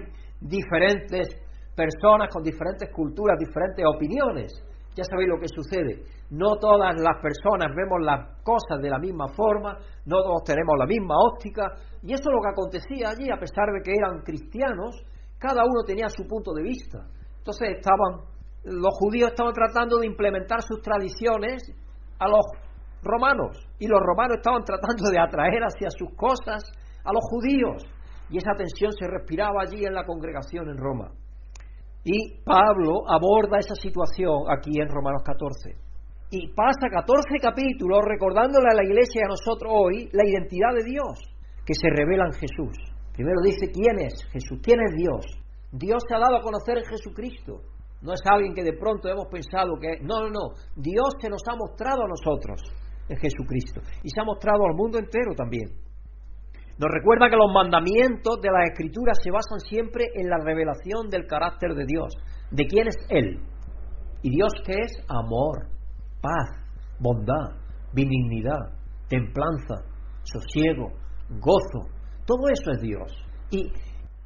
diferentes 0.40 1.28
personas 1.74 2.28
con 2.32 2.42
diferentes 2.42 2.90
culturas, 2.92 3.38
diferentes 3.38 3.84
opiniones. 3.86 4.52
Ya 4.98 5.04
sabéis 5.04 5.28
lo 5.28 5.38
que 5.38 5.46
sucede. 5.46 6.02
No 6.30 6.58
todas 6.58 6.98
las 6.98 7.22
personas 7.22 7.70
vemos 7.70 8.02
las 8.02 8.42
cosas 8.42 8.82
de 8.82 8.90
la 8.90 8.98
misma 8.98 9.28
forma, 9.28 9.78
no 10.04 10.22
todos 10.26 10.42
tenemos 10.42 10.74
la 10.76 10.86
misma 10.86 11.14
óptica. 11.14 11.70
Y 12.02 12.14
eso 12.14 12.26
es 12.26 12.34
lo 12.34 12.42
que 12.42 12.50
acontecía 12.50 13.10
allí, 13.10 13.30
a 13.30 13.38
pesar 13.38 13.70
de 13.70 13.80
que 13.80 13.94
eran 13.94 14.22
cristianos, 14.26 14.98
cada 15.38 15.62
uno 15.62 15.86
tenía 15.86 16.08
su 16.08 16.26
punto 16.26 16.50
de 16.52 16.64
vista. 16.64 17.06
Entonces 17.38 17.78
estaban, 17.78 18.26
los 18.64 18.92
judíos 18.98 19.30
estaban 19.30 19.52
tratando 19.52 19.98
de 19.98 20.06
implementar 20.06 20.62
sus 20.62 20.82
tradiciones 20.82 21.62
a 22.18 22.26
los 22.26 22.42
romanos, 23.00 23.54
y 23.78 23.86
los 23.86 24.00
romanos 24.02 24.38
estaban 24.38 24.64
tratando 24.64 25.10
de 25.10 25.20
atraer 25.20 25.62
hacia 25.62 25.90
sus 25.90 26.10
cosas 26.16 26.64
a 27.04 27.12
los 27.12 27.22
judíos. 27.30 27.86
Y 28.30 28.38
esa 28.38 28.50
tensión 28.58 28.90
se 28.98 29.06
respiraba 29.06 29.62
allí 29.62 29.84
en 29.86 29.94
la 29.94 30.04
congregación 30.04 30.68
en 30.68 30.76
Roma. 30.76 31.12
Y 32.04 32.40
Pablo 32.44 33.02
aborda 33.08 33.58
esa 33.58 33.74
situación 33.74 34.46
aquí 34.48 34.70
en 34.80 34.88
Romanos 34.88 35.22
14. 35.24 35.74
Y 36.30 36.48
pasa 36.52 36.88
14 36.90 37.40
capítulos 37.40 38.00
recordándole 38.04 38.68
a 38.70 38.76
la 38.76 38.84
iglesia 38.84 39.22
y 39.22 39.24
a 39.24 39.28
nosotros 39.28 39.72
hoy 39.72 40.08
la 40.12 40.28
identidad 40.28 40.74
de 40.76 40.84
Dios 40.84 41.18
que 41.64 41.74
se 41.74 41.88
revela 41.90 42.26
en 42.26 42.32
Jesús. 42.32 42.76
Primero 43.12 43.40
dice 43.42 43.72
quién 43.72 43.98
es 43.98 44.24
Jesús, 44.30 44.60
quién 44.62 44.78
es 44.80 44.94
Dios. 44.94 45.26
Dios 45.72 46.02
se 46.08 46.14
ha 46.14 46.20
dado 46.20 46.36
a 46.36 46.42
conocer 46.42 46.78
en 46.78 46.84
Jesucristo. 46.84 47.60
No 48.00 48.12
es 48.12 48.20
alguien 48.30 48.54
que 48.54 48.62
de 48.62 48.74
pronto 48.78 49.08
hemos 49.08 49.26
pensado 49.26 49.74
que... 49.80 49.98
No, 50.00 50.20
no, 50.22 50.30
no. 50.30 50.44
Dios 50.76 51.18
se 51.20 51.28
nos 51.28 51.42
ha 51.50 51.56
mostrado 51.56 52.04
a 52.04 52.08
nosotros 52.08 52.60
en 53.08 53.16
Jesucristo. 53.16 53.80
Y 54.02 54.10
se 54.10 54.20
ha 54.20 54.24
mostrado 54.24 54.64
al 54.64 54.76
mundo 54.76 54.98
entero 54.98 55.34
también. 55.34 55.68
Nos 56.78 56.90
recuerda 56.92 57.28
que 57.28 57.36
los 57.36 57.52
mandamientos 57.52 58.40
de 58.40 58.50
las 58.50 58.70
escrituras 58.70 59.18
se 59.20 59.32
basan 59.32 59.58
siempre 59.58 60.06
en 60.14 60.30
la 60.30 60.38
revelación 60.38 61.08
del 61.10 61.26
carácter 61.26 61.74
de 61.74 61.84
Dios, 61.84 62.14
de 62.52 62.66
quién 62.66 62.86
es 62.86 62.96
Él. 63.08 63.40
¿Y 64.22 64.30
Dios 64.30 64.52
qué 64.64 64.74
es? 64.74 65.04
Amor, 65.08 65.66
paz, 66.22 66.48
bondad, 67.00 67.58
benignidad, 67.92 68.78
templanza, 69.08 69.82
sosiego, 70.22 70.92
gozo. 71.40 71.90
Todo 72.24 72.48
eso 72.48 72.70
es 72.72 72.80
Dios. 72.80 73.12
Y 73.50 73.72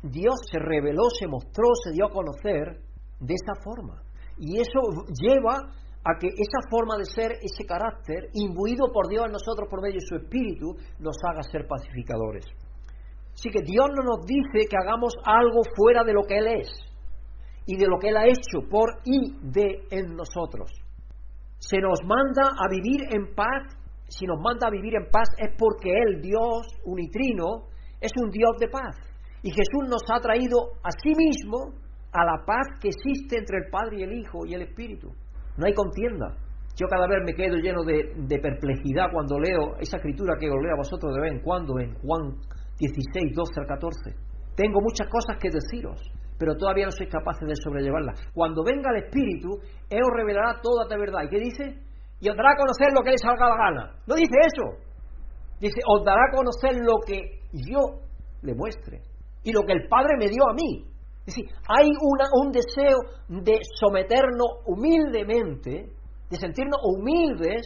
Dios 0.02 0.34
se 0.50 0.58
reveló, 0.58 1.08
se 1.18 1.28
mostró, 1.28 1.64
se 1.84 1.92
dio 1.92 2.06
a 2.06 2.10
conocer 2.10 2.80
de 3.20 3.34
esa 3.34 3.54
forma. 3.62 4.02
Y 4.36 4.60
eso 4.60 4.80
lleva 5.20 5.72
a 6.04 6.18
que 6.18 6.28
esa 6.28 6.68
forma 6.68 6.96
de 6.98 7.04
ser, 7.04 7.32
ese 7.42 7.64
carácter, 7.64 8.28
imbuido 8.34 8.90
por 8.92 9.08
Dios 9.08 9.26
en 9.26 9.32
nosotros 9.32 9.68
por 9.70 9.82
medio 9.82 10.00
de 10.00 10.06
su 10.06 10.16
Espíritu, 10.16 10.74
nos 10.98 11.16
haga 11.28 11.42
ser 11.42 11.66
pacificadores. 11.66 12.44
Así 13.32 13.50
que 13.50 13.62
Dios 13.62 13.88
no 13.94 14.02
nos 14.02 14.26
dice 14.26 14.68
que 14.68 14.76
hagamos 14.76 15.14
algo 15.24 15.62
fuera 15.76 16.02
de 16.04 16.12
lo 16.12 16.22
que 16.22 16.38
Él 16.38 16.46
es 16.60 16.70
y 17.66 17.76
de 17.76 17.86
lo 17.86 17.98
que 17.98 18.08
Él 18.08 18.16
ha 18.16 18.26
hecho 18.26 18.68
por 18.68 19.00
y 19.04 19.34
de 19.42 19.86
en 19.90 20.16
nosotros. 20.16 20.70
Se 21.58 21.78
nos 21.78 22.00
manda 22.04 22.50
a 22.58 22.68
vivir 22.68 23.06
en 23.14 23.34
paz. 23.34 23.78
Si 24.08 24.26
nos 24.26 24.38
manda 24.40 24.66
a 24.66 24.70
vivir 24.70 24.94
en 24.96 25.08
paz 25.10 25.28
es 25.38 25.54
porque 25.56 25.90
Él, 25.90 26.20
Dios 26.20 26.66
unitrino, 26.84 27.68
es 28.00 28.10
un 28.20 28.30
Dios 28.30 28.56
de 28.58 28.68
paz. 28.68 28.96
Y 29.42 29.50
Jesús 29.50 29.88
nos 29.88 30.02
ha 30.12 30.20
traído 30.20 30.74
a 30.82 30.90
sí 30.90 31.14
mismo 31.16 31.72
a 32.12 32.24
la 32.24 32.44
paz 32.44 32.66
que 32.80 32.88
existe 32.88 33.38
entre 33.38 33.58
el 33.58 33.70
Padre 33.70 34.00
y 34.00 34.02
el 34.02 34.12
Hijo 34.12 34.44
y 34.44 34.54
el 34.54 34.62
Espíritu. 34.62 35.08
No 35.56 35.66
hay 35.66 35.74
contienda. 35.74 36.36
Yo 36.76 36.86
cada 36.88 37.06
vez 37.06 37.18
me 37.24 37.34
quedo 37.34 37.56
lleno 37.56 37.84
de, 37.84 38.38
perplejidad 38.40 39.12
cuando 39.12 39.38
leo 39.38 39.76
esa 39.78 39.98
escritura 39.98 40.36
que 40.40 40.48
os 40.48 40.56
leo 40.62 40.72
a 40.72 40.78
vosotros 40.78 41.14
de 41.14 41.20
vez 41.20 41.32
en 41.32 41.40
cuando 41.42 41.78
en 41.78 41.94
Juan 42.00 42.32
16, 42.78 43.34
12 43.34 43.60
al 43.60 43.66
14. 43.66 44.16
Tengo 44.56 44.80
muchas 44.80 45.08
cosas 45.08 45.36
que 45.38 45.50
deciros, 45.50 46.00
pero 46.38 46.56
todavía 46.56 46.86
no 46.86 46.90
sois 46.90 47.10
capaces 47.10 47.46
de 47.46 47.56
sobrellevarlas. 47.56 48.20
Cuando 48.32 48.64
venga 48.64 48.90
el 48.90 49.04
Espíritu, 49.04 49.60
Él 49.90 50.00
os 50.00 50.16
revelará 50.16 50.60
toda 50.62 50.88
la 50.88 50.96
verdad. 50.96 51.22
¿Y 51.24 51.28
qué 51.28 51.38
dice? 51.38 51.64
Y 52.20 52.28
os 52.30 52.36
dará 52.36 52.52
a 52.52 52.56
conocer 52.56 52.88
lo 52.94 53.02
que 53.02 53.10
le 53.10 53.18
salga 53.18 53.48
la 53.48 53.56
gana. 53.56 53.84
No 54.06 54.14
dice 54.14 54.36
eso. 54.40 54.78
Dice, 55.60 55.80
os 55.86 56.04
dará 56.04 56.22
a 56.24 56.34
conocer 56.34 56.74
lo 56.80 56.98
que 57.06 57.42
yo 57.52 58.00
le 58.42 58.54
muestre 58.54 59.02
y 59.44 59.52
lo 59.52 59.62
que 59.62 59.72
el 59.72 59.88
Padre 59.88 60.16
me 60.18 60.28
dio 60.28 60.42
a 60.48 60.54
mí. 60.54 60.91
Es 61.24 61.34
decir, 61.34 61.46
hay 61.68 61.88
un 62.32 62.50
deseo 62.50 62.98
de 63.28 63.58
someternos 63.78 64.48
humildemente, 64.66 65.92
de 66.30 66.36
sentirnos 66.36 66.80
humildes 66.82 67.62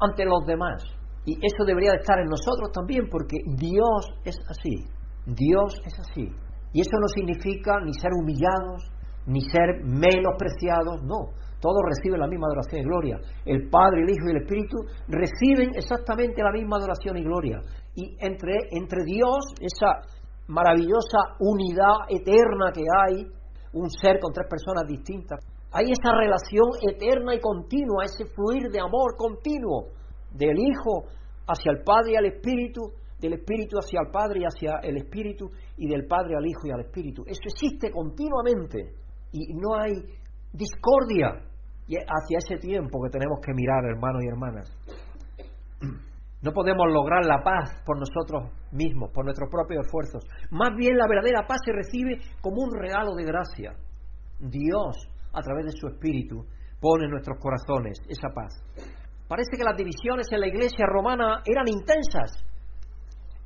ante 0.00 0.24
los 0.24 0.44
demás. 0.46 0.82
Y 1.26 1.34
eso 1.34 1.64
debería 1.66 1.92
de 1.92 1.98
estar 1.98 2.18
en 2.18 2.28
nosotros 2.28 2.70
también, 2.72 3.08
porque 3.10 3.36
Dios 3.56 4.06
es 4.24 4.36
así. 4.48 4.84
Dios 5.26 5.74
es 5.84 5.98
así. 5.98 6.28
Y 6.72 6.80
eso 6.80 6.96
no 7.00 7.08
significa 7.08 7.78
ni 7.84 7.92
ser 7.94 8.10
humillados, 8.12 8.90
ni 9.26 9.40
ser 9.40 9.84
menospreciados, 9.84 11.02
no. 11.04 11.32
Todos 11.60 11.80
reciben 11.96 12.20
la 12.20 12.26
misma 12.26 12.48
adoración 12.48 12.82
y 12.82 12.84
gloria. 12.84 13.16
El 13.46 13.70
Padre, 13.70 14.02
el 14.02 14.10
Hijo 14.10 14.26
y 14.26 14.30
el 14.32 14.42
Espíritu 14.42 14.76
reciben 15.08 15.70
exactamente 15.74 16.42
la 16.42 16.52
misma 16.52 16.76
adoración 16.76 17.16
y 17.16 17.22
gloria. 17.22 17.60
Y 17.94 18.16
entre, 18.20 18.68
entre 18.70 19.04
Dios, 19.04 19.38
esa 19.60 20.04
maravillosa 20.48 21.36
unidad 21.40 22.08
eterna 22.08 22.72
que 22.72 22.82
hay, 22.82 23.26
un 23.72 23.90
ser 23.90 24.20
con 24.20 24.32
tres 24.32 24.46
personas 24.48 24.84
distintas, 24.86 25.40
hay 25.72 25.86
esa 25.90 26.14
relación 26.14 26.68
eterna 26.88 27.34
y 27.34 27.40
continua, 27.40 28.04
ese 28.04 28.26
fluir 28.26 28.70
de 28.70 28.80
amor 28.80 29.16
continuo 29.16 29.88
del 30.32 30.56
Hijo 30.58 31.08
hacia 31.48 31.72
el 31.72 31.82
Padre 31.82 32.12
y 32.12 32.16
al 32.16 32.26
Espíritu, 32.26 32.92
del 33.18 33.34
Espíritu 33.34 33.78
hacia 33.78 34.00
el 34.04 34.10
Padre 34.12 34.40
y 34.40 34.44
hacia 34.44 34.78
el 34.82 34.96
Espíritu, 34.98 35.50
y 35.76 35.88
del 35.88 36.06
Padre 36.06 36.36
al 36.36 36.46
Hijo 36.46 36.66
y 36.66 36.70
al 36.70 36.80
Espíritu. 36.80 37.24
Eso 37.26 37.42
existe 37.44 37.90
continuamente 37.90 38.94
y 39.32 39.52
no 39.54 39.74
hay 39.74 39.94
discordia 40.52 41.28
hacia 41.28 42.38
ese 42.38 42.56
tiempo 42.56 43.02
que 43.02 43.10
tenemos 43.10 43.40
que 43.44 43.52
mirar, 43.52 43.84
hermanos 43.84 44.22
y 44.22 44.28
hermanas. 44.28 44.70
No 46.44 46.52
podemos 46.52 46.92
lograr 46.92 47.24
la 47.24 47.42
paz 47.42 47.80
por 47.86 47.98
nosotros 47.98 48.52
mismos, 48.70 49.10
por 49.14 49.24
nuestros 49.24 49.48
propios 49.48 49.86
esfuerzos. 49.86 50.28
Más 50.50 50.76
bien 50.76 50.94
la 50.98 51.08
verdadera 51.08 51.46
paz 51.48 51.56
se 51.64 51.72
recibe 51.72 52.20
como 52.42 52.60
un 52.64 52.70
regalo 52.70 53.14
de 53.14 53.24
gracia. 53.24 53.72
Dios, 54.38 55.08
a 55.32 55.40
través 55.40 55.64
de 55.64 55.72
su 55.72 55.88
Espíritu, 55.88 56.44
pone 56.78 57.06
en 57.06 57.12
nuestros 57.12 57.38
corazones 57.40 57.96
esa 58.10 58.28
paz. 58.28 58.60
Parece 59.26 59.56
que 59.56 59.64
las 59.64 59.74
divisiones 59.74 60.30
en 60.32 60.40
la 60.40 60.48
iglesia 60.48 60.84
romana 60.84 61.40
eran 61.46 61.64
intensas. 61.66 62.36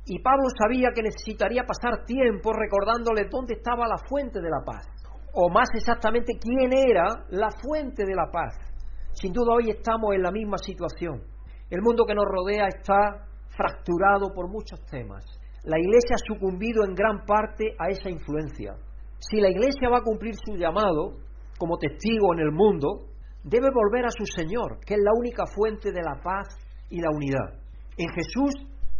Y 0.03 0.19
Pablo 0.19 0.49
sabía 0.59 0.89
que 0.93 1.03
necesitaría 1.03 1.63
pasar 1.63 2.03
tiempo 2.03 2.51
recordándole 2.51 3.29
dónde 3.31 3.53
estaba 3.53 3.87
la 3.87 4.03
fuente 4.09 4.41
de 4.41 4.49
la 4.49 4.59
paz. 4.65 4.83
O 5.35 5.49
más 5.49 5.69
exactamente, 5.73 6.33
quién 6.35 6.73
era 6.73 7.07
la 7.29 7.47
fuente 7.63 8.03
de 8.03 8.13
la 8.13 8.29
paz. 8.29 8.59
Sin 9.13 9.31
duda 9.31 9.55
hoy 9.55 9.69
estamos 9.69 10.15
en 10.15 10.21
la 10.21 10.31
misma 10.31 10.57
situación. 10.57 11.38
El 11.69 11.81
mundo 11.81 12.05
que 12.05 12.15
nos 12.15 12.25
rodea 12.25 12.67
está 12.67 13.27
fracturado 13.49 14.33
por 14.33 14.49
muchos 14.49 14.81
temas. 14.89 15.23
La 15.63 15.77
Iglesia 15.77 16.15
ha 16.15 16.33
sucumbido 16.33 16.83
en 16.83 16.95
gran 16.95 17.25
parte 17.25 17.75
a 17.77 17.89
esa 17.89 18.09
influencia. 18.09 18.75
Si 19.19 19.39
la 19.39 19.49
Iglesia 19.49 19.89
va 19.89 19.99
a 19.99 20.03
cumplir 20.03 20.33
su 20.35 20.55
llamado 20.55 21.17
como 21.57 21.77
testigo 21.77 22.33
en 22.33 22.39
el 22.39 22.51
mundo, 22.51 23.05
debe 23.43 23.67
volver 23.73 24.05
a 24.05 24.11
su 24.11 24.25
Señor, 24.25 24.79
que 24.85 24.95
es 24.95 24.99
la 25.03 25.11
única 25.13 25.43
fuente 25.45 25.91
de 25.91 26.01
la 26.01 26.19
paz 26.23 26.47
y 26.89 27.01
la 27.01 27.09
unidad. 27.11 27.59
En 27.97 28.07
Jesús, 28.09 28.53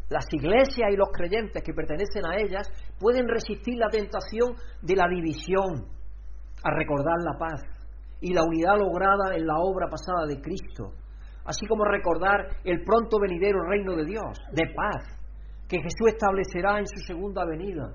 las 0.09 0.25
iglesias 0.31 0.91
y 0.91 0.97
los 0.97 1.09
creyentes 1.11 1.63
que 1.63 1.73
pertenecen 1.73 2.25
a 2.25 2.37
ellas 2.37 2.69
pueden 2.99 3.27
resistir 3.27 3.77
la 3.77 3.89
tentación 3.89 4.55
de 4.81 4.95
la 4.95 5.07
división, 5.07 5.87
a 6.63 6.71
recordar 6.75 7.17
la 7.23 7.37
paz 7.39 7.61
y 8.19 8.33
la 8.33 8.43
unidad 8.43 8.77
lograda 8.77 9.35
en 9.35 9.47
la 9.47 9.55
obra 9.57 9.87
pasada 9.87 10.27
de 10.27 10.41
Cristo, 10.41 10.93
así 11.49 11.65
como 11.65 11.83
recordar 11.83 12.61
el 12.63 12.83
pronto 12.83 13.17
venidero 13.19 13.65
reino 13.65 13.95
de 13.95 14.05
Dios, 14.05 14.37
de 14.53 14.69
paz, 14.69 15.01
que 15.67 15.81
Jesús 15.81 16.13
establecerá 16.13 16.77
en 16.77 16.85
su 16.85 16.99
segunda 17.01 17.43
venida 17.45 17.89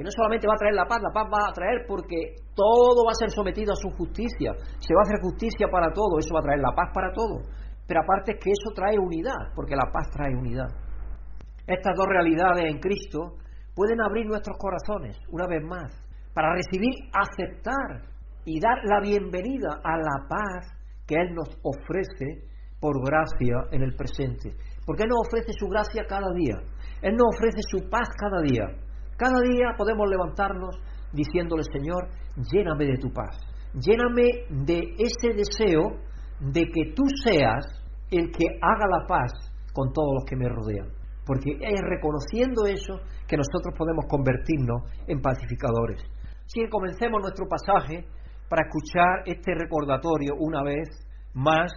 que 0.00 0.04
no 0.04 0.10
solamente 0.16 0.46
va 0.46 0.54
a 0.54 0.62
traer 0.64 0.74
la 0.74 0.86
paz, 0.86 1.02
la 1.02 1.12
paz 1.12 1.28
va 1.28 1.50
a 1.50 1.52
traer 1.52 1.84
porque 1.86 2.36
todo 2.54 3.04
va 3.04 3.12
a 3.12 3.20
ser 3.20 3.28
sometido 3.30 3.72
a 3.72 3.76
su 3.76 3.90
justicia, 3.90 4.54
se 4.78 4.94
va 4.94 5.00
a 5.00 5.06
hacer 5.06 5.20
justicia 5.20 5.68
para 5.70 5.92
todo, 5.92 6.16
eso 6.18 6.32
va 6.32 6.40
a 6.40 6.48
traer 6.48 6.60
la 6.60 6.72
paz 6.72 6.88
para 6.94 7.12
todo. 7.12 7.44
Pero 7.86 8.00
aparte 8.00 8.32
es 8.32 8.38
que 8.40 8.48
eso 8.48 8.72
trae 8.74 8.96
unidad, 8.96 9.52
porque 9.54 9.76
la 9.76 9.90
paz 9.92 10.08
trae 10.10 10.32
unidad. 10.34 10.72
Estas 11.66 11.92
dos 11.96 12.06
realidades 12.06 12.64
en 12.64 12.78
Cristo 12.78 13.36
pueden 13.74 14.00
abrir 14.00 14.24
nuestros 14.24 14.56
corazones, 14.56 15.20
una 15.28 15.46
vez 15.46 15.62
más, 15.64 15.92
para 16.32 16.54
recibir, 16.54 16.94
aceptar 17.12 18.08
y 18.46 18.60
dar 18.60 18.78
la 18.84 19.00
bienvenida 19.00 19.84
a 19.84 19.98
la 19.98 20.28
paz 20.28 20.64
que 21.06 21.16
Él 21.16 21.34
nos 21.34 21.50
ofrece 21.60 22.48
por 22.80 22.96
gracia 23.04 23.56
en 23.70 23.82
el 23.82 23.94
presente. 23.94 24.56
Porque 24.86 25.04
Él 25.04 25.10
nos 25.10 25.26
ofrece 25.28 25.52
su 25.52 25.66
gracia 25.68 26.04
cada 26.08 26.32
día. 26.34 26.56
Él 27.02 27.14
nos 27.14 27.36
ofrece 27.36 27.60
su 27.68 27.88
paz 27.88 28.08
cada 28.18 28.40
día. 28.42 28.64
Cada 29.16 29.40
día 29.42 29.74
podemos 29.76 30.08
levantarnos 30.08 30.76
diciéndole, 31.12 31.62
Señor, 31.64 32.08
lléname 32.50 32.86
de 32.86 32.96
tu 32.96 33.12
paz, 33.12 33.36
lléname 33.74 34.46
de 34.64 34.94
ese 34.98 35.36
deseo 35.36 36.00
de 36.40 36.62
que 36.72 36.94
tú 36.94 37.02
seas 37.22 37.66
el 38.10 38.30
que 38.30 38.46
haga 38.62 38.86
la 38.88 39.06
paz 39.06 39.30
con 39.72 39.92
todos 39.92 40.14
los 40.14 40.24
que 40.24 40.36
me 40.36 40.48
rodean. 40.48 40.88
Porque 41.26 41.52
es 41.60 41.80
reconociendo 41.82 42.66
eso 42.66 42.98
que 43.28 43.36
nosotros 43.36 43.74
podemos 43.76 44.06
convertirnos 44.08 44.82
en 45.06 45.20
pacificadores. 45.20 46.02
Así 46.44 46.62
que 46.62 46.68
comencemos 46.68 47.20
nuestro 47.20 47.46
pasaje 47.46 48.06
para 48.48 48.66
escuchar 48.66 49.22
este 49.26 49.54
recordatorio 49.54 50.34
una 50.38 50.64
vez 50.64 50.88
más, 51.34 51.70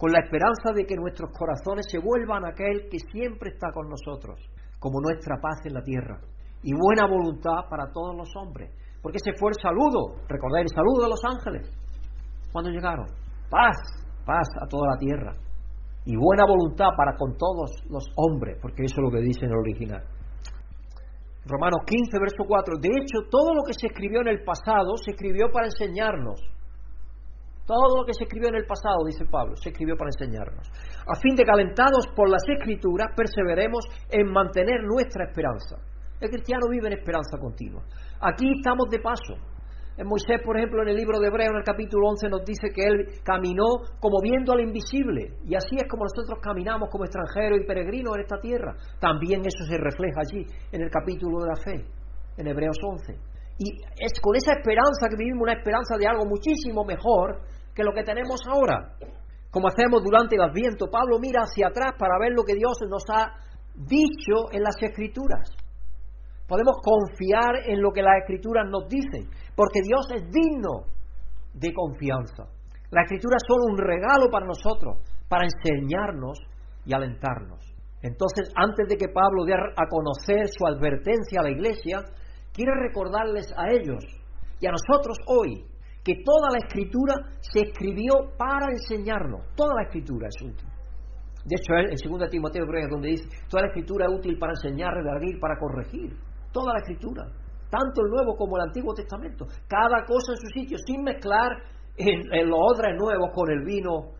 con 0.00 0.10
la 0.12 0.20
esperanza 0.24 0.72
de 0.74 0.86
que 0.86 0.96
nuestros 0.96 1.28
corazones 1.36 1.84
se 1.90 1.98
vuelvan 1.98 2.46
a 2.46 2.56
aquel 2.56 2.88
que 2.88 2.98
siempre 3.12 3.50
está 3.50 3.68
con 3.70 3.86
nosotros, 3.86 4.40
como 4.78 4.98
nuestra 4.98 5.36
paz 5.36 5.60
en 5.66 5.74
la 5.74 5.82
tierra 5.84 6.18
y 6.62 6.72
buena 6.72 7.04
voluntad 7.06 7.68
para 7.68 7.92
todos 7.92 8.16
los 8.16 8.28
hombres. 8.34 8.72
Porque 9.02 9.18
ese 9.20 9.36
fue 9.38 9.50
el 9.52 9.60
saludo, 9.60 10.24
recordáis 10.26 10.72
el 10.72 10.76
saludo 10.76 11.04
de 11.04 11.10
los 11.12 11.20
ángeles 11.20 11.68
cuando 12.50 12.70
llegaron. 12.70 13.04
Paz, 13.50 13.76
paz 14.24 14.48
a 14.60 14.66
toda 14.66 14.96
la 14.96 14.98
tierra. 14.98 15.36
Y 16.06 16.16
buena 16.16 16.46
voluntad 16.48 16.96
para 16.96 17.14
con 17.16 17.36
todos 17.36 17.84
los 17.90 18.08
hombres, 18.16 18.56
porque 18.62 18.84
eso 18.84 18.96
es 18.96 19.04
lo 19.04 19.10
que 19.10 19.20
dice 19.20 19.44
en 19.44 19.52
el 19.52 19.58
original. 19.58 20.02
Romanos 21.44 21.84
15, 21.84 22.18
verso 22.18 22.44
4. 22.48 22.74
De 22.80 22.88
hecho, 22.88 23.28
todo 23.30 23.52
lo 23.52 23.64
que 23.64 23.74
se 23.76 23.88
escribió 23.88 24.22
en 24.22 24.28
el 24.28 24.44
pasado 24.44 24.96
se 24.96 25.12
escribió 25.12 25.52
para 25.52 25.66
enseñarnos. 25.66 26.40
Todo 27.70 28.02
lo 28.02 28.04
que 28.04 28.18
se 28.18 28.24
escribió 28.24 28.48
en 28.48 28.56
el 28.56 28.66
pasado, 28.66 29.06
dice 29.06 29.22
Pablo, 29.30 29.54
se 29.54 29.70
escribió 29.70 29.94
para 29.94 30.10
enseñarnos. 30.10 30.66
A 31.06 31.14
fin 31.14 31.36
de 31.36 31.46
calentados 31.46 32.10
por 32.16 32.28
las 32.28 32.42
escrituras, 32.42 33.14
perseveremos 33.14 33.86
en 34.10 34.26
mantener 34.26 34.82
nuestra 34.82 35.30
esperanza. 35.30 35.78
El 36.18 36.30
cristiano 36.30 36.66
vive 36.68 36.88
en 36.88 36.98
esperanza 36.98 37.38
continua. 37.38 37.86
Aquí 38.22 38.58
estamos 38.58 38.90
de 38.90 38.98
paso. 38.98 39.38
En 39.96 40.08
Moisés, 40.08 40.42
por 40.44 40.58
ejemplo, 40.58 40.82
en 40.82 40.88
el 40.88 40.96
libro 40.96 41.20
de 41.20 41.28
Hebreo, 41.28 41.54
en 41.54 41.58
el 41.58 41.62
capítulo 41.62 42.08
11, 42.08 42.28
nos 42.28 42.44
dice 42.44 42.74
que 42.74 42.82
él 42.82 43.06
caminó 43.22 43.86
como 44.00 44.18
viendo 44.20 44.50
al 44.50 44.66
invisible. 44.66 45.38
Y 45.46 45.54
así 45.54 45.76
es 45.78 45.86
como 45.86 46.10
nosotros 46.10 46.42
caminamos 46.42 46.90
como 46.90 47.04
extranjeros 47.04 47.60
y 47.62 47.66
peregrinos 47.68 48.16
en 48.16 48.22
esta 48.22 48.40
tierra. 48.40 48.74
También 48.98 49.46
eso 49.46 49.62
se 49.62 49.78
refleja 49.78 50.26
allí, 50.26 50.42
en 50.72 50.82
el 50.82 50.90
capítulo 50.90 51.38
de 51.38 51.46
la 51.46 51.56
fe, 51.62 51.86
en 52.36 52.48
Hebreos 52.48 52.78
11. 52.82 53.14
Y 53.62 53.76
es 53.94 54.18
con 54.20 54.34
esa 54.34 54.58
esperanza 54.58 55.06
que 55.06 55.16
vivimos 55.16 55.42
una 55.42 55.52
esperanza 55.52 55.94
de 55.96 56.08
algo 56.08 56.24
muchísimo 56.24 56.82
mejor 56.82 57.38
que 57.74 57.84
lo 57.84 57.92
que 57.92 58.02
tenemos 58.02 58.40
ahora. 58.46 58.96
Como 59.50 59.68
hacemos 59.68 60.02
durante 60.04 60.36
el 60.36 60.42
Adviento, 60.42 60.86
Pablo 60.90 61.18
mira 61.18 61.42
hacia 61.42 61.68
atrás 61.68 61.92
para 61.98 62.18
ver 62.20 62.32
lo 62.32 62.44
que 62.44 62.54
Dios 62.54 62.78
nos 62.88 63.02
ha 63.10 63.34
dicho 63.74 64.52
en 64.52 64.62
las 64.62 64.76
Escrituras. 64.80 65.50
Podemos 66.46 66.78
confiar 66.82 67.62
en 67.66 67.80
lo 67.80 67.92
que 67.92 68.02
las 68.02 68.18
escrituras 68.22 68.66
nos 68.68 68.88
dicen, 68.88 69.30
porque 69.54 69.82
Dios 69.82 70.04
es 70.12 70.22
digno 70.32 70.82
de 71.54 71.72
confianza. 71.72 72.50
La 72.90 73.02
escritura 73.02 73.36
es 73.36 73.46
un 73.48 73.78
regalo 73.78 74.28
para 74.32 74.46
nosotros, 74.46 74.98
para 75.28 75.44
enseñarnos 75.46 76.40
y 76.84 76.92
alentarnos. 76.92 77.60
Entonces, 78.02 78.50
antes 78.56 78.88
de 78.88 78.96
que 78.96 79.12
Pablo 79.14 79.44
dé 79.44 79.54
a 79.54 79.86
conocer 79.88 80.48
su 80.48 80.66
advertencia 80.66 81.38
a 81.38 81.44
la 81.44 81.50
iglesia, 81.50 81.98
quiere 82.52 82.72
recordarles 82.74 83.52
a 83.56 83.70
ellos 83.70 84.02
y 84.58 84.66
a 84.66 84.72
nosotros 84.72 85.18
hoy 85.26 85.69
que 86.04 86.22
toda 86.24 86.48
la 86.52 86.58
escritura 86.58 87.14
se 87.40 87.60
escribió 87.60 88.32
para 88.38 88.66
enseñarnos. 88.70 89.54
Toda 89.54 89.74
la 89.74 89.82
escritura 89.82 90.28
es 90.28 90.42
útil. 90.42 90.68
De 91.44 91.56
hecho, 91.56 91.72
en 91.74 92.18
2 92.18 92.30
Timoteo 92.30 92.64
donde 92.90 93.08
dice, 93.08 93.28
toda 93.48 93.62
la 93.62 93.68
escritura 93.68 94.06
es 94.06 94.18
útil 94.18 94.38
para 94.38 94.52
enseñar, 94.52 94.92
redarguir, 94.94 95.38
para 95.40 95.58
corregir. 95.58 96.16
Toda 96.52 96.74
la 96.74 96.80
escritura. 96.80 97.24
Tanto 97.70 98.02
el 98.02 98.10
Nuevo 98.10 98.36
como 98.36 98.56
el 98.56 98.64
Antiguo 98.64 98.92
Testamento. 98.94 99.46
Cada 99.68 100.04
cosa 100.04 100.32
en 100.32 100.36
su 100.36 100.48
sitio, 100.52 100.76
sin 100.78 101.02
mezclar 101.02 101.50
en, 101.96 102.48
los 102.48 102.58
odres 102.58 102.96
nuevos 102.98 103.30
con 103.32 103.50
el 103.50 103.64
vino 103.64 104.12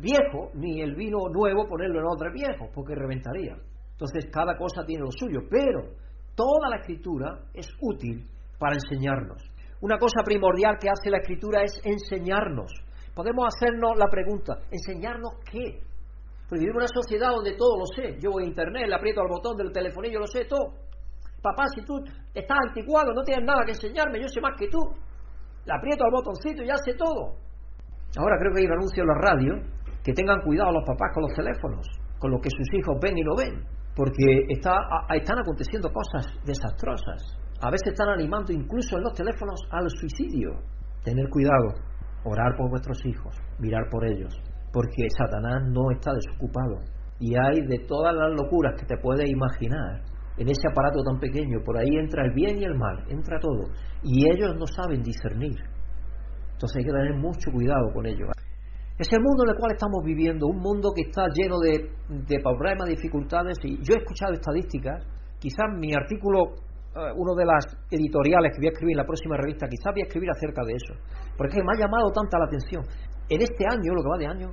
viejo, 0.00 0.50
ni 0.54 0.82
el 0.82 0.94
vino 0.94 1.18
nuevo 1.32 1.66
ponerlo 1.66 2.00
en 2.00 2.06
odres 2.06 2.32
viejos, 2.32 2.68
porque 2.74 2.94
reventaría. 2.94 3.56
Entonces, 3.92 4.30
cada 4.30 4.56
cosa 4.56 4.84
tiene 4.84 5.04
lo 5.04 5.10
suyo. 5.10 5.40
Pero 5.50 5.94
toda 6.34 6.68
la 6.68 6.76
escritura 6.76 7.40
es 7.54 7.68
útil 7.80 8.24
para 8.58 8.74
enseñarnos. 8.74 9.42
Una 9.80 9.96
cosa 9.96 10.22
primordial 10.24 10.76
que 10.80 10.88
hace 10.90 11.10
la 11.10 11.18
escritura 11.18 11.62
es 11.62 11.80
enseñarnos. 11.84 12.72
Podemos 13.14 13.46
hacernos 13.46 13.92
la 13.96 14.06
pregunta, 14.06 14.58
¿enseñarnos 14.70 15.32
qué? 15.50 15.82
Porque 16.48 16.64
vivimos 16.64 16.82
en 16.82 16.86
una 16.86 17.02
sociedad 17.02 17.30
donde 17.30 17.54
todo 17.54 17.78
lo 17.78 17.86
sé. 17.86 18.16
Yo 18.20 18.30
voy 18.30 18.44
a 18.44 18.46
internet, 18.46 18.88
le 18.88 18.94
aprieto 18.94 19.20
al 19.20 19.28
botón 19.28 19.56
del 19.56 19.70
yo 20.10 20.18
lo 20.18 20.26
sé 20.26 20.46
todo. 20.46 20.72
Papá, 21.42 21.64
si 21.74 21.84
tú 21.84 21.94
estás 22.34 22.58
anticuado, 22.68 23.12
no 23.12 23.22
tienes 23.22 23.44
nada 23.44 23.62
que 23.64 23.72
enseñarme, 23.72 24.20
yo 24.20 24.28
sé 24.28 24.40
más 24.40 24.58
que 24.58 24.66
tú. 24.68 24.78
Le 25.66 25.72
aprieto 25.74 26.04
al 26.04 26.10
botoncito 26.10 26.62
y 26.62 26.66
ya 26.66 26.76
sé 26.76 26.94
todo. 26.94 27.36
Ahora 28.16 28.36
creo 28.40 28.52
que 28.54 28.60
hay 28.60 28.66
un 28.66 28.72
anuncio 28.72 29.02
en 29.02 29.08
la 29.08 29.18
radio 29.20 29.52
que 30.02 30.12
tengan 30.12 30.40
cuidado 30.40 30.72
los 30.72 30.84
papás 30.86 31.12
con 31.14 31.22
los 31.22 31.34
teléfonos, 31.34 31.86
con 32.18 32.30
lo 32.30 32.40
que 32.40 32.50
sus 32.50 32.66
hijos 32.72 32.96
ven 33.00 33.18
y 33.18 33.22
no 33.22 33.36
ven, 33.36 33.62
porque 33.94 34.46
está, 34.48 34.74
están 35.14 35.38
aconteciendo 35.38 35.92
cosas 35.92 36.26
desastrosas. 36.44 37.36
A 37.60 37.70
veces 37.70 37.92
están 37.92 38.08
animando 38.10 38.52
incluso 38.52 38.96
en 38.96 39.02
los 39.02 39.14
teléfonos 39.14 39.60
al 39.70 39.90
suicidio. 39.90 40.50
Tener 41.02 41.28
cuidado, 41.28 41.74
orar 42.24 42.56
por 42.56 42.70
vuestros 42.70 43.04
hijos, 43.04 43.34
mirar 43.58 43.88
por 43.90 44.04
ellos, 44.04 44.32
porque 44.72 45.08
Satanás 45.10 45.64
no 45.68 45.90
está 45.90 46.12
desocupado. 46.12 46.78
Y 47.18 47.34
hay 47.34 47.66
de 47.66 47.84
todas 47.88 48.14
las 48.14 48.30
locuras 48.30 48.74
que 48.78 48.86
te 48.86 48.96
puedes 49.02 49.28
imaginar 49.28 50.02
en 50.36 50.48
ese 50.48 50.68
aparato 50.70 51.02
tan 51.02 51.18
pequeño. 51.18 51.58
Por 51.64 51.76
ahí 51.76 51.96
entra 51.96 52.24
el 52.24 52.32
bien 52.32 52.58
y 52.58 52.64
el 52.64 52.76
mal, 52.76 53.04
entra 53.08 53.40
todo. 53.40 53.72
Y 54.04 54.30
ellos 54.30 54.54
no 54.56 54.66
saben 54.66 55.02
discernir. 55.02 55.58
Entonces 56.52 56.76
hay 56.76 56.84
que 56.84 56.92
tener 56.92 57.14
mucho 57.14 57.50
cuidado 57.50 57.92
con 57.92 58.06
ellos. 58.06 58.28
Es 58.98 59.08
el 59.12 59.20
mundo 59.20 59.44
en 59.44 59.50
el 59.50 59.56
cual 59.58 59.72
estamos 59.72 60.02
viviendo, 60.04 60.46
un 60.46 60.58
mundo 60.58 60.90
que 60.94 61.08
está 61.08 61.26
lleno 61.34 61.58
de, 61.58 61.90
de 62.08 62.40
problemas, 62.40 62.88
dificultades. 62.88 63.58
Y 63.64 63.78
yo 63.82 63.94
he 63.94 63.98
escuchado 63.98 64.32
estadísticas, 64.32 65.04
quizás 65.40 65.66
mi 65.76 65.92
artículo 65.92 66.54
eh, 66.96 67.12
uno 67.16 67.34
de 67.34 67.44
las 67.44 67.64
editoriales 67.90 68.52
que 68.52 68.60
voy 68.60 68.68
a 68.68 68.72
escribir 68.72 68.94
en 68.96 69.02
la 69.02 69.06
próxima 69.06 69.36
revista, 69.36 69.68
quizás 69.68 69.92
voy 69.92 70.02
a 70.02 70.08
escribir 70.08 70.30
acerca 70.30 70.64
de 70.64 70.72
eso, 70.72 70.94
porque 71.36 71.60
me 71.60 71.72
ha 71.74 71.78
llamado 71.84 72.10
tanta 72.10 72.38
la 72.38 72.46
atención. 72.46 72.82
En 73.28 73.42
este 73.42 73.64
año, 73.68 73.92
lo 73.92 74.02
que 74.02 74.08
va 74.08 74.18
de 74.18 74.26
año, 74.26 74.48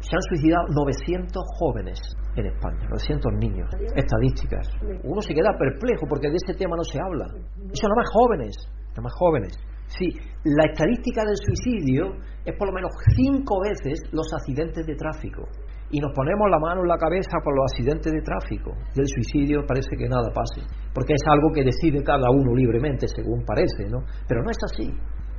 se 0.00 0.12
han 0.12 0.22
suicidado 0.28 0.68
900 0.68 1.32
jóvenes 1.58 1.98
en 2.36 2.46
España, 2.46 2.84
900 2.90 3.32
niños, 3.40 3.68
estadísticas. 3.96 4.68
Uno 5.02 5.20
se 5.22 5.32
queda 5.32 5.56
perplejo 5.58 6.06
porque 6.06 6.28
de 6.28 6.36
ese 6.36 6.52
tema 6.58 6.76
no 6.76 6.84
se 6.84 7.00
habla. 7.00 7.26
Son 7.72 7.88
nada 7.88 8.04
más 8.04 8.10
jóvenes, 8.12 8.54
nada 8.90 9.02
más 9.02 9.14
jóvenes. 9.16 9.56
Sí, 9.88 10.12
la 10.44 10.68
estadística 10.70 11.24
del 11.24 11.36
suicidio 11.36 12.20
es 12.44 12.54
por 12.58 12.68
lo 12.68 12.74
menos 12.74 12.90
cinco 13.16 13.60
veces 13.62 14.02
los 14.12 14.26
accidentes 14.34 14.84
de 14.84 14.94
tráfico 14.94 15.48
y 15.90 16.00
nos 16.00 16.12
ponemos 16.12 16.50
la 16.50 16.58
mano 16.58 16.82
en 16.82 16.88
la 16.88 16.98
cabeza 16.98 17.38
por 17.42 17.54
los 17.54 17.70
accidentes 17.70 18.12
de 18.12 18.22
tráfico. 18.22 18.74
Del 18.94 19.06
suicidio 19.06 19.62
parece 19.66 19.94
que 19.96 20.08
nada 20.08 20.30
pase, 20.34 20.66
porque 20.92 21.14
es 21.14 21.22
algo 21.30 21.52
que 21.54 21.62
decide 21.62 22.02
cada 22.02 22.30
uno 22.30 22.54
libremente, 22.54 23.06
según 23.06 23.44
parece, 23.44 23.86
¿no? 23.88 24.02
Pero 24.26 24.42
no 24.42 24.50
es 24.50 24.58
así. 24.66 24.90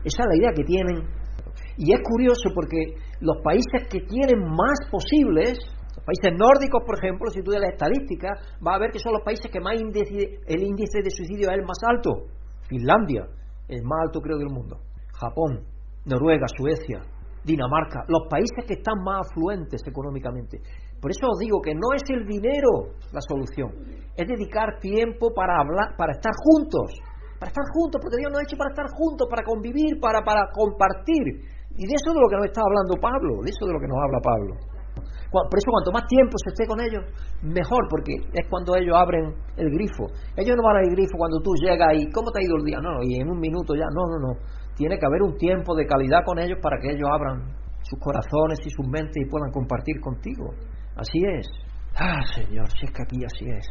Esa 0.04 0.24
es 0.24 0.28
la 0.30 0.38
idea 0.38 0.52
que 0.56 0.64
tienen. 0.64 1.04
Y 1.78 1.94
es 1.94 2.02
curioso 2.02 2.50
porque 2.56 2.96
los 3.20 3.38
países 3.44 3.88
que 3.90 4.02
tienen 4.08 4.40
más 4.40 4.80
posibles, 4.90 5.60
los 5.96 6.06
países 6.06 6.32
nórdicos, 6.38 6.82
por 6.86 6.98
ejemplo, 6.98 7.30
si 7.30 7.42
tú 7.42 7.52
ves 7.52 7.60
la 7.60 7.70
estadística, 7.70 8.30
va 8.66 8.76
a 8.76 8.80
ver 8.80 8.92
que 8.92 9.00
son 9.00 9.14
los 9.14 9.24
países 9.24 9.52
que 9.52 9.60
más 9.60 9.76
el 9.76 10.64
índice 10.64 11.04
de 11.04 11.12
suicidio 11.12 11.50
es 11.52 11.58
el 11.60 11.66
más 11.66 11.80
alto. 11.84 12.32
Finlandia, 12.70 13.28
el 13.68 13.84
más 13.84 14.00
alto 14.08 14.22
creo 14.22 14.38
del 14.38 14.50
mundo. 14.50 14.80
Japón, 15.14 15.66
Noruega, 16.06 16.46
Suecia, 16.56 17.02
Dinamarca, 17.48 18.04
los 18.12 18.28
países 18.28 18.60
que 18.68 18.76
están 18.76 19.00
más 19.08 19.24
afluentes 19.24 19.80
económicamente. 19.88 20.60
Por 21.00 21.12
eso 21.12 21.32
os 21.32 21.40
digo 21.40 21.64
que 21.64 21.72
no 21.72 21.96
es 21.96 22.04
el 22.12 22.28
dinero 22.28 22.92
la 23.16 23.24
solución, 23.24 23.72
es 24.12 24.28
dedicar 24.28 24.84
tiempo 24.84 25.32
para 25.32 25.64
hablar, 25.64 25.96
para 25.96 26.12
estar 26.12 26.36
juntos, 26.36 26.92
para 27.40 27.48
estar 27.48 27.64
juntos, 27.72 28.04
porque 28.04 28.20
Dios 28.20 28.28
nos 28.36 28.42
ha 28.42 28.44
hecho 28.44 28.60
para 28.60 28.76
estar 28.76 28.88
juntos, 28.92 29.26
para 29.32 29.48
convivir, 29.48 29.96
para, 30.04 30.20
para 30.28 30.52
compartir. 30.52 31.48
Y 31.72 31.88
de 31.88 31.94
eso 31.96 32.12
es 32.12 32.16
de 32.18 32.20
lo 32.20 32.28
que 32.28 32.36
nos 32.36 32.52
está 32.52 32.60
hablando 32.60 33.00
Pablo, 33.00 33.40
de 33.40 33.50
eso 33.50 33.64
es 33.64 33.68
de 33.72 33.76
lo 33.78 33.80
que 33.80 33.88
nos 33.88 34.00
habla 34.04 34.20
Pablo. 34.20 34.54
Por 35.32 35.58
eso 35.60 35.70
cuanto 35.72 35.92
más 35.92 36.08
tiempo 36.08 36.36
se 36.40 36.50
esté 36.52 36.66
con 36.66 36.80
ellos, 36.80 37.04
mejor, 37.44 37.84
porque 37.90 38.16
es 38.34 38.46
cuando 38.50 38.76
ellos 38.76 38.96
abren 38.96 39.36
el 39.58 39.70
grifo. 39.72 40.08
Ellos 40.36 40.56
no 40.56 40.64
van 40.64 40.78
al 40.78 40.90
grifo 40.92 41.16
cuando 41.18 41.40
tú 41.40 41.52
llegas 41.62 41.94
y 41.96 42.10
¿cómo 42.12 42.32
te 42.32 42.40
ha 42.40 42.44
ido 42.44 42.56
el 42.58 42.64
día? 42.64 42.80
No, 42.80 43.04
y 43.04 43.20
en 43.20 43.30
un 43.30 43.40
minuto 43.40 43.76
ya, 43.76 43.86
no, 43.92 44.04
no, 44.08 44.18
no. 44.20 44.34
Tiene 44.78 45.00
que 45.00 45.06
haber 45.06 45.24
un 45.24 45.38
tiempo 45.38 45.76
de 45.76 45.88
calidad 45.88 46.22
con 46.24 46.38
ellos 46.40 46.60
para 46.62 46.78
que 46.80 46.92
ellos 46.92 47.10
abran 47.12 47.50
sus 47.82 48.00
corazones 48.00 48.60
y 48.64 48.70
sus 48.70 48.88
mentes 48.88 49.18
y 49.18 49.30
puedan 49.30 49.52
compartir 49.52 50.00
contigo. 50.00 50.54
Así 50.96 51.20
es. 51.26 51.48
Ah, 51.96 52.22
Señor, 52.36 52.70
si 52.70 52.86
es 52.86 52.92
que 52.92 53.02
aquí 53.02 53.18
así 53.26 53.50
es. 53.50 53.68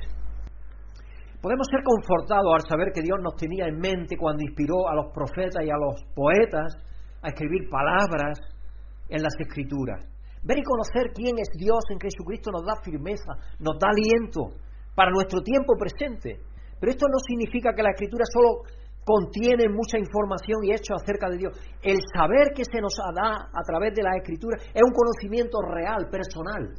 Podemos 1.40 1.68
ser 1.70 1.84
confortados 1.84 2.50
al 2.54 2.68
saber 2.68 2.90
que 2.92 3.02
Dios 3.02 3.18
nos 3.22 3.36
tenía 3.36 3.66
en 3.66 3.78
mente 3.78 4.16
cuando 4.16 4.42
inspiró 4.42 4.88
a 4.88 4.96
los 4.96 5.12
profetas 5.14 5.62
y 5.64 5.70
a 5.70 5.78
los 5.78 6.02
poetas 6.12 6.74
a 7.22 7.28
escribir 7.28 7.70
palabras 7.70 8.40
en 9.08 9.22
las 9.22 9.34
escrituras. 9.38 10.02
Ver 10.42 10.58
y 10.58 10.62
conocer 10.62 11.12
quién 11.14 11.38
es 11.38 11.50
Dios 11.56 11.84
en 11.90 12.00
Jesucristo 12.00 12.50
nos 12.50 12.64
da 12.64 12.74
firmeza, 12.82 13.38
nos 13.60 13.78
da 13.78 13.90
aliento 13.94 14.58
para 14.94 15.10
nuestro 15.10 15.40
tiempo 15.42 15.74
presente. 15.78 16.42
Pero 16.80 16.90
esto 16.90 17.06
no 17.06 17.18
significa 17.18 17.74
que 17.74 17.82
la 17.82 17.90
escritura 17.90 18.24
solo 18.32 18.62
contienen 19.06 19.70
mucha 19.70 19.98
información 19.98 20.66
y 20.66 20.74
hechos 20.74 20.98
acerca 21.00 21.30
de 21.30 21.38
Dios. 21.38 21.54
El 21.80 21.98
saber 22.10 22.50
que 22.50 22.64
se 22.66 22.80
nos 22.82 22.98
da 23.14 23.46
a 23.54 23.62
través 23.62 23.94
de 23.94 24.02
la 24.02 24.18
Escritura 24.18 24.58
es 24.58 24.82
un 24.82 24.90
conocimiento 24.90 25.62
real, 25.62 26.10
personal. 26.10 26.74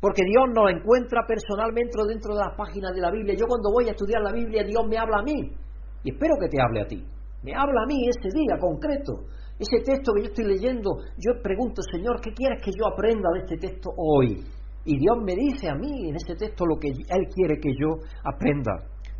Porque 0.00 0.26
Dios 0.26 0.50
nos 0.50 0.66
encuentra 0.72 1.22
personalmente 1.28 1.94
dentro 2.08 2.34
de 2.34 2.40
las 2.40 2.56
páginas 2.56 2.90
de 2.92 3.00
la 3.00 3.12
Biblia. 3.12 3.36
Yo 3.38 3.46
cuando 3.46 3.70
voy 3.70 3.86
a 3.86 3.92
estudiar 3.92 4.20
la 4.20 4.32
Biblia, 4.32 4.64
Dios 4.64 4.82
me 4.88 4.98
habla 4.98 5.20
a 5.20 5.22
mí. 5.22 5.54
Y 6.02 6.10
espero 6.10 6.34
que 6.40 6.48
te 6.48 6.60
hable 6.60 6.80
a 6.80 6.86
ti. 6.88 7.04
Me 7.44 7.54
habla 7.54 7.84
a 7.84 7.86
mí 7.86 8.08
ese 8.08 8.34
día 8.34 8.58
concreto. 8.58 9.30
Ese 9.56 9.84
texto 9.84 10.12
que 10.16 10.22
yo 10.22 10.28
estoy 10.28 10.46
leyendo, 10.46 10.90
yo 11.18 11.40
pregunto, 11.40 11.82
Señor, 11.92 12.20
¿qué 12.20 12.32
quieres 12.32 12.64
que 12.64 12.72
yo 12.72 12.88
aprenda 12.88 13.28
de 13.34 13.40
este 13.40 13.58
texto 13.58 13.90
hoy? 13.94 14.42
Y 14.84 14.98
Dios 14.98 15.18
me 15.22 15.36
dice 15.36 15.68
a 15.68 15.74
mí 15.74 16.08
en 16.08 16.16
ese 16.16 16.34
texto 16.34 16.64
lo 16.66 16.80
que 16.80 16.88
Él 16.88 17.28
quiere 17.32 17.60
que 17.60 17.70
yo 17.78 18.00
aprenda. 18.24 18.72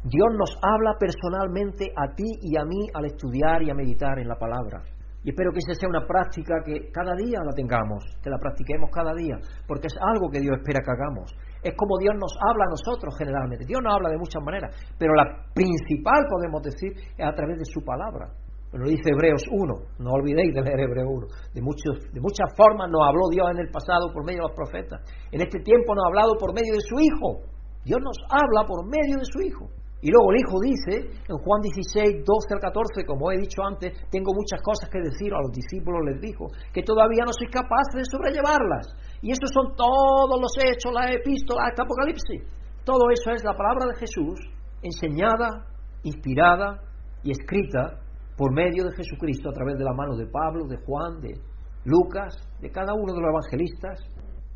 Dios 0.03 0.28
nos 0.32 0.57
habla 0.62 0.96
personalmente 0.98 1.92
a 1.94 2.14
ti 2.14 2.24
y 2.40 2.57
a 2.57 2.64
mí 2.64 2.88
al 2.94 3.05
estudiar 3.05 3.62
y 3.62 3.68
a 3.68 3.74
meditar 3.74 4.18
en 4.18 4.28
la 4.28 4.36
palabra. 4.36 4.80
Y 5.22 5.28
espero 5.28 5.53
que 5.53 5.61
esa 5.61 5.76
sea 5.76 5.90
una 5.90 6.07
práctica 6.07 6.64
que 6.64 6.88
cada 6.88 7.12
día 7.12 7.44
la 7.44 7.53
tengamos, 7.53 8.09
que 8.24 8.30
la 8.30 8.38
practiquemos 8.38 8.88
cada 8.88 9.12
día, 9.12 9.36
porque 9.68 9.88
es 9.88 9.96
algo 10.01 10.30
que 10.32 10.40
Dios 10.40 10.57
espera 10.57 10.80
que 10.80 10.96
hagamos. 10.96 11.28
Es 11.61 11.76
como 11.76 11.98
Dios 12.01 12.16
nos 12.16 12.32
habla 12.40 12.64
a 12.64 12.72
nosotros 12.72 13.12
generalmente. 13.18 13.66
Dios 13.68 13.84
nos 13.84 13.92
habla 13.92 14.09
de 14.09 14.16
muchas 14.16 14.40
maneras, 14.40 14.72
pero 14.96 15.12
la 15.12 15.44
principal, 15.53 16.24
podemos 16.32 16.62
decir, 16.64 16.96
es 16.96 17.26
a 17.26 17.36
través 17.36 17.59
de 17.59 17.66
su 17.68 17.84
palabra. 17.84 18.32
Lo 18.72 18.88
dice 18.88 19.12
Hebreos 19.12 19.44
1, 19.53 20.01
no 20.01 20.11
olvidéis 20.12 20.55
de 20.55 20.62
leer 20.62 20.80
Hebreos 20.80 21.12
1. 21.12 21.26
De, 21.53 21.61
muchos, 21.61 22.09
de 22.09 22.20
muchas 22.24 22.48
formas 22.57 22.88
nos 22.88 23.05
habló 23.05 23.28
Dios 23.28 23.44
en 23.53 23.59
el 23.59 23.68
pasado 23.68 24.09
por 24.14 24.24
medio 24.24 24.40
de 24.40 24.48
los 24.48 24.57
profetas. 24.57 25.05
En 25.28 25.42
este 25.42 25.61
tiempo 25.61 25.92
nos 25.92 26.05
ha 26.05 26.09
hablado 26.09 26.32
por 26.40 26.55
medio 26.55 26.72
de 26.72 26.80
su 26.80 26.96
Hijo. 26.96 27.44
Dios 27.84 28.01
nos 28.01 28.16
habla 28.32 28.64
por 28.64 28.86
medio 28.88 29.20
de 29.20 29.28
su 29.28 29.44
Hijo. 29.44 29.68
Y 30.03 30.09
luego 30.09 30.32
el 30.32 30.40
Hijo 30.40 30.57
dice, 30.64 31.12
en 31.28 31.36
Juan 31.36 31.61
16, 31.61 32.24
12 32.24 32.55
al 32.57 32.61
14, 32.61 33.05
como 33.05 33.30
he 33.30 33.36
dicho 33.36 33.61
antes, 33.61 33.92
tengo 34.11 34.32
muchas 34.32 34.61
cosas 34.62 34.88
que 34.88 34.98
decir, 34.98 35.28
a 35.34 35.44
los 35.44 35.53
discípulos 35.53 36.01
les 36.09 36.20
dijo, 36.20 36.48
que 36.72 36.82
todavía 36.82 37.24
no 37.24 37.32
soy 37.36 37.48
capaz 37.53 37.84
de 37.92 38.05
sobrellevarlas. 38.09 38.96
Y 39.20 39.32
estos 39.32 39.51
son 39.53 39.76
todos 39.76 40.40
los 40.40 40.53
hechos, 40.57 40.92
la 40.92 41.12
epístola, 41.12 41.68
este 41.68 41.82
Apocalipsis. 41.82 42.48
Todo 42.84 43.11
eso 43.12 43.30
es 43.32 43.44
la 43.44 43.53
palabra 43.53 43.92
de 43.92 44.01
Jesús, 44.01 44.40
enseñada, 44.80 45.68
inspirada 46.03 46.80
y 47.22 47.32
escrita 47.32 48.01
por 48.36 48.55
medio 48.55 48.84
de 48.84 48.96
Jesucristo 48.96 49.51
a 49.51 49.53
través 49.53 49.76
de 49.76 49.84
la 49.84 49.92
mano 49.92 50.16
de 50.16 50.26
Pablo, 50.26 50.64
de 50.64 50.78
Juan, 50.78 51.20
de 51.20 51.36
Lucas, 51.84 52.40
de 52.61 52.70
cada 52.70 52.94
uno 52.94 53.12
de 53.12 53.20
los 53.20 53.28
evangelistas, 53.28 54.01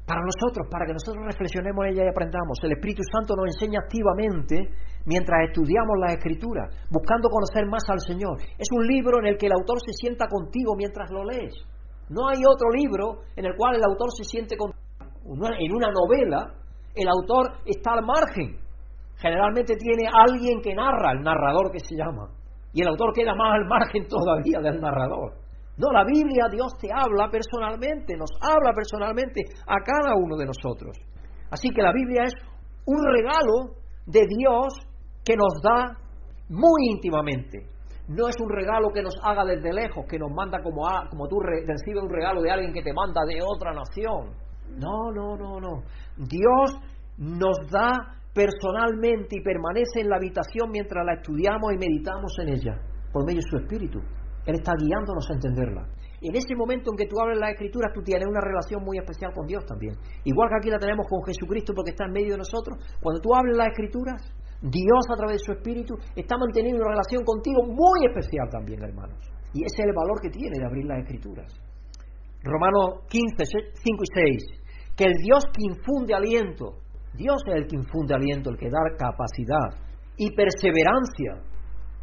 para 0.07 0.21
nosotros, 0.21 0.69
para 0.71 0.85
que 0.85 0.93
nosotros 0.93 1.25
reflexionemos 1.25 1.87
en 1.87 1.93
ella 1.93 2.05
y 2.05 2.09
aprendamos. 2.09 2.59
El 2.63 2.73
Espíritu 2.73 3.03
Santo 3.11 3.35
nos 3.37 3.47
enseña 3.57 3.81
activamente 3.81 4.69
mientras 5.07 5.49
estudiamos 5.49 5.97
la 5.99 6.13
Escritura, 6.13 6.69
buscando 6.91 7.29
conocer 7.29 7.65
más 7.67 7.83
al 7.89 8.01
Señor. 8.01 8.37
Es 8.59 8.69
un 8.73 8.87
libro 8.87 9.19
en 9.21 9.33
el 9.33 9.37
que 9.39 9.47
el 9.47 9.53
autor 9.53 9.81
se 9.81 9.93
sienta 9.93 10.29
contigo 10.29 10.77
mientras 10.77 11.11
lo 11.11 11.25
lees. 11.25 11.55
No 12.11 12.29
hay 12.29 12.45
otro 12.45 12.69
libro 12.71 13.25
en 13.35 13.47
el 13.47 13.57
cual 13.57 13.77
el 13.77 13.85
autor 13.85 14.13
se 14.13 14.25
siente 14.25 14.57
con... 14.57 14.73
En 15.25 15.73
una 15.73 15.89
novela, 15.89 16.53
el 16.95 17.09
autor 17.09 17.65
está 17.65 17.93
al 17.95 18.05
margen. 18.05 18.59
Generalmente 19.17 19.75
tiene 19.77 20.05
alguien 20.13 20.61
que 20.61 20.75
narra, 20.75 21.13
el 21.13 21.23
narrador 21.23 21.73
que 21.73 21.81
se 21.81 21.97
llama. 21.97 22.29
Y 22.75 22.83
el 22.83 22.89
autor 22.89 23.15
queda 23.15 23.35
más 23.35 23.55
al 23.55 23.65
margen 23.65 24.07
todavía 24.07 24.61
del 24.61 24.81
narrador. 24.83 25.44
No, 25.77 25.91
la 25.91 26.05
Biblia, 26.05 26.45
Dios 26.51 26.73
te 26.81 26.89
habla 26.93 27.29
personalmente, 27.31 28.17
nos 28.17 28.31
habla 28.41 28.73
personalmente 28.75 29.43
a 29.67 29.77
cada 29.83 30.15
uno 30.15 30.37
de 30.37 30.47
nosotros. 30.47 30.97
Así 31.51 31.71
que 31.71 31.83
la 31.83 31.93
Biblia 31.93 32.25
es 32.25 32.35
un 32.87 33.03
regalo 33.05 33.75
de 34.07 34.27
Dios 34.27 34.75
que 35.25 35.35
nos 35.35 35.61
da 35.63 35.97
muy 36.49 36.91
íntimamente. 36.91 37.67
No 38.07 38.29
es 38.29 38.37
un 38.39 38.51
regalo 38.51 38.91
que 38.93 39.03
nos 39.03 39.15
haga 39.25 39.45
desde 39.45 39.73
lejos, 39.73 40.05
que 40.09 40.19
nos 40.19 40.31
manda 40.31 40.63
como, 40.63 40.87
a, 40.87 41.09
como 41.09 41.27
tú 41.27 41.41
recibes 41.41 42.03
un 42.03 42.11
regalo 42.11 42.43
de 42.43 42.51
alguien 42.51 42.73
que 42.73 42.83
te 42.83 42.93
manda 42.93 43.23
de 43.27 43.41
otra 43.43 43.73
nación. 43.73 44.35
No, 44.77 45.11
no, 45.13 45.37
no, 45.37 45.59
no. 45.59 45.83
Dios 46.17 46.77
nos 47.17 47.57
da 47.71 48.15
personalmente 48.35 49.37
y 49.39 49.43
permanece 49.43 50.01
en 50.01 50.11
la 50.11 50.17
habitación 50.17 50.71
mientras 50.71 51.05
la 51.07 51.15
estudiamos 51.15 51.73
y 51.73 51.79
meditamos 51.79 52.37
en 52.43 52.49
ella, 52.51 52.75
por 53.13 53.25
medio 53.25 53.41
de 53.41 53.49
su 53.49 53.57
Espíritu. 53.57 54.01
Él 54.47 54.55
está 54.57 54.73
guiándonos 54.77 55.25
a 55.31 55.35
entenderla. 55.35 55.89
En 56.21 56.35
ese 56.37 56.57
momento 56.57 56.91
en 56.93 56.97
que 56.97 57.07
tú 57.07 57.21
hablas 57.21 57.39
la 57.39 57.51
Escritura, 57.51 57.93
tú 57.93 58.01
tienes 58.03 58.27
una 58.27 58.41
relación 58.41 58.83
muy 58.83 58.97
especial 58.97 59.33
con 59.35 59.47
Dios 59.47 59.65
también. 59.67 59.95
Igual 60.25 60.49
que 60.49 60.57
aquí 60.57 60.71
la 60.71 60.79
tenemos 60.79 61.07
con 61.09 61.23
Jesucristo 61.25 61.73
porque 61.75 61.91
está 61.91 62.07
en 62.07 62.13
medio 62.13 62.33
de 62.33 62.39
nosotros. 62.39 62.79
Cuando 63.01 63.21
tú 63.21 63.35
hablas 63.35 63.57
las 63.57 63.69
Escrituras, 63.69 64.23
Dios 64.63 65.05
a 65.13 65.17
través 65.17 65.37
de 65.41 65.45
su 65.45 65.53
Espíritu 65.53 65.95
está 66.17 66.37
manteniendo 66.39 66.81
una 66.81 66.97
relación 66.97 67.25
contigo 67.25 67.61
muy 67.69 68.09
especial 68.09 68.49
también, 68.49 68.83
hermanos. 68.83 69.21
Y 69.53 69.65
ese 69.65 69.83
es 69.83 69.87
el 69.87 69.93
valor 69.93 70.21
que 70.21 70.31
tiene 70.31 70.57
de 70.57 70.65
abrir 70.65 70.87
las 70.87 71.05
Escrituras. 71.05 71.53
Romanos 72.43 73.05
15, 73.09 73.45
5 73.45 74.03
y 74.03 74.41
6. 74.41 74.97
Que 74.97 75.05
el 75.05 75.15
Dios 75.21 75.45
que 75.53 75.63
infunde 75.69 76.15
aliento, 76.15 76.81
Dios 77.13 77.37
es 77.49 77.55
el 77.55 77.67
que 77.67 77.77
infunde 77.77 78.15
aliento, 78.15 78.51
el 78.51 78.57
que 78.57 78.71
da 78.71 78.81
capacidad 78.97 79.77
y 80.17 80.33
perseverancia 80.35 81.54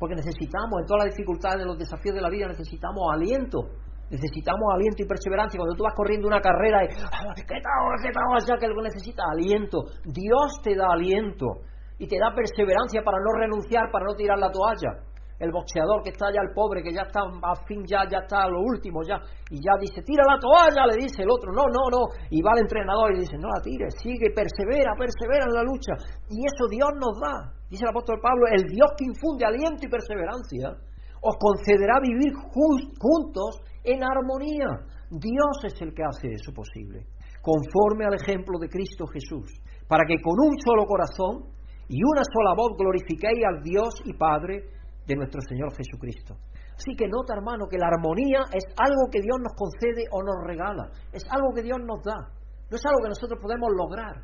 porque 0.01 0.15
necesitamos, 0.15 0.81
en 0.81 0.87
todas 0.87 1.05
las 1.05 1.13
dificultades 1.13 1.59
de 1.59 1.65
los 1.65 1.77
desafíos 1.77 2.15
de 2.15 2.21
la 2.21 2.29
vida, 2.31 2.47
necesitamos 2.47 3.05
aliento. 3.13 3.69
Necesitamos 4.09 4.73
aliento 4.73 5.03
y 5.03 5.05
perseverancia. 5.05 5.59
Cuando 5.59 5.77
tú 5.77 5.83
vas 5.83 5.93
corriendo 5.93 6.27
una 6.27 6.41
carrera 6.41 6.83
y, 6.83 6.87
¿qué 6.89 7.61
tal? 7.61 8.01
¿Qué 8.01 8.09
tal? 8.09 8.25
Ya 8.49 8.57
que 8.57 8.65
necesita 8.81 9.21
aliento. 9.29 9.85
Dios 10.03 10.57
te 10.63 10.75
da 10.75 10.87
aliento 10.89 11.61
y 11.99 12.07
te 12.07 12.17
da 12.17 12.33
perseverancia 12.33 13.03
para 13.03 13.19
no 13.19 13.29
renunciar, 13.37 13.91
para 13.91 14.05
no 14.05 14.15
tirar 14.15 14.39
la 14.39 14.49
toalla 14.49 15.05
el 15.41 15.51
boxeador 15.51 16.05
que 16.05 16.13
está 16.13 16.29
ya 16.29 16.45
el 16.45 16.53
pobre, 16.53 16.85
que 16.85 16.93
ya 16.93 17.01
está 17.01 17.25
a 17.25 17.55
fin, 17.65 17.81
ya, 17.89 18.05
ya 18.05 18.21
está 18.21 18.45
a 18.45 18.49
lo 18.49 18.61
último, 18.61 19.01
ya, 19.01 19.17
y 19.49 19.57
ya 19.57 19.73
dice, 19.81 20.05
tira 20.05 20.21
la 20.29 20.37
toalla, 20.37 20.85
le 20.85 21.01
dice 21.01 21.25
el 21.25 21.31
otro, 21.33 21.49
no, 21.51 21.65
no, 21.65 21.89
no, 21.89 22.01
y 22.29 22.41
va 22.45 22.53
el 22.53 22.61
entrenador 22.61 23.09
y 23.17 23.25
dice, 23.25 23.41
no 23.41 23.49
la 23.49 23.61
tires, 23.61 23.97
sigue, 23.97 24.29
persevera, 24.29 24.93
persevera 24.93 25.49
en 25.49 25.53
la 25.57 25.63
lucha, 25.65 25.97
y 26.29 26.45
eso 26.45 26.69
Dios 26.69 26.93
nos 26.93 27.17
da, 27.17 27.57
dice 27.65 27.83
el 27.83 27.89
apóstol 27.89 28.21
Pablo, 28.21 28.45
el 28.53 28.69
Dios 28.69 28.93
que 28.93 29.09
infunde 29.09 29.49
aliento 29.49 29.81
y 29.81 29.89
perseverancia, 29.89 30.77
os 31.21 31.35
concederá 31.37 31.97
vivir 32.01 32.33
juntos 32.33 33.61
en 33.83 34.01
armonía. 34.03 34.69
Dios 35.09 35.57
es 35.65 35.81
el 35.81 35.93
que 35.93 36.03
hace 36.03 36.29
eso 36.29 36.53
posible, 36.53 37.05
conforme 37.41 38.05
al 38.05 38.13
ejemplo 38.13 38.57
de 38.59 38.69
Cristo 38.69 39.05
Jesús, 39.07 39.49
para 39.87 40.05
que 40.05 40.21
con 40.21 40.37
un 40.37 40.53
solo 40.61 40.85
corazón 40.85 41.51
y 41.89 41.99
una 42.03 42.23
sola 42.23 42.55
voz 42.55 42.77
glorifiquéis 42.77 43.43
al 43.43 43.61
Dios 43.61 43.93
y 44.05 44.13
Padre, 44.13 44.63
de 45.11 45.17
nuestro 45.17 45.41
Señor 45.41 45.75
Jesucristo. 45.75 46.35
Así 46.75 46.95
que 46.95 47.07
nota, 47.07 47.35
hermano, 47.35 47.67
que 47.67 47.77
la 47.77 47.87
armonía 47.87 48.47
es 48.53 48.63
algo 48.79 49.11
que 49.11 49.21
Dios 49.21 49.37
nos 49.39 49.53
concede 49.53 50.07
o 50.11 50.23
nos 50.23 50.39
regala, 50.47 50.89
es 51.11 51.23
algo 51.29 51.53
que 51.53 51.61
Dios 51.61 51.79
nos 51.83 52.01
da, 52.03 52.17
no 52.17 52.75
es 52.75 52.83
algo 52.85 52.99
que 53.03 53.09
nosotros 53.09 53.39
podemos 53.41 53.69
lograr. 53.75 54.23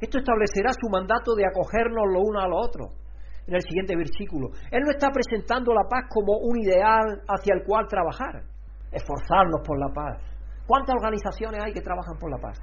Esto 0.00 0.18
establecerá 0.18 0.72
su 0.72 0.90
mandato 0.90 1.34
de 1.36 1.46
acogernos 1.46 2.02
lo 2.10 2.20
uno 2.26 2.40
a 2.40 2.48
lo 2.48 2.58
otro. 2.58 2.98
En 3.46 3.54
el 3.54 3.62
siguiente 3.62 3.94
versículo, 3.96 4.50
Él 4.70 4.82
no 4.82 4.90
está 4.90 5.10
presentando 5.10 5.72
la 5.74 5.86
paz 5.88 6.06
como 6.08 6.38
un 6.38 6.58
ideal 6.58 7.22
hacia 7.26 7.54
el 7.54 7.62
cual 7.64 7.86
trabajar, 7.86 8.42
esforzarnos 8.90 9.60
por 9.66 9.78
la 9.78 9.92
paz. 9.92 10.18
¿Cuántas 10.66 10.94
organizaciones 10.94 11.62
hay 11.62 11.72
que 11.72 11.80
trabajan 11.80 12.18
por 12.18 12.30
la 12.30 12.38
paz? 12.38 12.58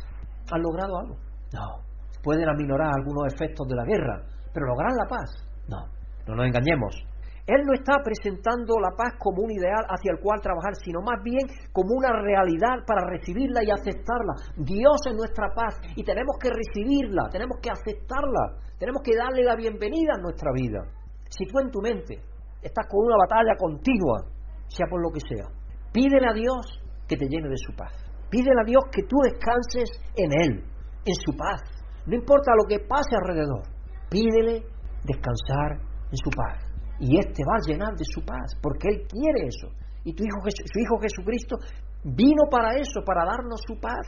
¿Han 0.52 0.62
logrado 0.62 0.98
algo? 1.00 1.16
No. 1.54 1.84
Pueden 2.24 2.50
aminorar 2.50 2.92
algunos 2.96 3.34
efectos 3.34 3.68
de 3.68 3.76
la 3.76 3.86
guerra, 3.86 4.24
pero 4.54 4.68
lograr 4.68 4.92
la 4.92 5.08
paz, 5.08 5.30
no. 5.68 5.88
No 6.28 6.36
nos 6.36 6.46
engañemos. 6.46 7.09
Él 7.50 7.66
no 7.66 7.74
está 7.74 7.98
presentando 8.06 8.78
la 8.78 8.94
paz 8.94 9.18
como 9.18 9.42
un 9.42 9.50
ideal 9.50 9.82
hacia 9.90 10.14
el 10.14 10.22
cual 10.22 10.38
trabajar, 10.38 10.78
sino 10.86 11.02
más 11.02 11.18
bien 11.26 11.42
como 11.74 11.98
una 11.98 12.14
realidad 12.14 12.86
para 12.86 13.10
recibirla 13.10 13.66
y 13.66 13.74
aceptarla. 13.74 14.38
Dios 14.54 15.02
es 15.10 15.16
nuestra 15.18 15.50
paz 15.58 15.82
y 15.98 16.06
tenemos 16.06 16.38
que 16.38 16.54
recibirla, 16.54 17.26
tenemos 17.34 17.58
que 17.58 17.74
aceptarla, 17.74 18.62
tenemos 18.78 19.02
que 19.02 19.18
darle 19.18 19.42
la 19.42 19.56
bienvenida 19.56 20.14
a 20.14 20.22
nuestra 20.22 20.54
vida. 20.54 20.94
Si 21.26 21.50
tú 21.50 21.58
en 21.58 21.72
tu 21.72 21.82
mente 21.82 22.22
estás 22.62 22.86
con 22.86 23.02
una 23.02 23.18
batalla 23.18 23.58
continua, 23.58 24.30
sea 24.70 24.86
por 24.86 25.02
lo 25.02 25.10
que 25.10 25.26
sea, 25.26 25.50
pídele 25.92 26.30
a 26.30 26.38
Dios 26.38 26.86
que 27.08 27.18
te 27.18 27.26
llene 27.26 27.50
de 27.50 27.58
su 27.58 27.74
paz. 27.74 27.98
Pídele 28.30 28.62
a 28.62 28.66
Dios 28.70 28.84
que 28.94 29.10
tú 29.10 29.18
descanses 29.26 29.90
en 30.14 30.30
Él, 30.38 30.64
en 31.02 31.16
su 31.26 31.34
paz. 31.34 31.66
No 32.06 32.14
importa 32.14 32.54
lo 32.54 32.70
que 32.70 32.86
pase 32.86 33.18
alrededor, 33.18 33.66
pídele 34.08 34.70
descansar 35.02 35.82
en 35.82 36.18
su 36.22 36.30
paz 36.30 36.69
y 37.00 37.18
Él 37.18 37.34
te 37.34 37.44
va 37.44 37.56
a 37.56 37.68
llenar 37.68 37.96
de 37.96 38.06
su 38.06 38.22
paz, 38.22 38.56
porque 38.62 38.88
Él 38.90 39.08
quiere 39.08 39.48
eso. 39.48 39.68
Y 40.04 40.16
su 40.16 40.80
Hijo 40.80 41.00
Jesucristo 41.00 41.58
vino 42.04 42.44
para 42.50 42.76
eso, 42.76 43.02
para 43.06 43.26
darnos 43.26 43.60
su 43.68 43.80
paz. 43.80 44.08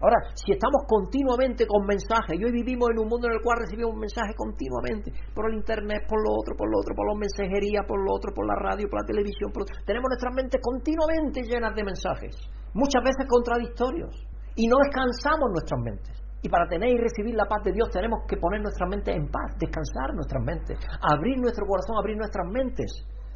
Ahora, 0.00 0.16
si 0.32 0.52
estamos 0.52 0.88
continuamente 0.88 1.66
con 1.66 1.84
mensajes, 1.84 2.40
y 2.40 2.44
hoy 2.44 2.52
vivimos 2.52 2.88
en 2.88 3.04
un 3.04 3.08
mundo 3.08 3.28
en 3.28 3.36
el 3.36 3.42
cual 3.44 3.60
recibimos 3.60 3.94
mensajes 3.96 4.32
continuamente, 4.34 5.12
por 5.34 5.50
el 5.50 5.60
internet, 5.60 6.08
por 6.08 6.24
lo 6.24 6.40
otro, 6.40 6.56
por 6.56 6.72
lo 6.72 6.80
otro, 6.80 6.94
por 6.96 7.04
la 7.04 7.20
mensajería, 7.20 7.84
por 7.84 8.00
lo 8.00 8.08
otro, 8.16 8.32
por 8.32 8.46
la 8.48 8.56
radio, 8.56 8.88
por 8.88 9.04
la 9.04 9.06
televisión, 9.06 9.52
tenemos 9.84 10.08
nuestras 10.08 10.32
mentes 10.32 10.60
continuamente 10.64 11.42
llenas 11.44 11.76
de 11.76 11.84
mensajes, 11.84 12.32
muchas 12.72 13.04
veces 13.04 13.28
contradictorios, 13.28 14.24
y 14.56 14.68
no 14.68 14.76
descansamos 14.80 15.52
nuestras 15.52 15.80
mentes. 15.84 16.19
Y 16.42 16.48
para 16.48 16.66
tener 16.68 16.88
y 16.88 16.98
recibir 16.98 17.34
la 17.34 17.46
paz 17.46 17.62
de 17.64 17.72
Dios 17.72 17.90
tenemos 17.90 18.20
que 18.26 18.36
poner 18.36 18.62
nuestra 18.62 18.86
mente 18.86 19.12
en 19.12 19.28
paz, 19.28 19.56
descansar 19.58 20.14
nuestras 20.14 20.42
mentes, 20.42 20.78
abrir 21.02 21.38
nuestro 21.38 21.66
corazón, 21.66 21.96
abrir 21.98 22.16
nuestras 22.16 22.46
mentes 22.50 22.90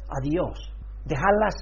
a 0.09 0.19
Dios, 0.21 0.73
dejarlas 1.05 1.53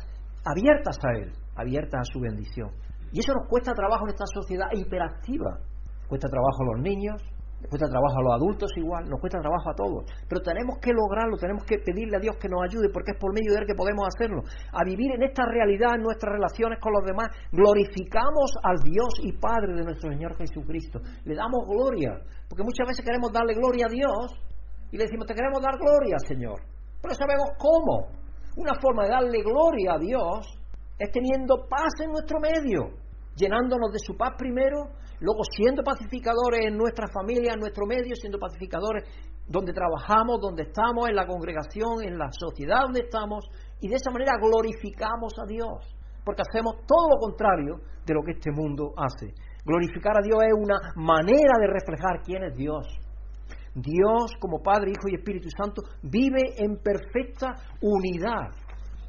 abiertas 0.45 0.97
a 1.03 1.11
Él, 1.19 1.33
abiertas 1.55 2.01
a 2.01 2.13
su 2.13 2.19
bendición. 2.19 2.71
Y 3.11 3.19
eso 3.19 3.33
nos 3.33 3.47
cuesta 3.47 3.73
trabajo 3.73 4.05
en 4.05 4.11
esta 4.11 4.25
sociedad 4.25 4.67
hiperactiva. 4.73 5.59
Cuesta 6.07 6.29
trabajo 6.29 6.63
a 6.63 6.75
los 6.75 6.81
niños, 6.81 7.21
nos 7.63 7.69
cuesta 7.69 7.87
trabajo 7.87 8.19
a 8.19 8.23
los 8.23 8.33
adultos 8.35 8.69
igual, 8.75 9.07
nos 9.07 9.19
cuesta 9.23 9.39
trabajo 9.39 9.71
a 9.71 9.75
todos. 9.75 10.03
Pero 10.27 10.41
tenemos 10.43 10.75
que 10.83 10.91
lograrlo, 10.91 11.37
tenemos 11.39 11.63
que 11.63 11.79
pedirle 11.79 12.17
a 12.17 12.19
Dios 12.19 12.35
que 12.35 12.51
nos 12.51 12.59
ayude, 12.59 12.91
porque 12.91 13.15
es 13.15 13.17
por 13.17 13.31
medio 13.31 13.55
de 13.55 13.63
Él 13.63 13.65
que 13.65 13.73
podemos 13.73 14.03
hacerlo. 14.03 14.43
A 14.75 14.83
vivir 14.83 15.15
en 15.15 15.23
esta 15.23 15.47
realidad, 15.47 15.95
en 15.95 16.03
nuestras 16.03 16.35
relaciones 16.35 16.77
con 16.83 16.91
los 16.91 17.07
demás, 17.07 17.31
glorificamos 17.55 18.51
al 18.67 18.83
Dios 18.83 19.15
y 19.23 19.31
Padre 19.39 19.79
de 19.79 19.83
nuestro 19.87 20.11
Señor 20.11 20.35
Jesucristo. 20.35 20.99
Le 21.23 21.35
damos 21.35 21.63
gloria, 21.71 22.19
porque 22.51 22.67
muchas 22.67 22.83
veces 22.83 23.05
queremos 23.05 23.31
darle 23.31 23.55
gloria 23.55 23.87
a 23.87 23.89
Dios 23.89 24.25
y 24.91 24.97
le 24.99 25.07
decimos, 25.07 25.25
te 25.25 25.33
queremos 25.33 25.63
dar 25.63 25.79
gloria, 25.79 26.19
Señor. 26.27 26.59
Pero 26.99 27.15
sabemos 27.15 27.47
cómo. 27.57 28.11
Una 28.59 28.75
forma 28.79 29.03
de 29.07 29.09
darle 29.09 29.39
gloria 29.41 29.95
a 29.95 29.99
Dios 29.99 30.59
es 30.99 31.09
teniendo 31.11 31.65
paz 31.67 31.95
en 32.03 32.11
nuestro 32.11 32.39
medio 32.39 33.03
llenándonos 33.35 33.91
de 33.91 33.99
su 33.99 34.15
paz 34.15 34.31
primero, 34.37 34.89
luego 35.19 35.43
siendo 35.55 35.83
pacificadores 35.83 36.65
en 36.67 36.77
nuestra 36.77 37.07
familia, 37.07 37.53
en 37.53 37.59
nuestro 37.59 37.85
medio, 37.85 38.15
siendo 38.15 38.39
pacificadores 38.39 39.03
donde 39.47 39.73
trabajamos, 39.73 40.39
donde 40.41 40.63
estamos, 40.63 41.09
en 41.09 41.15
la 41.15 41.27
congregación, 41.27 42.03
en 42.03 42.17
la 42.17 42.29
sociedad 42.31 42.81
donde 42.83 43.01
estamos, 43.01 43.45
y 43.81 43.87
de 43.89 43.95
esa 43.95 44.11
manera 44.11 44.33
glorificamos 44.41 45.33
a 45.41 45.45
Dios, 45.45 45.95
porque 46.23 46.43
hacemos 46.47 46.85
todo 46.87 47.09
lo 47.09 47.17
contrario 47.17 47.75
de 48.05 48.13
lo 48.13 48.21
que 48.23 48.31
este 48.31 48.51
mundo 48.51 48.93
hace. 48.95 49.33
Glorificar 49.65 50.17
a 50.17 50.21
Dios 50.21 50.39
es 50.43 50.53
una 50.53 50.77
manera 50.95 51.59
de 51.59 51.67
reflejar 51.67 52.21
quién 52.23 52.43
es 52.43 52.55
Dios. 52.55 52.85
Dios, 53.75 54.31
como 54.39 54.61
Padre, 54.61 54.91
Hijo 54.91 55.09
y 55.09 55.15
Espíritu 55.15 55.49
Santo, 55.49 55.81
vive 56.03 56.53
en 56.57 56.77
perfecta 56.77 57.55
unidad, 57.81 58.51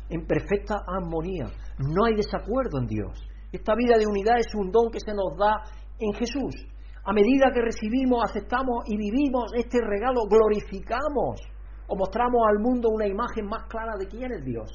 en 0.08 0.26
perfecta 0.26 0.76
armonía. 0.86 1.46
No 1.78 2.06
hay 2.06 2.14
desacuerdo 2.14 2.78
en 2.78 2.86
Dios. 2.86 3.33
Esta 3.54 3.76
vida 3.76 3.94
de 3.96 4.04
unidad 4.04 4.34
es 4.36 4.52
un 4.58 4.72
don 4.72 4.90
que 4.90 4.98
se 4.98 5.14
nos 5.14 5.38
da 5.38 5.62
en 6.00 6.12
Jesús. 6.14 6.66
A 7.06 7.12
medida 7.12 7.54
que 7.54 7.62
recibimos, 7.62 8.18
aceptamos 8.26 8.82
y 8.90 8.96
vivimos 8.96 9.54
este 9.54 9.78
regalo, 9.78 10.26
glorificamos 10.26 11.38
o 11.86 11.94
mostramos 11.94 12.42
al 12.50 12.58
mundo 12.58 12.88
una 12.90 13.06
imagen 13.06 13.46
más 13.46 13.62
clara 13.70 13.94
de 13.96 14.08
quién 14.08 14.32
es 14.32 14.44
Dios. 14.44 14.66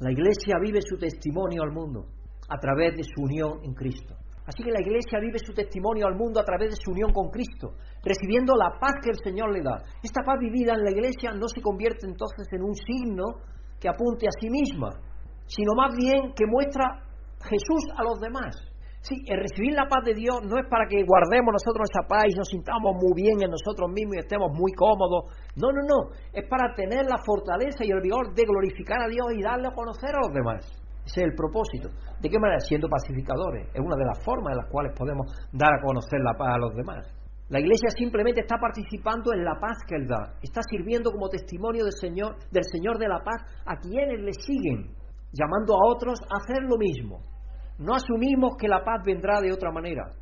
La 0.00 0.12
iglesia 0.12 0.60
vive 0.60 0.80
su 0.84 0.98
testimonio 0.98 1.62
al 1.62 1.72
mundo 1.72 2.04
a 2.50 2.58
través 2.58 2.94
de 2.96 3.04
su 3.04 3.22
unión 3.24 3.64
en 3.64 3.72
Cristo. 3.72 4.14
Así 4.44 4.62
que 4.62 4.70
la 4.70 4.84
iglesia 4.84 5.18
vive 5.18 5.38
su 5.38 5.54
testimonio 5.54 6.06
al 6.06 6.14
mundo 6.14 6.38
a 6.38 6.44
través 6.44 6.68
de 6.68 6.76
su 6.76 6.90
unión 6.90 7.14
con 7.14 7.30
Cristo, 7.30 7.72
recibiendo 8.04 8.52
la 8.54 8.76
paz 8.78 9.00
que 9.02 9.16
el 9.16 9.18
Señor 9.24 9.48
le 9.50 9.62
da. 9.64 9.80
Esta 10.02 10.20
paz 10.20 10.36
vivida 10.38 10.74
en 10.74 10.84
la 10.84 10.90
iglesia 10.90 11.32
no 11.32 11.48
se 11.48 11.62
convierte 11.62 12.04
entonces 12.04 12.46
en 12.52 12.62
un 12.62 12.74
signo 12.74 13.24
que 13.80 13.88
apunte 13.88 14.28
a 14.28 14.36
sí 14.38 14.50
misma, 14.50 14.90
sino 15.46 15.72
más 15.74 15.96
bien 15.96 16.34
que 16.36 16.44
muestra 16.44 17.05
Jesús 17.46 17.82
a 17.96 18.02
los 18.02 18.20
demás. 18.20 18.54
Sí, 19.06 19.22
el 19.30 19.38
recibir 19.38 19.72
la 19.72 19.86
paz 19.86 20.02
de 20.04 20.14
Dios 20.14 20.42
no 20.42 20.58
es 20.58 20.66
para 20.68 20.90
que 20.90 20.98
guardemos 21.06 21.54
nosotros 21.54 21.86
esa 21.86 22.02
paz 22.10 22.26
y 22.26 22.34
nos 22.34 22.48
sintamos 22.48 22.98
muy 22.98 23.14
bien 23.14 23.38
en 23.38 23.54
nosotros 23.54 23.86
mismos 23.94 24.16
y 24.16 24.26
estemos 24.26 24.50
muy 24.50 24.72
cómodos. 24.72 25.30
No, 25.54 25.70
no, 25.70 25.78
no. 25.86 26.10
Es 26.34 26.42
para 26.50 26.74
tener 26.74 27.06
la 27.06 27.22
fortaleza 27.22 27.86
y 27.86 27.94
el 27.94 28.02
vigor 28.02 28.34
de 28.34 28.42
glorificar 28.42 28.98
a 28.98 29.06
Dios 29.06 29.30
y 29.30 29.42
darle 29.42 29.68
a 29.68 29.78
conocer 29.78 30.10
a 30.10 30.26
los 30.26 30.34
demás. 30.34 30.66
Ese 31.06 31.22
es 31.22 31.26
el 31.30 31.34
propósito. 31.38 31.88
¿De 32.18 32.28
qué 32.28 32.38
manera? 32.38 32.58
Siendo 32.58 32.88
pacificadores. 32.90 33.70
Es 33.70 33.78
una 33.78 33.94
de 33.94 34.10
las 34.10 34.18
formas 34.24 34.50
en 34.50 34.58
las 34.58 34.70
cuales 34.74 34.90
podemos 34.98 35.30
dar 35.52 35.70
a 35.70 35.82
conocer 35.86 36.18
la 36.18 36.34
paz 36.34 36.54
a 36.54 36.58
los 36.58 36.74
demás. 36.74 37.06
La 37.48 37.60
iglesia 37.60 37.90
simplemente 37.94 38.40
está 38.40 38.58
participando 38.58 39.32
en 39.32 39.44
la 39.44 39.54
paz 39.60 39.78
que 39.86 39.94
Él 39.94 40.08
da. 40.08 40.34
Está 40.42 40.62
sirviendo 40.68 41.12
como 41.12 41.28
testimonio 41.28 41.84
del 41.84 41.94
Señor, 41.94 42.34
del 42.50 42.64
Señor 42.64 42.98
de 42.98 43.06
la 43.06 43.22
paz 43.22 43.38
a 43.64 43.76
quienes 43.78 44.18
le 44.18 44.32
siguen, 44.32 44.90
llamando 45.30 45.74
a 45.74 45.94
otros 45.94 46.18
a 46.26 46.42
hacer 46.42 46.66
lo 46.66 46.76
mismo. 46.76 47.22
No 47.78 47.94
asumimos 47.94 48.56
que 48.58 48.68
la 48.68 48.82
paz 48.84 49.02
vendrá 49.04 49.40
de 49.40 49.52
otra 49.52 49.70
manera. 49.70 50.12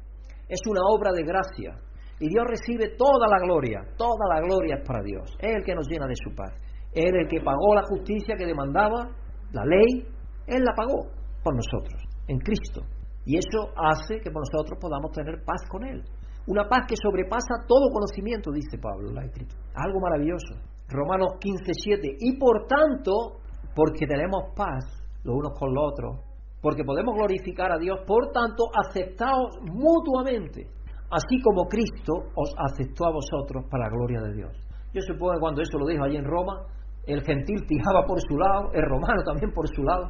Es 0.49 0.61
una 0.69 0.81
obra 0.91 1.13
de 1.13 1.23
gracia. 1.23 1.79
Y 2.21 2.29
Dios 2.29 2.45
recibe 2.47 2.97
toda 2.97 3.29
la 3.29 3.39
gloria. 3.39 3.83
Toda 3.97 4.27
la 4.29 4.41
gloria 4.41 4.77
es 4.77 4.87
para 4.87 5.03
Dios. 5.03 5.37
Es 5.39 5.55
el 5.55 5.65
que 5.65 5.75
nos 5.75 5.89
llena 5.89 6.07
de 6.07 6.15
su 6.17 6.35
paz. 6.35 6.53
Es 6.93 7.11
el 7.13 7.29
que 7.29 7.41
pagó 7.41 7.75
la 7.75 7.83
justicia 7.89 8.37
que 8.37 8.47
demandaba 8.47 9.11
la 9.53 9.65
ley. 9.65 10.07
Él 10.47 10.63
la 10.63 10.75
pagó 10.75 11.11
por 11.43 11.55
nosotros, 11.55 12.01
en 12.29 12.39
Cristo. 12.39 12.83
Y 13.25 13.39
eso 13.39 13.71
hace 13.77 14.21
que 14.21 14.31
nosotros 14.31 14.79
podamos 14.81 15.13
tener 15.13 15.43
paz 15.45 15.63
con 15.69 15.85
Él. 15.85 16.03
Una 16.47 16.69
paz 16.69 16.87
que 16.87 16.97
sobrepasa 16.97 17.65
todo 17.67 17.89
conocimiento, 17.91 18.53
dice 18.53 18.79
Pablo 18.79 19.09
en 19.09 19.15
la 19.15 19.25
Escritura. 19.25 19.63
Algo 19.75 19.99
maravilloso. 20.01 20.55
Romanos 20.89 21.39
15, 21.41 21.73
7. 21.73 22.17
Y 22.21 22.39
por 22.39 22.67
tanto, 22.67 23.41
porque 23.75 24.07
tenemos 24.07 24.53
paz 24.55 24.85
los 25.25 25.37
unos 25.37 25.59
con 25.59 25.75
los 25.75 25.85
otros, 25.91 26.21
porque 26.65 26.83
podemos 26.83 27.15
glorificar 27.15 27.71
a 27.73 27.77
Dios, 27.77 28.01
por 28.07 28.33
tanto, 28.33 28.65
aceptaos 28.73 29.53
mutuamente, 29.71 30.65
así 31.11 31.39
como 31.43 31.69
Cristo 31.69 32.15
os 32.35 32.55
aceptó 32.57 33.05
a 33.05 33.13
vosotros 33.13 33.67
para 33.71 33.85
la 33.85 33.91
gloria 33.91 34.23
de 34.23 34.33
Dios. 34.33 34.53
Yo 34.95 35.03
supongo 35.03 35.35
que 35.35 35.41
cuando 35.41 35.61
eso 35.61 35.77
lo 35.77 35.87
dijo 35.87 36.03
allí 36.03 36.17
en 36.17 36.25
Roma, 36.25 36.65
el 37.07 37.21
gentil 37.21 37.67
tiraba 37.69 38.07
por 38.07 38.19
su 38.19 38.39
lado, 38.39 38.73
el 38.73 38.81
romano 38.81 39.23
también 39.23 39.53
por 39.53 39.69
su 39.69 39.83
lado, 39.83 40.09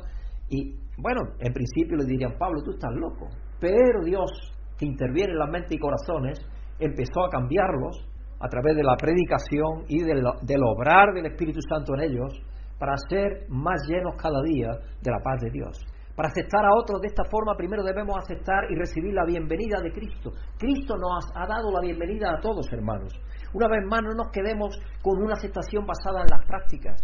y 0.49 0.79
bueno, 0.97 1.23
en 1.41 1.53
principio 1.53 1.97
le 1.97 2.05
dirían, 2.05 2.39
Pablo, 2.39 2.63
tú 2.63 2.71
estás 2.71 2.95
loco, 2.95 3.27
pero 3.59 4.05
Dios, 4.05 4.31
que 4.79 4.87
interviene 4.87 5.33
en 5.33 5.39
la 5.41 5.49
mente 5.49 5.75
y 5.75 5.79
corazones, 5.79 6.39
empezó 6.79 7.25
a 7.25 7.31
cambiarlos 7.31 7.99
a 8.39 8.47
través 8.47 8.77
de 8.77 8.85
la 8.85 8.95
predicación 8.95 9.87
y 9.89 10.05
del, 10.05 10.23
del 10.43 10.63
obrar 10.63 11.15
del 11.15 11.27
Espíritu 11.27 11.59
Santo 11.69 11.95
en 11.97 12.13
ellos, 12.13 12.33
para 12.79 12.95
ser 13.09 13.47
más 13.49 13.83
llenos 13.89 14.15
cada 14.23 14.41
día 14.43 14.71
de 15.03 15.11
la 15.11 15.19
paz 15.19 15.41
de 15.43 15.51
Dios. 15.51 15.94
Para 16.15 16.29
aceptar 16.29 16.65
a 16.65 16.79
otros 16.79 17.01
de 17.01 17.09
esta 17.09 17.25
forma, 17.25 17.57
primero 17.57 17.83
debemos 17.83 18.15
aceptar 18.17 18.71
y 18.71 18.77
recibir 18.77 19.13
la 19.13 19.27
bienvenida 19.27 19.81
de 19.83 19.91
Cristo. 19.91 20.31
Cristo 20.57 20.95
nos 20.95 21.27
ha 21.35 21.45
dado 21.45 21.73
la 21.73 21.81
bienvenida 21.81 22.31
a 22.31 22.41
todos, 22.41 22.73
hermanos. 22.73 23.13
Una 23.53 23.67
vez 23.67 23.83
más, 23.91 24.01
no 24.03 24.15
nos 24.15 24.31
quedemos 24.31 24.79
con 25.03 25.21
una 25.21 25.35
aceptación 25.35 25.85
basada 25.85 26.23
en 26.23 26.31
las 26.31 26.47
prácticas, 26.47 27.03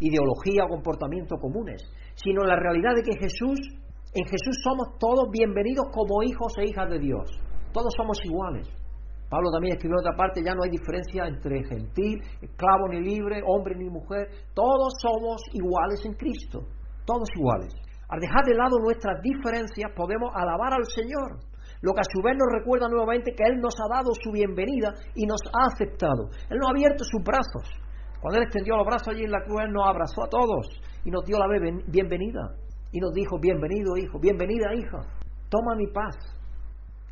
ideología 0.00 0.64
o 0.64 0.72
comportamientos 0.72 1.38
comunes, 1.38 1.82
sino 2.14 2.40
en 2.42 2.48
la 2.48 2.56
realidad 2.56 2.96
de 2.96 3.02
que 3.02 3.20
Jesús, 3.20 3.60
en 4.14 4.24
Jesús 4.24 4.56
somos 4.64 4.96
todos 4.98 5.28
bienvenidos 5.30 5.92
como 5.92 6.22
hijos 6.22 6.56
e 6.56 6.64
hijas 6.64 6.88
de 6.88 6.98
Dios. 6.98 7.28
Todos 7.74 7.92
somos 7.94 8.24
iguales. 8.24 8.66
Pablo 9.28 9.50
también 9.52 9.76
escribió 9.76 10.00
en 10.00 10.08
otra 10.08 10.16
parte, 10.16 10.42
ya 10.42 10.54
no 10.54 10.64
hay 10.64 10.70
diferencia 10.70 11.28
entre 11.28 11.62
gentil, 11.62 12.18
esclavo 12.40 12.88
ni 12.88 13.00
libre, 13.00 13.42
hombre 13.46 13.76
ni 13.76 13.90
mujer. 13.90 14.28
Todos 14.54 14.94
somos 14.98 15.42
iguales 15.52 16.04
en 16.06 16.14
Cristo. 16.14 16.64
Todos 17.04 17.28
iguales. 17.36 17.89
Al 18.10 18.18
dejar 18.18 18.42
de 18.44 18.54
lado 18.58 18.78
nuestras 18.82 19.22
diferencias 19.22 19.92
podemos 19.94 20.34
alabar 20.34 20.74
al 20.74 20.84
Señor, 20.90 21.38
lo 21.80 21.94
que 21.94 22.02
a 22.02 22.10
su 22.10 22.20
vez 22.20 22.34
nos 22.34 22.50
recuerda 22.50 22.88
nuevamente 22.88 23.30
que 23.30 23.46
Él 23.46 23.62
nos 23.62 23.74
ha 23.78 23.86
dado 23.86 24.10
su 24.18 24.32
bienvenida 24.32 24.92
y 25.14 25.26
nos 25.26 25.38
ha 25.46 25.70
aceptado. 25.70 26.26
Él 26.50 26.58
nos 26.58 26.68
ha 26.68 26.74
abierto 26.74 27.04
sus 27.04 27.22
brazos. 27.22 27.70
Cuando 28.20 28.38
Él 28.38 28.44
extendió 28.44 28.76
los 28.76 28.84
brazos 28.84 29.14
allí 29.14 29.24
en 29.24 29.30
la 29.30 29.40
cruz, 29.46 29.62
Él 29.62 29.72
nos 29.72 29.86
abrazó 29.86 30.26
a 30.26 30.28
todos 30.28 30.66
y 31.04 31.10
nos 31.10 31.24
dio 31.24 31.38
la 31.38 31.46
bienvenida. 31.86 32.58
Y 32.90 32.98
nos 32.98 33.14
dijo, 33.14 33.38
bienvenido 33.38 33.96
hijo, 33.96 34.18
bienvenida 34.18 34.74
hija, 34.74 34.98
toma 35.48 35.78
mi 35.78 35.86
paz. 35.86 36.18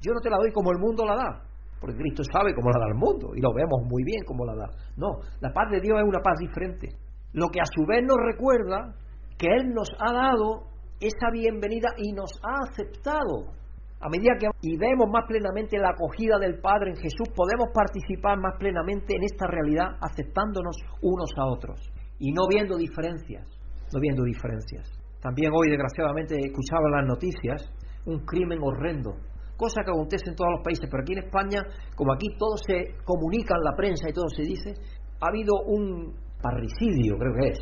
Yo 0.02 0.12
no 0.12 0.20
te 0.20 0.28
la 0.28 0.36
doy 0.36 0.50
como 0.50 0.72
el 0.72 0.78
mundo 0.78 1.06
la 1.06 1.14
da, 1.14 1.42
porque 1.80 1.96
Cristo 1.96 2.24
sabe 2.24 2.52
cómo 2.54 2.70
la 2.70 2.80
da 2.80 2.88
el 2.90 2.98
mundo 2.98 3.30
y 3.34 3.40
lo 3.40 3.54
vemos 3.54 3.86
muy 3.86 4.02
bien 4.02 4.26
cómo 4.26 4.44
la 4.44 4.54
da. 4.54 4.66
No, 4.96 5.22
la 5.38 5.52
paz 5.52 5.70
de 5.70 5.80
Dios 5.80 5.96
es 5.98 6.04
una 6.04 6.18
paz 6.18 6.34
diferente. 6.40 6.88
Lo 7.32 7.46
que 7.48 7.60
a 7.60 7.64
su 7.64 7.86
vez 7.86 8.02
nos 8.02 8.18
recuerda 8.18 8.94
que 9.38 9.46
Él 9.46 9.70
nos 9.72 9.88
ha 10.02 10.12
dado 10.12 10.77
esa 11.00 11.30
bienvenida 11.32 11.88
y 11.96 12.12
nos 12.12 12.30
ha 12.42 12.70
aceptado. 12.70 13.54
A 14.00 14.08
medida 14.08 14.34
que 14.38 14.46
y 14.62 14.76
vemos 14.76 15.08
más 15.10 15.26
plenamente 15.26 15.78
la 15.78 15.90
acogida 15.90 16.38
del 16.38 16.60
Padre 16.60 16.90
en 16.90 16.96
Jesús, 16.96 17.28
podemos 17.34 17.68
participar 17.74 18.38
más 18.38 18.54
plenamente 18.58 19.16
en 19.16 19.24
esta 19.24 19.46
realidad 19.46 19.98
aceptándonos 20.00 20.76
unos 21.02 21.30
a 21.36 21.46
otros 21.46 21.80
y 22.18 22.32
no 22.32 22.46
viendo 22.48 22.76
diferencias, 22.76 23.48
no 23.92 24.00
viendo 24.00 24.22
diferencias. 24.22 24.88
También 25.20 25.50
hoy, 25.52 25.68
desgraciadamente, 25.68 26.36
escuchaba 26.38 26.90
las 26.90 27.06
noticias 27.06 27.72
un 28.06 28.24
crimen 28.24 28.58
horrendo, 28.62 29.16
cosa 29.56 29.82
que 29.84 29.90
acontece 29.90 30.30
en 30.30 30.36
todos 30.36 30.52
los 30.52 30.64
países, 30.64 30.88
pero 30.90 31.02
aquí 31.02 31.12
en 31.12 31.24
España, 31.24 31.60
como 31.94 32.12
aquí 32.14 32.26
todo 32.38 32.56
se 32.56 32.96
comunica 33.04 33.54
en 33.56 33.64
la 33.64 33.76
prensa 33.76 34.08
y 34.08 34.12
todo 34.12 34.28
se 34.28 34.42
dice, 34.42 34.74
ha 35.20 35.28
habido 35.28 35.54
un 35.66 36.14
parricidio, 36.40 37.18
creo 37.18 37.34
que 37.34 37.48
es, 37.50 37.58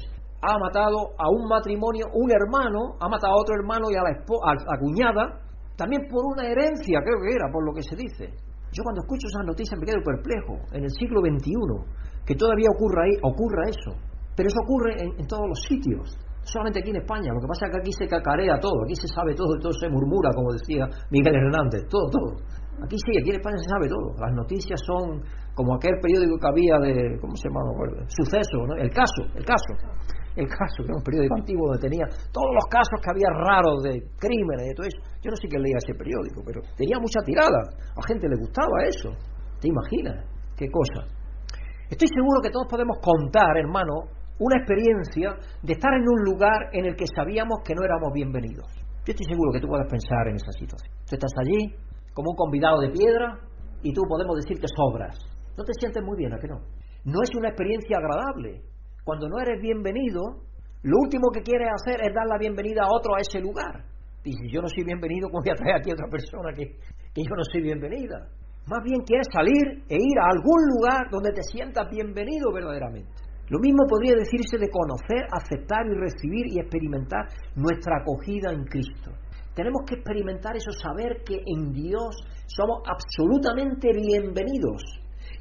ha 0.47 0.59
matado 0.59 1.11
a 1.19 1.27
un 1.29 1.49
matrimonio, 1.49 2.07
un 2.15 2.31
hermano, 2.31 2.95
ha 3.01 3.09
matado 3.09 3.35
a 3.35 3.41
otro 3.41 3.55
hermano 3.59 3.91
y 3.91 3.97
a 3.97 4.03
la, 4.03 4.15
a 4.15 4.55
la 4.55 4.79
cuñada, 4.79 5.43
también 5.77 6.07
por 6.09 6.25
una 6.25 6.47
herencia, 6.47 7.01
creo 7.03 7.19
que 7.21 7.35
era, 7.35 7.51
por 7.53 7.65
lo 7.65 7.75
que 7.75 7.83
se 7.83 7.97
dice. 7.97 8.33
Yo 8.73 8.83
cuando 8.83 9.03
escucho 9.03 9.27
esas 9.27 9.47
noticias 9.47 9.79
me 9.79 9.87
quedo 9.87 10.03
perplejo, 10.05 10.61
en 10.73 10.85
el 10.85 10.91
siglo 10.91 11.21
XXI, 11.21 11.51
que 12.25 12.35
todavía 12.35 12.69
ocurra, 12.75 13.05
ahí, 13.05 13.15
ocurra 13.23 13.69
eso. 13.69 13.93
Pero 14.37 14.49
eso 14.49 14.61
ocurre 14.63 14.93
en, 15.01 15.27
todos 15.27 15.49
los 15.49 15.61
sitios, 15.65 16.13
solamente 16.45 16.81
aquí 16.81 16.91
en 16.91 17.01
España. 17.01 17.33
Lo 17.33 17.41
que 17.41 17.49
pasa 17.49 17.67
es 17.67 17.73
que 17.73 17.81
aquí 17.81 17.93
se 17.93 18.07
cacarea 18.07 18.61
todo, 18.61 18.85
aquí 18.85 18.95
se 18.95 19.09
sabe 19.09 19.35
todo 19.35 19.57
todo 19.57 19.73
se 19.73 19.89
murmura, 19.89 20.29
como 20.35 20.53
decía 20.53 20.85
Miguel 21.11 21.35
Hernández, 21.35 21.89
todo, 21.89 22.05
todo. 22.13 22.37
Aquí 22.85 22.97
sí, 23.01 23.17
aquí 23.17 23.31
en 23.33 23.41
España 23.41 23.57
se 23.57 23.71
sabe 23.73 23.89
todo. 23.89 24.13
Las 24.21 24.35
noticias 24.37 24.79
son 24.85 25.25
como 25.55 25.75
aquel 25.75 25.97
periódico 26.03 26.37
que 26.37 26.49
había 26.49 26.77
de, 26.85 27.17
¿cómo 27.19 27.35
se 27.35 27.49
llama? 27.49 27.65
Suceso, 28.13 28.59
¿no? 28.69 28.77
El 28.77 28.91
caso, 28.93 29.25
el 29.35 29.45
caso. 29.45 29.73
El 30.37 30.47
caso, 30.47 30.85
que 30.85 30.93
era 30.93 31.01
un 31.01 31.03
periódico 31.03 31.35
antiguo 31.35 31.65
donde 31.73 31.89
tenía 31.89 32.05
todos 32.29 32.53
los 32.53 32.67
casos 32.69 33.01
que 33.01 33.09
había 33.09 33.33
raros 33.33 33.81
de 33.83 34.05
crímenes 34.21 34.69
y 34.69 34.75
todo 34.77 34.87
eso. 34.87 35.01
Yo 35.25 35.33
no 35.33 35.37
sé 35.37 35.49
quién 35.49 35.63
leía 35.65 35.81
ese 35.81 35.97
periódico, 35.97 36.45
pero 36.45 36.61
tenía 36.77 37.01
mucha 37.01 37.25
tirada. 37.25 37.73
A 37.97 38.03
gente 38.05 38.29
le 38.29 38.37
gustaba 38.37 38.85
eso. 38.85 39.17
¿Te 39.59 39.69
imaginas? 39.73 40.29
¿Qué 40.55 40.69
cosa? 40.69 41.09
Estoy 41.89 42.09
seguro 42.09 42.45
que 42.45 42.51
todos 42.51 42.69
podemos 42.69 42.99
contar, 43.01 43.57
hermano, 43.57 44.13
una 44.39 44.61
experiencia 44.61 45.33
de 45.63 45.73
estar 45.73 45.95
en 45.95 46.05
un 46.05 46.21
lugar 46.29 46.69
en 46.73 46.85
el 46.85 46.97
que 46.97 47.07
sabíamos 47.09 47.65
que 47.65 47.75
no 47.75 47.85
éramos 47.85 48.13
bienvenidos. 48.13 48.69
Yo 49.07 49.15
estoy 49.15 49.25
seguro 49.25 49.53
que 49.53 49.61
tú 49.61 49.69
puedes 49.69 49.89
pensar 49.89 50.29
en 50.29 50.37
esa 50.37 50.53
situación. 50.53 50.93
Tú 51.09 51.15
estás 51.17 51.33
allí 51.41 51.73
como 52.13 52.31
un 52.33 52.37
convidado 52.37 52.81
de 52.81 52.91
piedra 52.91 53.39
y 53.83 53.95
tú 53.95 54.03
podemos 54.09 54.37
decir 54.37 54.61
que 54.61 54.67
sobras. 54.69 55.17
No 55.57 55.65
te 55.65 55.73
sientes 55.79 56.03
muy 56.03 56.19
bien, 56.19 56.35
¿a 56.35 56.39
que 56.39 56.49
no? 56.49 56.61
No 57.05 57.23
es 57.23 57.31
una 57.39 57.49
experiencia 57.49 57.97
agradable. 57.97 58.61
Cuando 59.07 59.29
no 59.29 59.39
eres 59.39 59.63
bienvenido, 59.63 60.43
lo 60.83 60.99
último 60.99 61.31
que 61.31 61.41
quieres 61.41 61.69
hacer 61.71 62.03
es 62.03 62.13
dar 62.13 62.27
la 62.27 62.39
bienvenida 62.43 62.83
a 62.83 62.91
otro 62.91 63.15
a 63.15 63.23
ese 63.23 63.39
lugar. 63.39 63.87
Y 64.25 64.33
si 64.33 64.51
yo 64.51 64.61
no 64.61 64.67
soy 64.67 64.83
bienvenido, 64.83 65.31
¿cómo 65.31 65.47
voy 65.47 65.53
a 65.53 65.55
traer 65.55 65.79
aquí 65.79 65.91
a 65.91 65.95
otra 65.95 66.11
persona 66.11 66.51
que, 66.51 66.75
que 67.15 67.23
yo 67.23 67.31
no 67.31 67.45
soy 67.47 67.63
bienvenida? 67.63 68.27
Más 68.67 68.83
bien 68.83 69.07
quieres 69.07 69.29
salir 69.31 69.63
e 69.87 69.95
ir 69.95 70.19
a 70.19 70.35
algún 70.35 70.59
lugar 70.75 71.07
donde 71.09 71.31
te 71.31 71.43
sientas 71.47 71.87
bienvenido 71.89 72.51
verdaderamente. 72.51 73.15
Lo 73.47 73.61
mismo 73.61 73.87
podría 73.87 74.19
decirse 74.19 74.59
de 74.59 74.75
conocer, 74.75 75.23
aceptar 75.31 75.87
y 75.87 75.95
recibir 75.95 76.51
y 76.51 76.59
experimentar 76.59 77.31
nuestra 77.55 78.03
acogida 78.03 78.51
en 78.51 78.65
Cristo. 78.67 79.15
Tenemos 79.55 79.87
que 79.87 80.03
experimentar 80.03 80.57
eso, 80.57 80.73
saber 80.75 81.23
que 81.23 81.39
en 81.47 81.71
Dios 81.71 82.11
somos 82.51 82.83
absolutamente 82.91 83.87
bienvenidos, 83.95 84.83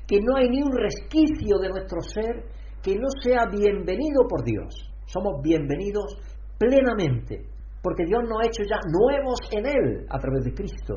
que 0.05 0.21
no 0.21 0.37
hay 0.37 0.53
ni 0.53 0.61
un 0.61 0.77
resquicio 0.77 1.57
de 1.57 1.69
nuestro 1.69 1.97
ser 2.01 2.45
que 2.85 2.93
no 2.93 3.09
sea 3.23 3.49
bienvenido 3.49 4.29
por 4.29 4.45
Dios. 4.45 4.69
Somos 5.07 5.41
bienvenidos 5.41 6.21
plenamente, 6.59 7.49
porque 7.81 8.05
Dios 8.05 8.21
nos 8.29 8.37
ha 8.37 8.45
hecho 8.45 8.61
ya 8.61 8.77
nuevos 8.85 9.39
en 9.49 9.65
Él 9.65 10.05
a 10.07 10.19
través 10.19 10.45
de 10.45 10.53
Cristo. 10.53 10.93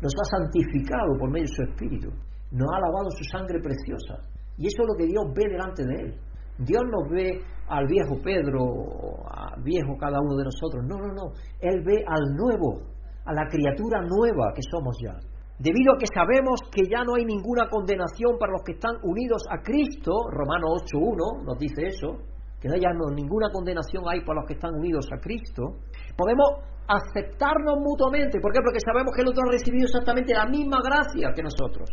Nos 0.00 0.14
ha 0.14 0.38
santificado 0.38 1.18
por 1.18 1.32
medio 1.32 1.50
de 1.50 1.54
su 1.54 1.62
Espíritu. 1.62 2.10
Nos 2.52 2.68
ha 2.70 2.78
lavado 2.78 3.10
su 3.10 3.24
sangre 3.24 3.58
preciosa. 3.58 4.22
Y 4.56 4.68
eso 4.68 4.82
es 4.82 4.88
lo 4.88 4.94
que 4.94 5.10
Dios 5.10 5.24
ve 5.34 5.50
delante 5.50 5.82
de 5.82 5.94
Él. 5.98 6.14
Dios 6.58 6.82
nos 6.86 7.10
ve 7.10 7.42
al 7.66 7.86
viejo 7.88 8.14
Pedro, 8.22 8.62
al 9.26 9.62
viejo 9.64 9.98
cada 9.98 10.20
uno 10.22 10.36
de 10.36 10.44
nosotros. 10.44 10.86
No, 10.86 10.94
no, 10.94 11.10
no. 11.10 11.26
Él 11.58 11.82
ve 11.82 12.04
al 12.06 12.22
nuevo, 12.38 12.86
a 13.24 13.34
la 13.34 13.48
criatura 13.50 13.98
nueva 13.98 14.54
que 14.54 14.62
somos 14.70 14.94
ya. 15.02 15.18
Debido 15.62 15.94
a 15.94 15.98
que 15.98 16.10
sabemos 16.10 16.58
que 16.74 16.82
ya 16.90 17.06
no 17.06 17.14
hay 17.14 17.24
ninguna 17.24 17.70
condenación 17.70 18.34
para 18.34 18.50
los 18.50 18.66
que 18.66 18.74
están 18.74 18.98
unidos 19.06 19.46
a 19.46 19.62
Cristo, 19.62 20.10
Romanos 20.26 20.82
8.1 20.90 21.46
nos 21.46 21.56
dice 21.56 21.86
eso, 21.86 22.18
que 22.58 22.66
no 22.66 22.74
haya 22.74 22.90
ninguna 23.14 23.46
condenación 23.54 24.02
hay 24.10 24.26
para 24.26 24.42
los 24.42 24.46
que 24.50 24.54
están 24.54 24.74
unidos 24.74 25.06
a 25.14 25.22
Cristo, 25.22 25.78
podemos 26.18 26.66
aceptarnos 26.90 27.78
mutuamente. 27.78 28.42
¿Por 28.42 28.50
qué? 28.50 28.58
Porque 28.58 28.82
sabemos 28.82 29.14
que 29.14 29.22
el 29.22 29.30
otro 29.30 29.46
ha 29.46 29.52
recibido 29.54 29.86
exactamente 29.86 30.34
la 30.34 30.50
misma 30.50 30.82
gracia 30.82 31.30
que 31.30 31.46
nosotros. 31.46 31.86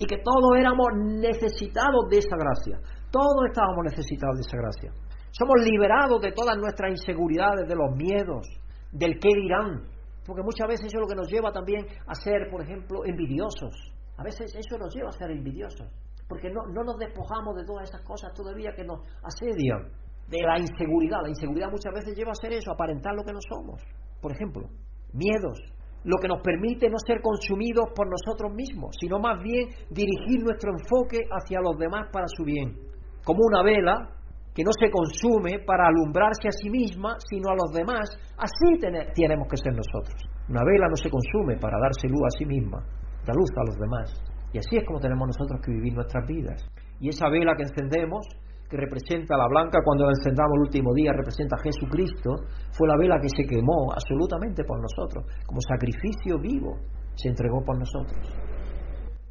Y 0.00 0.06
que 0.08 0.24
todos 0.24 0.56
éramos 0.56 0.88
necesitados 1.20 2.08
de 2.08 2.16
esa 2.16 2.36
gracia. 2.36 2.80
Todos 3.12 3.44
estábamos 3.44 3.92
necesitados 3.92 4.36
de 4.36 4.44
esa 4.48 4.56
gracia. 4.56 4.90
Somos 5.36 5.60
liberados 5.68 6.16
de 6.16 6.32
todas 6.32 6.56
nuestras 6.56 6.96
inseguridades, 6.96 7.68
de 7.68 7.76
los 7.76 7.92
miedos, 7.92 8.48
del 8.90 9.20
qué 9.20 9.28
dirán. 9.36 9.93
Porque 10.26 10.42
muchas 10.42 10.68
veces 10.68 10.86
eso 10.86 10.98
es 10.98 11.02
lo 11.02 11.08
que 11.08 11.14
nos 11.14 11.28
lleva 11.30 11.52
también 11.52 11.86
a 12.06 12.14
ser, 12.14 12.48
por 12.50 12.62
ejemplo, 12.62 13.04
envidiosos. 13.04 13.74
A 14.16 14.22
veces 14.22 14.54
eso 14.54 14.78
nos 14.78 14.94
lleva 14.94 15.08
a 15.08 15.12
ser 15.12 15.30
envidiosos. 15.30 15.86
Porque 16.28 16.50
no, 16.50 16.62
no 16.72 16.82
nos 16.82 16.96
despojamos 16.98 17.54
de 17.56 17.64
todas 17.64 17.88
esas 17.88 18.02
cosas 18.02 18.32
todavía 18.32 18.72
que 18.74 18.84
nos 18.84 19.00
asedian 19.22 19.92
de 20.28 20.40
la 20.40 20.58
inseguridad. 20.58 21.18
La 21.22 21.28
inseguridad 21.28 21.70
muchas 21.70 21.92
veces 21.92 22.16
lleva 22.16 22.32
a 22.32 22.40
ser 22.40 22.52
eso, 22.52 22.72
aparentar 22.72 23.14
lo 23.14 23.24
que 23.24 23.32
no 23.32 23.40
somos. 23.48 23.82
Por 24.20 24.32
ejemplo, 24.32 24.68
miedos, 25.12 25.60
lo 26.04 26.16
que 26.18 26.28
nos 26.28 26.40
permite 26.42 26.88
no 26.88 26.96
ser 26.98 27.20
consumidos 27.20 27.86
por 27.94 28.08
nosotros 28.08 28.52
mismos, 28.54 28.94
sino 29.00 29.18
más 29.18 29.42
bien 29.42 29.68
dirigir 29.90 30.42
nuestro 30.42 30.72
enfoque 30.72 31.20
hacia 31.30 31.60
los 31.60 31.76
demás 31.78 32.08
para 32.12 32.26
su 32.28 32.44
bien. 32.44 32.76
Como 33.24 33.40
una 33.44 33.62
vela 33.62 34.10
que 34.54 34.62
no 34.62 34.70
se 34.78 34.90
consume 34.90 35.58
para 35.66 35.88
alumbrarse 35.88 36.46
a 36.46 36.54
sí 36.54 36.70
misma, 36.70 37.16
sino 37.28 37.50
a 37.50 37.58
los 37.58 37.72
demás, 37.74 38.06
así 38.38 38.78
tenemos 38.78 39.48
que 39.50 39.56
ser 39.58 39.74
nosotros. 39.74 40.14
Una 40.48 40.62
vela 40.62 40.86
no 40.88 40.96
se 40.96 41.10
consume 41.10 41.58
para 41.58 41.78
darse 41.80 42.06
luz 42.06 42.22
a 42.22 42.38
sí 42.38 42.46
misma, 42.46 42.78
da 43.26 43.34
luz 43.34 43.50
a 43.56 43.64
los 43.66 43.76
demás. 43.76 44.14
Y 44.52 44.58
así 44.58 44.76
es 44.76 44.84
como 44.86 45.00
tenemos 45.00 45.26
nosotros 45.26 45.60
que 45.64 45.72
vivir 45.72 45.92
nuestras 45.92 46.24
vidas. 46.28 46.62
Y 47.00 47.08
esa 47.08 47.28
vela 47.28 47.56
que 47.56 47.64
encendemos 47.64 48.24
que 48.70 48.76
representa 48.76 49.36
la 49.36 49.48
blanca 49.48 49.78
cuando 49.84 50.06
la 50.06 50.12
encendamos 50.12 50.54
el 50.56 50.62
último 50.62 50.94
día, 50.94 51.12
representa 51.12 51.56
a 51.56 51.62
Jesucristo, 51.62 52.30
fue 52.70 52.88
la 52.88 52.96
vela 52.96 53.18
que 53.20 53.28
se 53.28 53.44
quemó 53.44 53.92
absolutamente 53.92 54.64
por 54.64 54.80
nosotros, 54.80 55.26
como 55.46 55.60
sacrificio 55.60 56.38
vivo, 56.38 56.78
se 57.14 57.28
entregó 57.28 57.62
por 57.64 57.78
nosotros. 57.78 58.53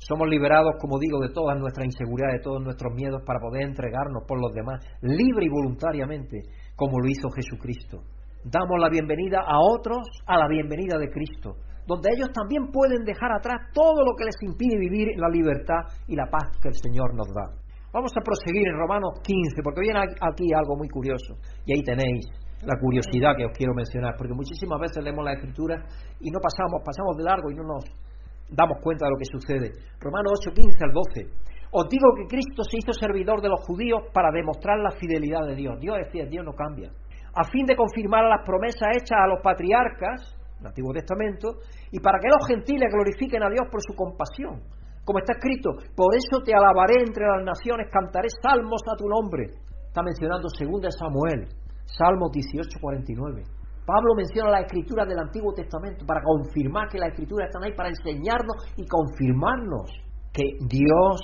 Somos 0.03 0.27
liberados, 0.27 0.75
como 0.81 0.99
digo, 0.99 1.19
de 1.21 1.31
todas 1.31 1.57
nuestras 1.57 1.85
inseguridades, 1.85 2.39
de 2.39 2.43
todos 2.43 2.61
nuestros 2.61 2.93
miedos 2.93 3.23
para 3.25 3.39
poder 3.39 3.63
entregarnos 3.63 4.27
por 4.27 4.35
los 4.35 4.51
demás, 4.51 4.83
libre 4.99 5.45
y 5.45 5.49
voluntariamente, 5.49 6.43
como 6.75 6.99
lo 6.99 7.07
hizo 7.07 7.31
Jesucristo. 7.31 8.03
Damos 8.43 8.83
la 8.83 8.89
bienvenida 8.89 9.39
a 9.39 9.55
otros 9.63 10.03
a 10.27 10.37
la 10.37 10.49
bienvenida 10.49 10.99
de 10.99 11.07
Cristo, 11.07 11.55
donde 11.87 12.09
ellos 12.11 12.27
también 12.35 12.67
pueden 12.67 13.05
dejar 13.05 13.31
atrás 13.31 13.71
todo 13.71 14.03
lo 14.03 14.11
que 14.19 14.25
les 14.25 14.35
impide 14.43 14.75
vivir 14.75 15.15
la 15.15 15.29
libertad 15.29 15.87
y 16.07 16.17
la 16.17 16.27
paz 16.27 16.51
que 16.61 16.67
el 16.67 16.75
Señor 16.75 17.15
nos 17.15 17.31
da. 17.31 17.55
Vamos 17.93 18.11
a 18.11 18.25
proseguir 18.27 18.67
en 18.67 18.75
Romanos 18.75 19.23
15, 19.23 19.63
porque 19.63 19.87
viene 19.87 20.03
aquí 20.03 20.51
algo 20.51 20.75
muy 20.75 20.89
curioso. 20.89 21.39
Y 21.63 21.77
ahí 21.77 21.83
tenéis 21.83 22.27
la 22.59 22.75
curiosidad 22.75 23.37
que 23.37 23.45
os 23.45 23.55
quiero 23.55 23.71
mencionar, 23.73 24.15
porque 24.17 24.33
muchísimas 24.33 24.81
veces 24.81 25.01
leemos 25.01 25.23
la 25.23 25.39
Escritura 25.39 25.79
y 26.19 26.27
no 26.27 26.39
pasamos, 26.43 26.83
pasamos 26.83 27.15
de 27.15 27.23
largo 27.23 27.51
y 27.51 27.55
no 27.55 27.63
nos 27.63 27.85
damos 28.49 28.77
cuenta 28.81 29.05
de 29.05 29.11
lo 29.11 29.17
que 29.17 29.25
sucede. 29.25 29.71
Romanos 29.99 30.39
8, 30.39 30.53
15 30.53 30.83
al 30.83 30.91
12. 30.91 31.43
Os 31.71 31.89
digo 31.89 32.13
que 32.15 32.27
Cristo 32.27 32.63
se 32.63 32.77
hizo 32.77 32.93
servidor 32.93 33.41
de 33.41 33.49
los 33.49 33.61
judíos 33.65 34.03
para 34.13 34.29
demostrar 34.31 34.77
la 34.79 34.91
fidelidad 34.91 35.45
de 35.47 35.55
Dios. 35.55 35.79
Dios 35.79 35.97
decía, 36.05 36.25
Dios 36.25 36.45
no 36.45 36.53
cambia. 36.53 36.91
A 37.35 37.43
fin 37.45 37.65
de 37.65 37.75
confirmar 37.75 38.25
las 38.25 38.45
promesas 38.45 38.89
hechas 38.95 39.17
a 39.17 39.27
los 39.27 39.41
patriarcas, 39.41 40.37
el 40.59 40.67
Antiguo 40.67 40.93
Testamento, 40.93 41.57
y 41.91 41.99
para 41.99 42.19
que 42.19 42.29
los 42.29 42.47
gentiles 42.47 42.93
glorifiquen 42.93 43.41
a 43.41 43.49
Dios 43.49 43.67
por 43.71 43.81
su 43.81 43.95
compasión 43.95 44.61
como 45.05 45.19
está 45.19 45.33
escrito, 45.33 45.71
por 45.95 46.15
eso 46.15 46.41
te 46.45 46.53
alabaré 46.55 47.03
entre 47.03 47.27
las 47.27 47.43
naciones, 47.43 47.91
cantaré 47.91 48.29
salmos 48.41 48.81
a 48.87 48.95
tu 48.95 49.07
nombre. 49.07 49.51
Está 49.87 50.01
mencionando 50.01 50.47
2 50.47 50.95
Samuel, 50.97 51.47
Salmo 51.85 52.29
18, 52.31 52.79
49. 52.79 53.43
Pablo 53.85 54.15
menciona 54.15 54.49
la 54.49 54.61
escritura 54.61 55.05
del 55.05 55.19
Antiguo 55.19 55.53
Testamento 55.53 56.05
para 56.05 56.21
confirmar 56.23 56.87
que 56.87 56.99
las 56.99 57.11
escrituras 57.11 57.49
están 57.49 57.63
ahí 57.63 57.75
para 57.75 57.89
enseñarnos 57.89 58.55
y 58.77 58.87
confirmarnos 58.87 59.91
que 60.31 60.55
Dios 60.67 61.19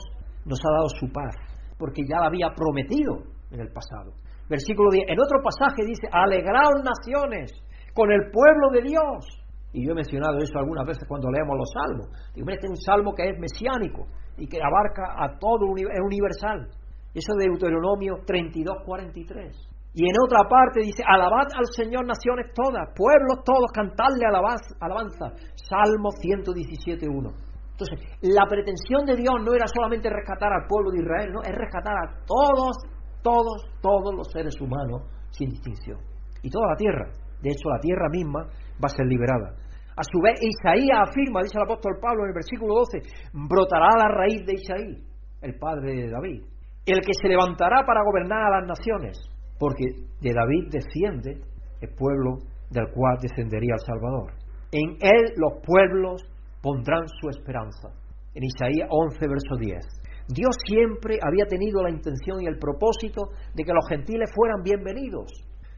nos 0.46 0.60
ha 0.60 0.72
dado 0.72 0.90
su 1.00 1.08
paz, 1.12 1.36
porque 1.78 2.04
ya 2.04 2.20
la 2.20 2.28
había 2.28 2.52
prometido 2.54 3.24
en 3.52 3.62
el 3.62 3.72
pasado. 3.72 4.12
Versículo 4.50 4.92
10. 4.92 5.08
En 5.08 5.20
otro 5.20 5.40
pasaje 5.42 5.86
dice, 5.86 6.08
alegraos 6.12 6.84
naciones 6.84 7.52
con 7.94 8.12
el 8.12 8.30
pueblo 8.32 8.70
de 8.74 8.82
Dios. 8.82 9.26
Y 9.72 9.86
yo 9.86 9.92
he 9.92 9.96
mencionado 9.96 10.38
eso 10.40 10.58
algunas 10.58 10.86
veces 10.86 11.08
cuando 11.08 11.30
leemos 11.32 11.56
los 11.56 11.70
salmos. 11.72 12.08
Digo, 12.34 12.50
este 12.50 12.66
es 12.66 12.72
un 12.72 12.78
salmo 12.78 13.14
que 13.14 13.30
es 13.30 13.40
mesiánico 13.40 14.08
y 14.38 14.48
que 14.48 14.58
abarca 14.58 15.16
a 15.16 15.38
todo, 15.38 15.64
es 15.78 16.00
universal. 16.04 16.68
Eso 17.14 17.34
de 17.38 17.46
Deuteronomio 17.46 18.18
32, 18.26 18.84
43. 18.86 19.79
Y 19.94 20.06
en 20.06 20.16
otra 20.24 20.48
parte 20.48 20.82
dice, 20.82 21.04
alabad 21.06 21.50
al 21.56 21.66
Señor 21.74 22.06
naciones 22.06 22.54
todas, 22.54 22.94
pueblos 22.96 23.42
todos, 23.44 23.72
cantadle 23.74 24.26
alabanza. 24.26 25.34
Salmo 25.56 26.12
117, 26.12 27.10
1. 27.10 27.50
Entonces, 27.80 27.98
la 28.22 28.46
pretensión 28.46 29.06
de 29.06 29.16
Dios 29.16 29.34
no 29.42 29.54
era 29.54 29.66
solamente 29.66 30.10
rescatar 30.10 30.52
al 30.52 30.68
pueblo 30.68 30.92
de 30.92 31.00
Israel, 31.00 31.32
no, 31.32 31.42
es 31.42 31.56
rescatar 31.56 31.96
a 31.96 32.12
todos, 32.28 32.76
todos, 33.24 33.72
todos 33.82 34.14
los 34.14 34.28
seres 34.32 34.54
humanos 34.62 35.08
sin 35.32 35.50
distinción. 35.50 35.98
Y 36.44 36.50
toda 36.50 36.68
la 36.68 36.76
tierra. 36.76 37.08
De 37.42 37.50
hecho, 37.50 37.70
la 37.70 37.80
tierra 37.80 38.10
misma 38.12 38.44
va 38.78 38.88
a 38.88 38.96
ser 38.96 39.08
liberada. 39.08 39.56
A 39.96 40.04
su 40.04 40.22
vez, 40.22 40.40
Isaías 40.40 41.10
afirma, 41.10 41.42
dice 41.42 41.58
el 41.58 41.64
apóstol 41.64 41.98
Pablo 42.00 42.24
en 42.24 42.30
el 42.30 42.36
versículo 42.36 42.76
12, 42.84 43.00
brotará 43.34 43.90
la 43.98 44.08
raíz 44.08 44.46
de 44.46 44.54
Isaí, 44.54 45.04
el 45.42 45.58
padre 45.58 46.04
de 46.04 46.12
David, 46.12 46.44
el 46.86 47.02
que 47.02 47.14
se 47.20 47.28
levantará 47.28 47.84
para 47.86 48.04
gobernar 48.04 48.44
a 48.44 48.60
las 48.60 48.68
naciones, 48.68 49.20
porque 49.60 49.86
de 50.22 50.34
David 50.34 50.72
desciende 50.72 51.42
el 51.82 51.90
pueblo 51.94 52.40
del 52.72 52.90
cual 52.94 53.18
descendería 53.22 53.76
el 53.76 53.86
Salvador. 53.86 54.34
En 54.72 54.98
él 55.02 55.34
los 55.38 55.62
pueblos 55.66 56.22
pondrán 56.62 57.08
su 57.20 57.30
esperanza. 57.30 57.90
En 58.34 58.44
Isaías 58.44 58.88
11, 58.90 59.28
verso 59.28 59.56
10. 59.60 60.00
Dios 60.30 60.56
siempre 60.66 61.18
había 61.22 61.46
tenido 61.46 61.82
la 61.82 61.90
intención 61.90 62.42
y 62.42 62.46
el 62.46 62.60
propósito 62.60 63.30
de 63.56 63.64
que 63.64 63.74
los 63.74 63.88
gentiles 63.90 64.30
fueran 64.34 64.62
bienvenidos, 64.62 65.26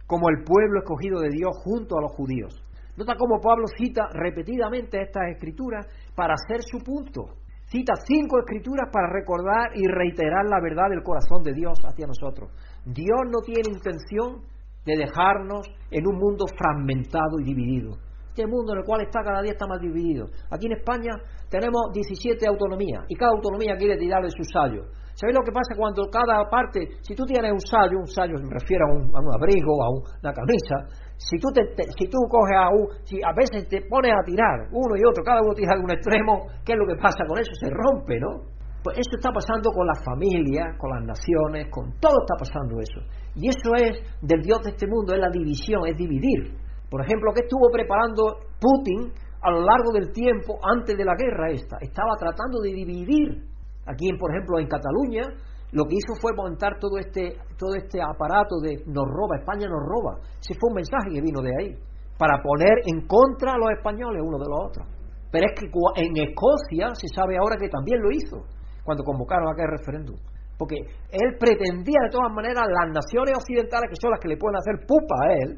como 0.05 0.29
el 0.29 0.43
pueblo 0.43 0.79
escogido 0.79 1.21
de 1.21 1.29
Dios 1.29 1.55
junto 1.63 1.97
a 1.97 2.01
los 2.01 2.11
judíos. 2.11 2.53
Nota 2.97 3.15
cómo 3.15 3.39
Pablo 3.39 3.65
cita 3.77 4.09
repetidamente 4.11 5.01
estas 5.01 5.31
escrituras 5.31 5.87
para 6.13 6.33
hacer 6.33 6.61
su 6.61 6.79
punto. 6.83 7.39
Cita 7.71 7.93
cinco 8.05 8.39
escrituras 8.39 8.89
para 8.91 9.07
recordar 9.07 9.71
y 9.73 9.87
reiterar 9.87 10.43
la 10.49 10.59
verdad 10.61 10.89
del 10.89 11.03
corazón 11.03 11.41
de 11.41 11.53
Dios 11.53 11.79
hacia 11.87 12.05
nosotros. 12.05 12.51
Dios 12.85 13.19
no 13.29 13.41
tiene 13.41 13.69
intención 13.69 14.41
de 14.85 14.97
dejarnos 14.97 15.67
en 15.91 16.07
un 16.07 16.17
mundo 16.17 16.45
fragmentado 16.57 17.39
y 17.39 17.43
dividido. 17.43 17.97
Este 18.27 18.47
mundo 18.47 18.73
en 18.73 18.79
el 18.79 18.85
cual 18.85 19.01
está 19.01 19.21
cada 19.23 19.41
día 19.41 19.51
está 19.51 19.67
más 19.67 19.79
dividido. 19.81 20.25
Aquí 20.49 20.65
en 20.65 20.73
España 20.73 21.11
tenemos 21.49 21.91
17 21.93 22.47
autonomías 22.47 23.03
y 23.09 23.15
cada 23.15 23.31
autonomía 23.31 23.75
quiere 23.75 23.97
tirarle 23.97 24.29
su 24.29 24.43
sallo. 24.43 24.87
¿Sabéis 25.13 25.37
lo 25.37 25.43
que 25.43 25.51
pasa 25.51 25.75
cuando 25.75 26.09
cada 26.09 26.49
parte, 26.49 26.97
si 27.01 27.13
tú 27.13 27.25
tienes 27.25 27.51
un 27.51 27.59
sallo, 27.59 27.99
un 27.99 28.07
sallo 28.07 28.33
me 28.41 28.49
refiero 28.49 28.87
a 28.87 28.93
un, 28.95 29.11
un 29.11 29.35
abrigo, 29.35 29.83
a 29.83 29.89
una 29.91 30.33
camisa, 30.33 30.87
si 31.17 31.37
tú, 31.37 31.49
te, 31.53 31.61
si 31.99 32.07
tú 32.07 32.17
coges 32.29 32.57
a 32.57 32.69
un, 32.69 32.87
si 33.03 33.21
a 33.21 33.33
veces 33.35 33.67
te 33.67 33.81
pones 33.85 34.11
a 34.11 34.23
tirar 34.25 34.65
uno 34.71 34.95
y 34.97 35.03
otro, 35.05 35.23
cada 35.23 35.41
uno 35.43 35.53
tira 35.53 35.75
de 35.75 35.83
un 35.83 35.91
extremo, 35.91 36.47
¿qué 36.65 36.73
es 36.73 36.79
lo 36.79 36.87
que 36.87 36.95
pasa 36.95 37.21
con 37.27 37.37
eso? 37.37 37.51
Se 37.53 37.69
rompe, 37.69 38.17
¿no? 38.17 38.47
Pues 38.83 38.97
eso 38.97 39.13
está 39.13 39.29
pasando 39.29 39.69
con 39.69 39.85
las 39.85 40.03
familias, 40.03 40.73
con 40.77 40.89
las 40.89 41.05
naciones, 41.05 41.69
con 41.69 41.93
todo 42.01 42.17
está 42.25 42.33
pasando 42.33 42.81
eso. 42.81 43.01
Y 43.35 43.47
eso 43.47 43.69
es 43.77 44.01
del 44.21 44.41
Dios 44.41 44.57
de 44.63 44.71
este 44.71 44.87
mundo, 44.87 45.13
es 45.13 45.21
la 45.21 45.29
división, 45.29 45.85
es 45.85 45.95
dividir. 45.95 46.57
Por 46.89 47.01
ejemplo, 47.05 47.31
¿qué 47.33 47.41
estuvo 47.45 47.69
preparando 47.71 48.41
Putin 48.59 49.13
a 49.41 49.51
lo 49.51 49.61
largo 49.61 49.93
del 49.93 50.11
tiempo 50.11 50.57
antes 50.65 50.97
de 50.97 51.05
la 51.05 51.13
guerra 51.13 51.51
esta? 51.51 51.77
Estaba 51.79 52.17
tratando 52.17 52.59
de 52.59 52.73
dividir. 52.73 53.45
Aquí, 53.85 54.09
por 54.17 54.33
ejemplo, 54.33 54.57
en 54.57 54.67
Cataluña, 54.67 55.29
lo 55.71 55.85
que 55.85 55.95
hizo 55.95 56.17
fue 56.19 56.33
montar 56.35 56.79
todo 56.79 56.97
este, 56.97 57.37
todo 57.57 57.75
este 57.75 58.01
aparato 58.01 58.59
de 58.61 58.81
nos 58.87 59.05
roba, 59.05 59.37
España 59.39 59.69
nos 59.69 59.85
roba. 59.85 60.19
Ese 60.41 60.57
fue 60.59 60.69
un 60.69 60.81
mensaje 60.81 61.13
que 61.13 61.21
vino 61.21 61.41
de 61.41 61.53
ahí, 61.53 61.77
para 62.17 62.41
poner 62.41 62.81
en 62.85 63.05
contra 63.05 63.53
a 63.53 63.57
los 63.57 63.69
españoles 63.77 64.21
uno 64.25 64.37
de 64.37 64.49
los 64.49 64.59
otros. 64.67 64.87
Pero 65.31 65.45
es 65.47 65.53
que 65.53 65.69
en 65.69 66.17
Escocia 66.17 66.93
se 66.93 67.07
sabe 67.07 67.37
ahora 67.37 67.55
que 67.55 67.69
también 67.69 68.01
lo 68.01 68.11
hizo, 68.11 68.43
cuando 68.83 69.03
convocaron 69.03 69.47
aquel 69.49 69.67
referéndum. 69.69 70.15
Porque 70.57 70.77
él 70.77 71.29
pretendía 71.39 72.05
de 72.05 72.11
todas 72.11 72.31
maneras 72.33 72.63
las 72.69 72.93
naciones 72.93 73.33
occidentales, 73.33 73.89
que 73.89 73.97
son 73.99 74.11
las 74.11 74.19
que 74.19 74.29
le 74.29 74.37
pueden 74.37 74.57
hacer 74.57 74.85
pupa 74.85 75.15
a 75.25 75.33
él, 75.33 75.49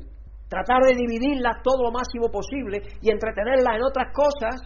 tratar 0.47 0.79
de 0.87 0.95
dividirlas 0.95 1.59
todo 1.63 1.83
lo 1.83 1.91
máximo 1.91 2.31
posible 2.31 2.79
y 3.01 3.11
entretenerlas 3.11 3.75
en 3.75 3.83
otras 3.83 4.13
cosas 4.13 4.63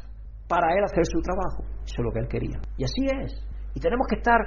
para 0.48 0.74
él 0.76 0.84
hacer 0.84 1.06
su 1.06 1.20
trabajo. 1.22 1.64
Eso 1.84 1.98
es 2.00 2.06
lo 2.06 2.12
que 2.12 2.20
él 2.20 2.28
quería. 2.28 2.60
Y 2.78 2.84
así 2.84 3.04
es. 3.24 3.34
Y 3.74 3.80
tenemos 3.80 4.06
que 4.08 4.18
estar 4.18 4.38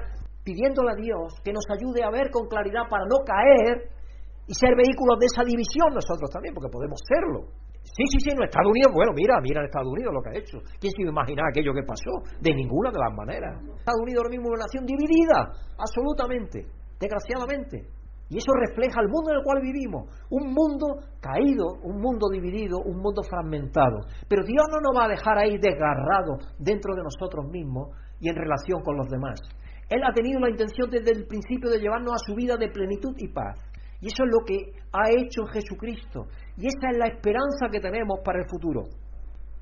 pidiéndole 0.45 0.93
a 0.93 1.01
Dios 1.01 1.41
que 1.45 1.53
nos 1.53 1.65
ayude 1.71 2.03
a 2.05 2.11
ver 2.11 2.31
con 2.31 2.49
claridad 2.49 2.89
para 2.89 3.05
no 3.05 3.25
caer 3.25 3.91
y 4.47 4.55
ser 4.55 4.75
vehículos 4.75 5.19
de 5.19 5.27
esa 5.27 5.45
división 5.45 5.95
nosotros 5.95 6.31
también, 6.31 6.55
porque 6.55 6.71
podemos 6.71 6.99
serlo. 7.07 7.47
Sí, 7.83 8.05
sí, 8.07 8.19
sí, 8.21 8.31
en 8.31 8.43
Estados 8.43 8.71
Unidos, 8.71 8.93
bueno, 8.95 9.13
mira, 9.15 9.41
mira 9.43 9.61
en 9.61 9.67
Estados 9.67 9.89
Unidos 9.89 10.15
lo 10.15 10.23
que 10.23 10.31
ha 10.31 10.39
hecho. 10.39 10.59
¿Quién 10.79 10.93
se 10.93 11.03
iba 11.03 11.11
a 11.11 11.17
imaginar 11.17 11.45
aquello 11.49 11.73
que 11.75 11.83
pasó? 11.83 12.13
De 12.41 12.55
ninguna 12.55 12.91
de 12.91 12.99
las 12.99 13.13
maneras. 13.13 13.61
Estados 13.61 14.01
Unidos 14.03 14.23
ahora 14.23 14.31
mismo 14.31 14.49
una 14.49 14.65
nación 14.65 14.87
dividida, 14.87 15.53
absolutamente, 15.77 16.67
desgraciadamente. 17.01 18.01
Y 18.31 18.39
eso 18.39 18.53
refleja 18.55 19.03
el 19.03 19.09
mundo 19.09 19.33
en 19.33 19.39
el 19.39 19.45
cual 19.45 19.61
vivimos. 19.61 20.07
Un 20.31 20.55
mundo 20.55 21.03
caído, 21.21 21.67
un 21.83 22.01
mundo 22.01 22.31
dividido, 22.31 22.79
un 22.79 23.03
mundo 23.03 23.23
fragmentado. 23.25 24.07
Pero 24.29 24.47
Dios 24.47 24.65
no 24.71 24.79
nos 24.79 24.95
va 24.95 25.07
a 25.07 25.09
dejar 25.09 25.37
ahí 25.37 25.59
desgarrado 25.59 26.39
dentro 26.57 26.95
de 26.95 27.03
nosotros 27.03 27.51
mismos 27.51 27.91
y 28.21 28.29
en 28.29 28.37
relación 28.37 28.83
con 28.83 28.97
los 28.97 29.09
demás. 29.11 29.41
Él 29.91 30.01
ha 30.07 30.15
tenido 30.15 30.39
la 30.39 30.49
intención 30.49 30.89
desde 30.89 31.11
el 31.11 31.27
principio 31.27 31.69
de 31.69 31.81
llevarnos 31.81 32.15
a 32.15 32.25
su 32.25 32.37
vida 32.37 32.57
de 32.57 32.71
plenitud 32.71 33.13
y 33.19 33.27
paz. 33.27 33.59
Y 34.01 34.07
eso 34.09 34.25
es 34.25 34.31
lo 34.33 34.45
que 34.45 34.57
ha 34.93 35.11
hecho 35.11 35.45
Jesucristo. 35.53 36.27
Y 36.57 36.67
esa 36.67 36.91
es 36.91 36.99
la 36.99 37.07
esperanza 37.07 37.69
que 37.71 37.81
tenemos 37.81 38.21
para 38.25 38.41
el 38.41 38.49
futuro. 38.49 38.85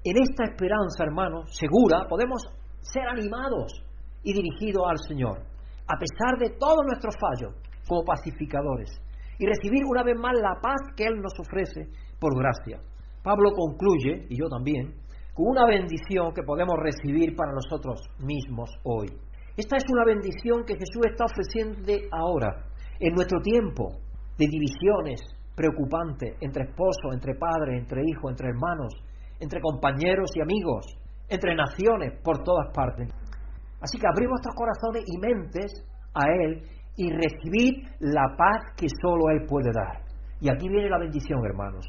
En 0.05 0.16
esta 0.22 0.45
esperanza, 0.45 1.05
hermanos, 1.05 1.51
segura, 1.51 2.07
podemos 2.09 2.43
ser 2.80 3.03
animados 3.09 3.82
y 4.22 4.32
dirigidos 4.32 4.84
al 4.89 4.99
Señor, 4.99 5.39
a 5.86 5.99
pesar 5.99 6.39
de 6.39 6.57
todos 6.57 6.84
nuestros 6.86 7.14
fallos, 7.18 7.55
como 7.86 8.05
pacificadores, 8.05 8.91
y 9.39 9.47
recibir 9.47 9.84
una 9.84 10.05
vez 10.05 10.16
más 10.18 10.34
la 10.34 10.61
paz 10.61 10.80
que 10.97 11.05
Él 11.05 11.20
nos 11.20 11.32
ofrece 11.39 11.89
por 12.20 12.39
gracia. 12.39 12.80
Pablo 13.22 13.51
concluye, 13.53 14.26
y 14.28 14.39
yo 14.39 14.49
también, 14.49 14.95
con 15.34 15.49
una 15.49 15.66
bendición 15.66 16.32
que 16.32 16.43
podemos 16.43 16.76
recibir 16.78 17.34
para 17.34 17.53
nosotros 17.53 18.01
mismos 18.18 18.70
hoy. 18.84 19.09
Esta 19.57 19.76
es 19.76 19.84
una 19.91 20.05
bendición 20.05 20.64
que 20.64 20.74
Jesús 20.74 21.03
está 21.11 21.24
ofreciendo 21.24 21.93
ahora, 22.12 22.66
en 23.01 23.14
nuestro 23.14 23.41
tiempo 23.41 23.99
de 24.39 24.47
divisiones 24.47 25.20
preocupantes 25.55 26.36
entre 26.41 26.64
esposos, 26.64 27.12
entre 27.12 27.34
padres, 27.34 27.80
entre 27.80 28.03
hijos, 28.07 28.30
entre 28.30 28.49
hermanos, 28.49 28.95
entre 29.41 29.61
compañeros 29.61 30.30
y 30.34 30.41
amigos, 30.41 30.86
entre 31.28 31.55
naciones, 31.55 32.20
por 32.22 32.43
todas 32.45 32.72
partes. 32.72 33.09
Así 33.80 33.99
que 33.99 34.07
abrimos 34.07 34.41
nuestros 34.41 34.55
corazones 34.55 35.05
y 35.07 35.18
mentes 35.18 35.84
a 36.14 36.30
Él 36.30 36.62
y 36.97 37.11
recibir 37.11 37.84
la 38.01 38.34
paz 38.36 38.74
que 38.76 38.86
solo 39.03 39.30
Él 39.30 39.47
puede 39.47 39.70
dar. 39.72 40.03
Y 40.41 40.49
aquí 40.49 40.68
viene 40.68 40.89
la 40.89 40.99
bendición, 40.99 41.45
hermanos. 41.45 41.86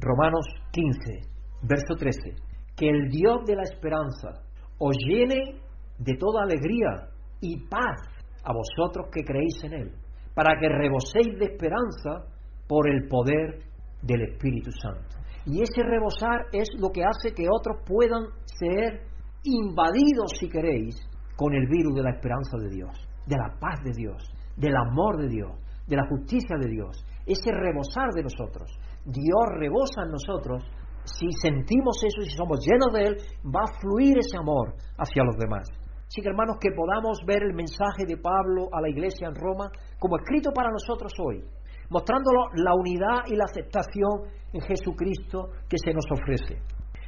Romanos 0.00 0.46
15, 0.72 1.20
verso 1.62 1.94
13. 1.96 2.34
Que 2.76 2.88
el 2.88 3.08
Dios 3.08 3.44
de 3.46 3.56
la 3.56 3.62
esperanza 3.62 4.42
os 4.78 4.96
llene 4.98 5.60
de 5.98 6.14
toda 6.14 6.42
alegría 6.42 7.08
y 7.40 7.66
paz 7.68 8.00
a 8.42 8.52
vosotros 8.52 9.08
que 9.12 9.22
creéis 9.22 9.64
en 9.64 9.72
Él, 9.74 9.92
para 10.34 10.58
que 10.58 10.68
reboséis 10.68 11.38
de 11.38 11.46
esperanza 11.46 12.26
por 12.68 12.88
el 12.88 13.08
poder 13.08 13.62
del 14.02 14.22
Espíritu 14.22 14.70
Santo. 14.72 15.16
Y 15.46 15.62
ese 15.62 15.82
rebosar 15.82 16.46
es 16.52 16.68
lo 16.78 16.90
que 16.90 17.04
hace 17.04 17.34
que 17.34 17.46
otros 17.50 17.82
puedan 17.86 18.24
ser 18.44 19.02
invadidos, 19.44 20.32
si 20.38 20.48
queréis, 20.48 20.96
con 21.36 21.54
el 21.54 21.66
virus 21.68 21.94
de 21.94 22.02
la 22.02 22.10
esperanza 22.10 22.56
de 22.58 22.70
Dios, 22.70 22.90
de 23.26 23.36
la 23.36 23.54
paz 23.60 23.80
de 23.84 23.92
Dios, 23.92 24.22
del 24.56 24.74
amor 24.76 25.18
de 25.20 25.28
Dios, 25.28 25.52
de 25.86 25.96
la 25.96 26.06
justicia 26.08 26.56
de 26.58 26.70
Dios. 26.70 27.04
Ese 27.26 27.50
rebosar 27.52 28.10
de 28.14 28.22
nosotros. 28.22 28.70
Dios 29.04 29.44
rebosa 29.58 30.02
en 30.04 30.12
nosotros. 30.12 30.64
Si 31.04 31.26
sentimos 31.42 32.02
eso 32.02 32.22
y 32.22 32.30
si 32.30 32.36
somos 32.36 32.64
llenos 32.64 32.92
de 32.94 33.02
Él, 33.02 33.16
va 33.44 33.60
a 33.64 33.80
fluir 33.80 34.16
ese 34.18 34.38
amor 34.38 34.74
hacia 34.96 35.24
los 35.24 35.36
demás. 35.36 35.68
Que 36.08 36.28
hermanos, 36.28 36.58
que 36.60 36.70
podamos 36.70 37.18
ver 37.26 37.42
el 37.42 37.54
mensaje 37.54 38.06
de 38.06 38.16
Pablo 38.16 38.68
a 38.72 38.80
la 38.80 38.88
iglesia 38.88 39.28
en 39.28 39.34
Roma 39.34 39.70
como 39.98 40.16
escrito 40.16 40.52
para 40.52 40.70
nosotros 40.70 41.12
hoy, 41.18 41.42
mostrándolo 41.90 42.50
la 42.54 42.74
unidad 42.74 43.26
y 43.26 43.36
la 43.36 43.44
aceptación 43.44 44.30
en 44.52 44.60
Jesucristo 44.60 45.50
que 45.68 45.76
se 45.76 45.92
nos 45.92 46.06
ofrece. 46.10 46.62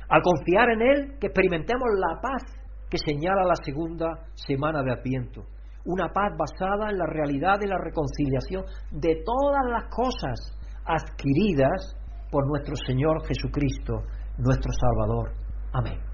Al 0.09 0.23
confiar 0.23 0.71
en 0.71 0.83
Él, 0.83 1.19
que 1.21 1.29
experimentemos 1.29 1.89
la 1.95 2.21
paz 2.21 2.43
que 2.91 2.99
señala 2.99 3.45
la 3.45 3.57
segunda 3.65 4.27
semana 4.35 4.83
de 4.83 4.93
Adviento. 4.93 5.43
Una 5.85 6.13
paz 6.13 6.33
basada 6.37 6.91
en 6.91 6.99
la 6.99 7.07
realidad 7.07 7.59
de 7.61 7.69
la 7.69 7.79
reconciliación 7.79 8.65
de 8.91 9.23
todas 9.25 9.67
las 9.71 9.85
cosas 9.95 10.53
adquiridas 10.85 11.97
por 12.31 12.47
nuestro 12.47 12.75
Señor 12.77 13.25
Jesucristo, 13.27 14.03
nuestro 14.39 14.73
Salvador. 14.73 15.33
Amén. 15.73 16.06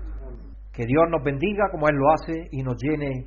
Que 0.73 0.85
Dios 0.87 1.05
nos 1.11 1.23
bendiga 1.23 1.69
como 1.71 1.89
Él 1.89 1.97
lo 1.97 2.11
hace 2.13 2.49
y 2.51 2.63
nos 2.63 2.77
llene 2.81 3.27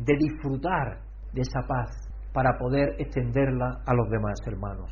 de 0.00 0.14
disfrutar 0.18 1.00
de 1.32 1.42
esa 1.42 1.60
paz 1.66 1.90
para 2.32 2.56
poder 2.58 2.96
extenderla 2.98 3.82
a 3.86 3.94
los 3.94 4.08
demás 4.10 4.38
hermanos. 4.46 4.90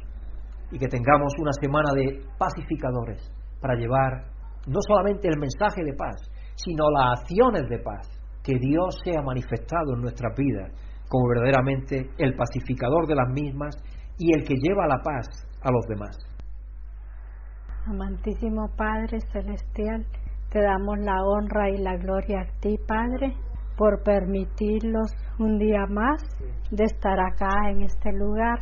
Y 0.71 0.79
que 0.79 0.89
tengamos 0.89 1.33
una 1.39 1.53
semana 1.53 1.93
de 1.95 2.21
pacificadores 2.39 3.31
para 3.61 3.75
llevar 3.75 4.25
no 4.67 4.81
solamente 4.87 5.29
el 5.29 5.39
mensaje 5.39 5.83
de 5.85 5.95
paz, 5.95 6.31
sino 6.55 6.91
las 6.91 7.21
acciones 7.21 7.69
de 7.69 7.79
paz. 7.79 8.09
Que 8.43 8.59
Dios 8.59 8.97
sea 9.03 9.23
manifestado 9.23 9.95
en 9.95 10.03
nuestras 10.03 10.37
vidas 10.37 10.73
como 11.09 11.29
verdaderamente 11.29 12.11
el 12.19 12.35
pacificador 12.35 13.07
de 13.07 13.15
las 13.15 13.29
mismas 13.29 13.75
y 14.19 14.35
el 14.35 14.45
que 14.45 14.55
lleva 14.55 14.87
la 14.87 15.01
paz 15.03 15.27
a 15.63 15.71
los 15.71 15.87
demás. 15.87 16.17
Amantísimo 17.87 18.69
Padre 18.77 19.21
Celestial, 19.33 20.07
te 20.55 20.63
damos 20.63 21.01
la 21.01 21.21
honra 21.25 21.69
y 21.69 21.79
la 21.79 21.97
gloria 21.97 22.43
a 22.43 22.61
ti, 22.61 22.79
Padre, 22.87 23.35
por 23.77 24.05
permitirnos 24.05 25.11
un 25.41 25.59
día 25.59 25.85
más 25.89 26.23
de 26.71 26.85
estar 26.85 27.19
acá 27.19 27.71
en 27.71 27.83
este 27.83 28.13
lugar, 28.13 28.61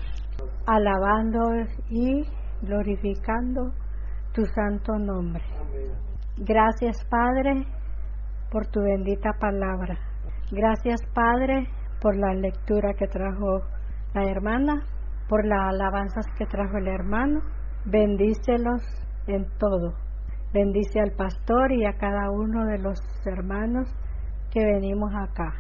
alabando 0.67 1.53
y 1.91 2.25
glorificando 2.63 3.73
tu 4.33 4.47
santo 4.47 4.95
nombre. 4.99 5.45
Gracias, 6.39 6.97
Padre, 7.11 7.67
por 8.51 8.67
tu 8.69 8.81
bendita 8.81 9.35
palabra. 9.39 9.99
Gracias, 10.51 11.03
Padre, 11.13 11.69
por 12.01 12.17
la 12.17 12.33
lectura 12.33 12.95
que 12.95 13.07
trajo 13.07 13.61
la 14.15 14.25
hermana, 14.25 14.87
por 15.29 15.45
las 15.45 15.75
alabanzas 15.75 16.25
que 16.39 16.47
trajo 16.47 16.79
el 16.79 16.89
hermano. 16.89 17.43
Bendícelos 17.85 18.81
en 19.27 19.45
todo. 19.59 19.93
Bendice 20.53 21.01
al 21.01 21.13
pastor 21.13 21.73
y 21.73 21.87
a 21.87 21.95
cada 21.95 22.31
uno 22.31 22.67
de 22.67 22.79
los 22.79 23.01
hermanos 23.25 23.89
que 24.51 24.63
venimos 24.63 25.11
acá. 25.15 25.55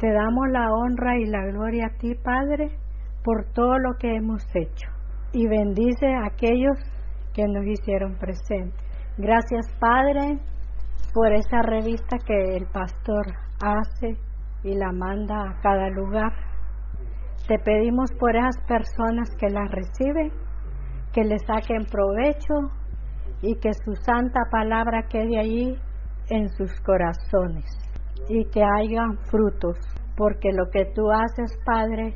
Te 0.00 0.12
damos 0.12 0.48
la 0.50 0.72
honra 0.72 1.16
y 1.16 1.26
la 1.26 1.46
gloria 1.46 1.86
a 1.86 1.98
ti, 1.98 2.16
Padre, 2.16 2.76
por 3.22 3.44
todo 3.52 3.78
lo 3.78 3.94
que 4.00 4.16
hemos 4.16 4.42
hecho. 4.54 4.88
Y 5.32 5.46
bendice 5.46 6.06
a 6.12 6.26
aquellos 6.26 6.76
que 7.32 7.46
nos 7.46 7.64
hicieron 7.64 8.16
presentes. 8.18 8.84
Gracias, 9.16 9.72
Padre, 9.78 10.40
por 11.14 11.32
esa 11.32 11.62
revista 11.62 12.16
que 12.26 12.56
el 12.56 12.66
pastor 12.66 13.26
hace 13.62 14.18
y 14.64 14.74
la 14.74 14.90
manda 14.90 15.50
a 15.50 15.60
cada 15.60 15.88
lugar. 15.90 16.32
Te 17.46 17.60
pedimos 17.60 18.10
por 18.18 18.34
esas 18.34 18.56
personas 18.66 19.28
que 19.38 19.50
la 19.50 19.66
reciben, 19.66 20.32
que 21.12 21.22
le 21.22 21.38
saquen 21.38 21.84
provecho 21.84 22.81
y 23.42 23.56
que 23.56 23.74
su 23.74 23.94
santa 23.96 24.40
palabra 24.50 25.02
quede 25.08 25.38
allí 25.38 25.76
en 26.30 26.48
sus 26.50 26.72
corazones 26.80 27.66
y 28.28 28.44
que 28.46 28.62
hayan 28.62 29.18
frutos, 29.30 29.76
porque 30.16 30.52
lo 30.52 30.70
que 30.70 30.86
tú 30.94 31.10
haces, 31.10 31.58
Padre, 31.66 32.14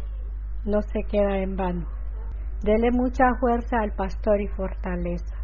no 0.64 0.80
se 0.82 1.02
queda 1.10 1.38
en 1.38 1.56
vano. 1.56 1.86
Dele 2.62 2.90
mucha 2.92 3.24
fuerza 3.40 3.78
al 3.80 3.92
pastor 3.92 4.40
y 4.40 4.48
fortaleza. 4.48 5.34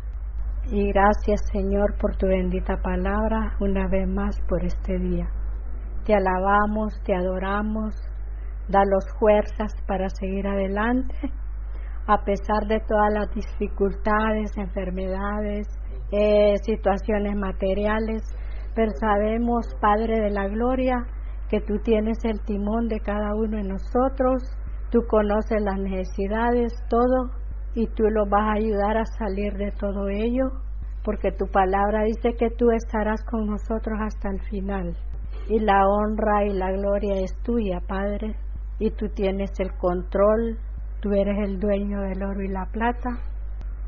Y 0.71 0.93
gracias, 0.93 1.43
Señor, 1.53 1.97
por 1.99 2.17
tu 2.17 2.27
bendita 2.29 2.77
palabra 2.81 3.57
una 3.61 3.89
vez 3.89 4.09
más 4.09 4.41
por 4.49 4.65
este 4.65 4.99
día. 4.99 5.29
Te 6.05 6.15
alabamos, 6.15 6.95
te 7.05 7.15
adoramos, 7.15 7.95
danos 8.69 9.05
fuerzas 9.19 9.75
para 9.87 10.09
seguir 10.09 10.47
adelante 10.47 11.15
a 12.07 12.25
pesar 12.25 12.67
de 12.67 12.81
todas 12.81 13.13
las 13.13 13.35
dificultades, 13.35 14.57
enfermedades, 14.57 15.69
eh, 16.11 16.57
situaciones 16.63 17.37
materiales, 17.37 18.23
pero 18.75 18.91
sabemos, 18.99 19.67
Padre 19.81 20.21
de 20.21 20.31
la 20.31 20.49
Gloria, 20.49 21.07
que 21.49 21.61
tú 21.61 21.79
tienes 21.85 22.25
el 22.25 22.41
timón 22.41 22.89
de 22.89 23.01
cada 23.01 23.35
uno 23.35 23.59
de 23.59 23.69
nosotros, 23.69 24.43
tú 24.91 25.01
conoces 25.09 25.63
las 25.63 25.79
necesidades, 25.79 26.73
todo, 26.89 27.31
y 27.75 27.87
tú 27.87 28.05
lo 28.05 28.27
vas 28.27 28.49
a 28.49 28.59
ayudar 28.59 28.97
a 28.97 29.05
salir 29.05 29.55
de 29.55 29.71
todo 29.73 30.09
ello, 30.09 30.51
porque 31.05 31.33
tu 31.33 31.47
palabra 31.47 32.05
dice 32.05 32.35
que 32.39 32.51
tú 32.51 32.71
estarás 32.71 33.23
con 33.25 33.47
nosotros 33.47 33.99
hasta 34.01 34.31
el 34.31 34.41
final. 34.49 34.97
Y 35.49 35.59
la 35.59 35.87
honra 35.87 36.45
y 36.45 36.53
la 36.53 36.71
gloria 36.73 37.21
es 37.21 37.35
tuya, 37.43 37.81
Padre, 37.87 38.37
y 38.79 38.91
tú 38.91 39.09
tienes 39.09 39.51
el 39.59 39.73
control 39.79 40.59
Tú 41.03 41.11
eres 41.13 41.37
el 41.41 41.59
dueño 41.59 42.01
del 42.03 42.23
oro 42.23 42.43
y 42.43 42.49
la 42.49 42.65
plata 42.67 43.11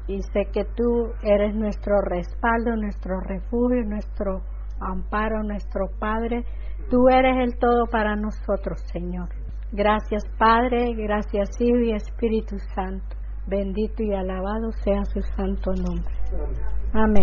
y 0.08 0.20
sé 0.32 0.46
que 0.52 0.64
tú 0.64 1.12
eres 1.22 1.54
nuestro 1.54 2.00
respaldo, 2.00 2.74
nuestro 2.74 3.20
refugio, 3.20 3.84
nuestro 3.84 4.42
amparo, 4.80 5.44
nuestro 5.44 5.86
Padre. 6.00 6.44
Tú 6.90 7.08
eres 7.08 7.36
el 7.38 7.56
todo 7.58 7.86
para 7.86 8.16
nosotros, 8.16 8.80
Señor. 8.92 9.28
Gracias, 9.70 10.24
Padre, 10.38 10.92
gracias, 10.94 11.50
Hijo 11.60 11.78
y 11.78 11.92
Espíritu 11.92 12.58
Santo. 12.74 13.16
Bendito 13.46 14.02
y 14.02 14.12
alabado 14.12 14.72
sea 14.82 15.04
su 15.04 15.20
santo 15.36 15.72
nombre. 15.72 16.14
Amén. 16.92 17.22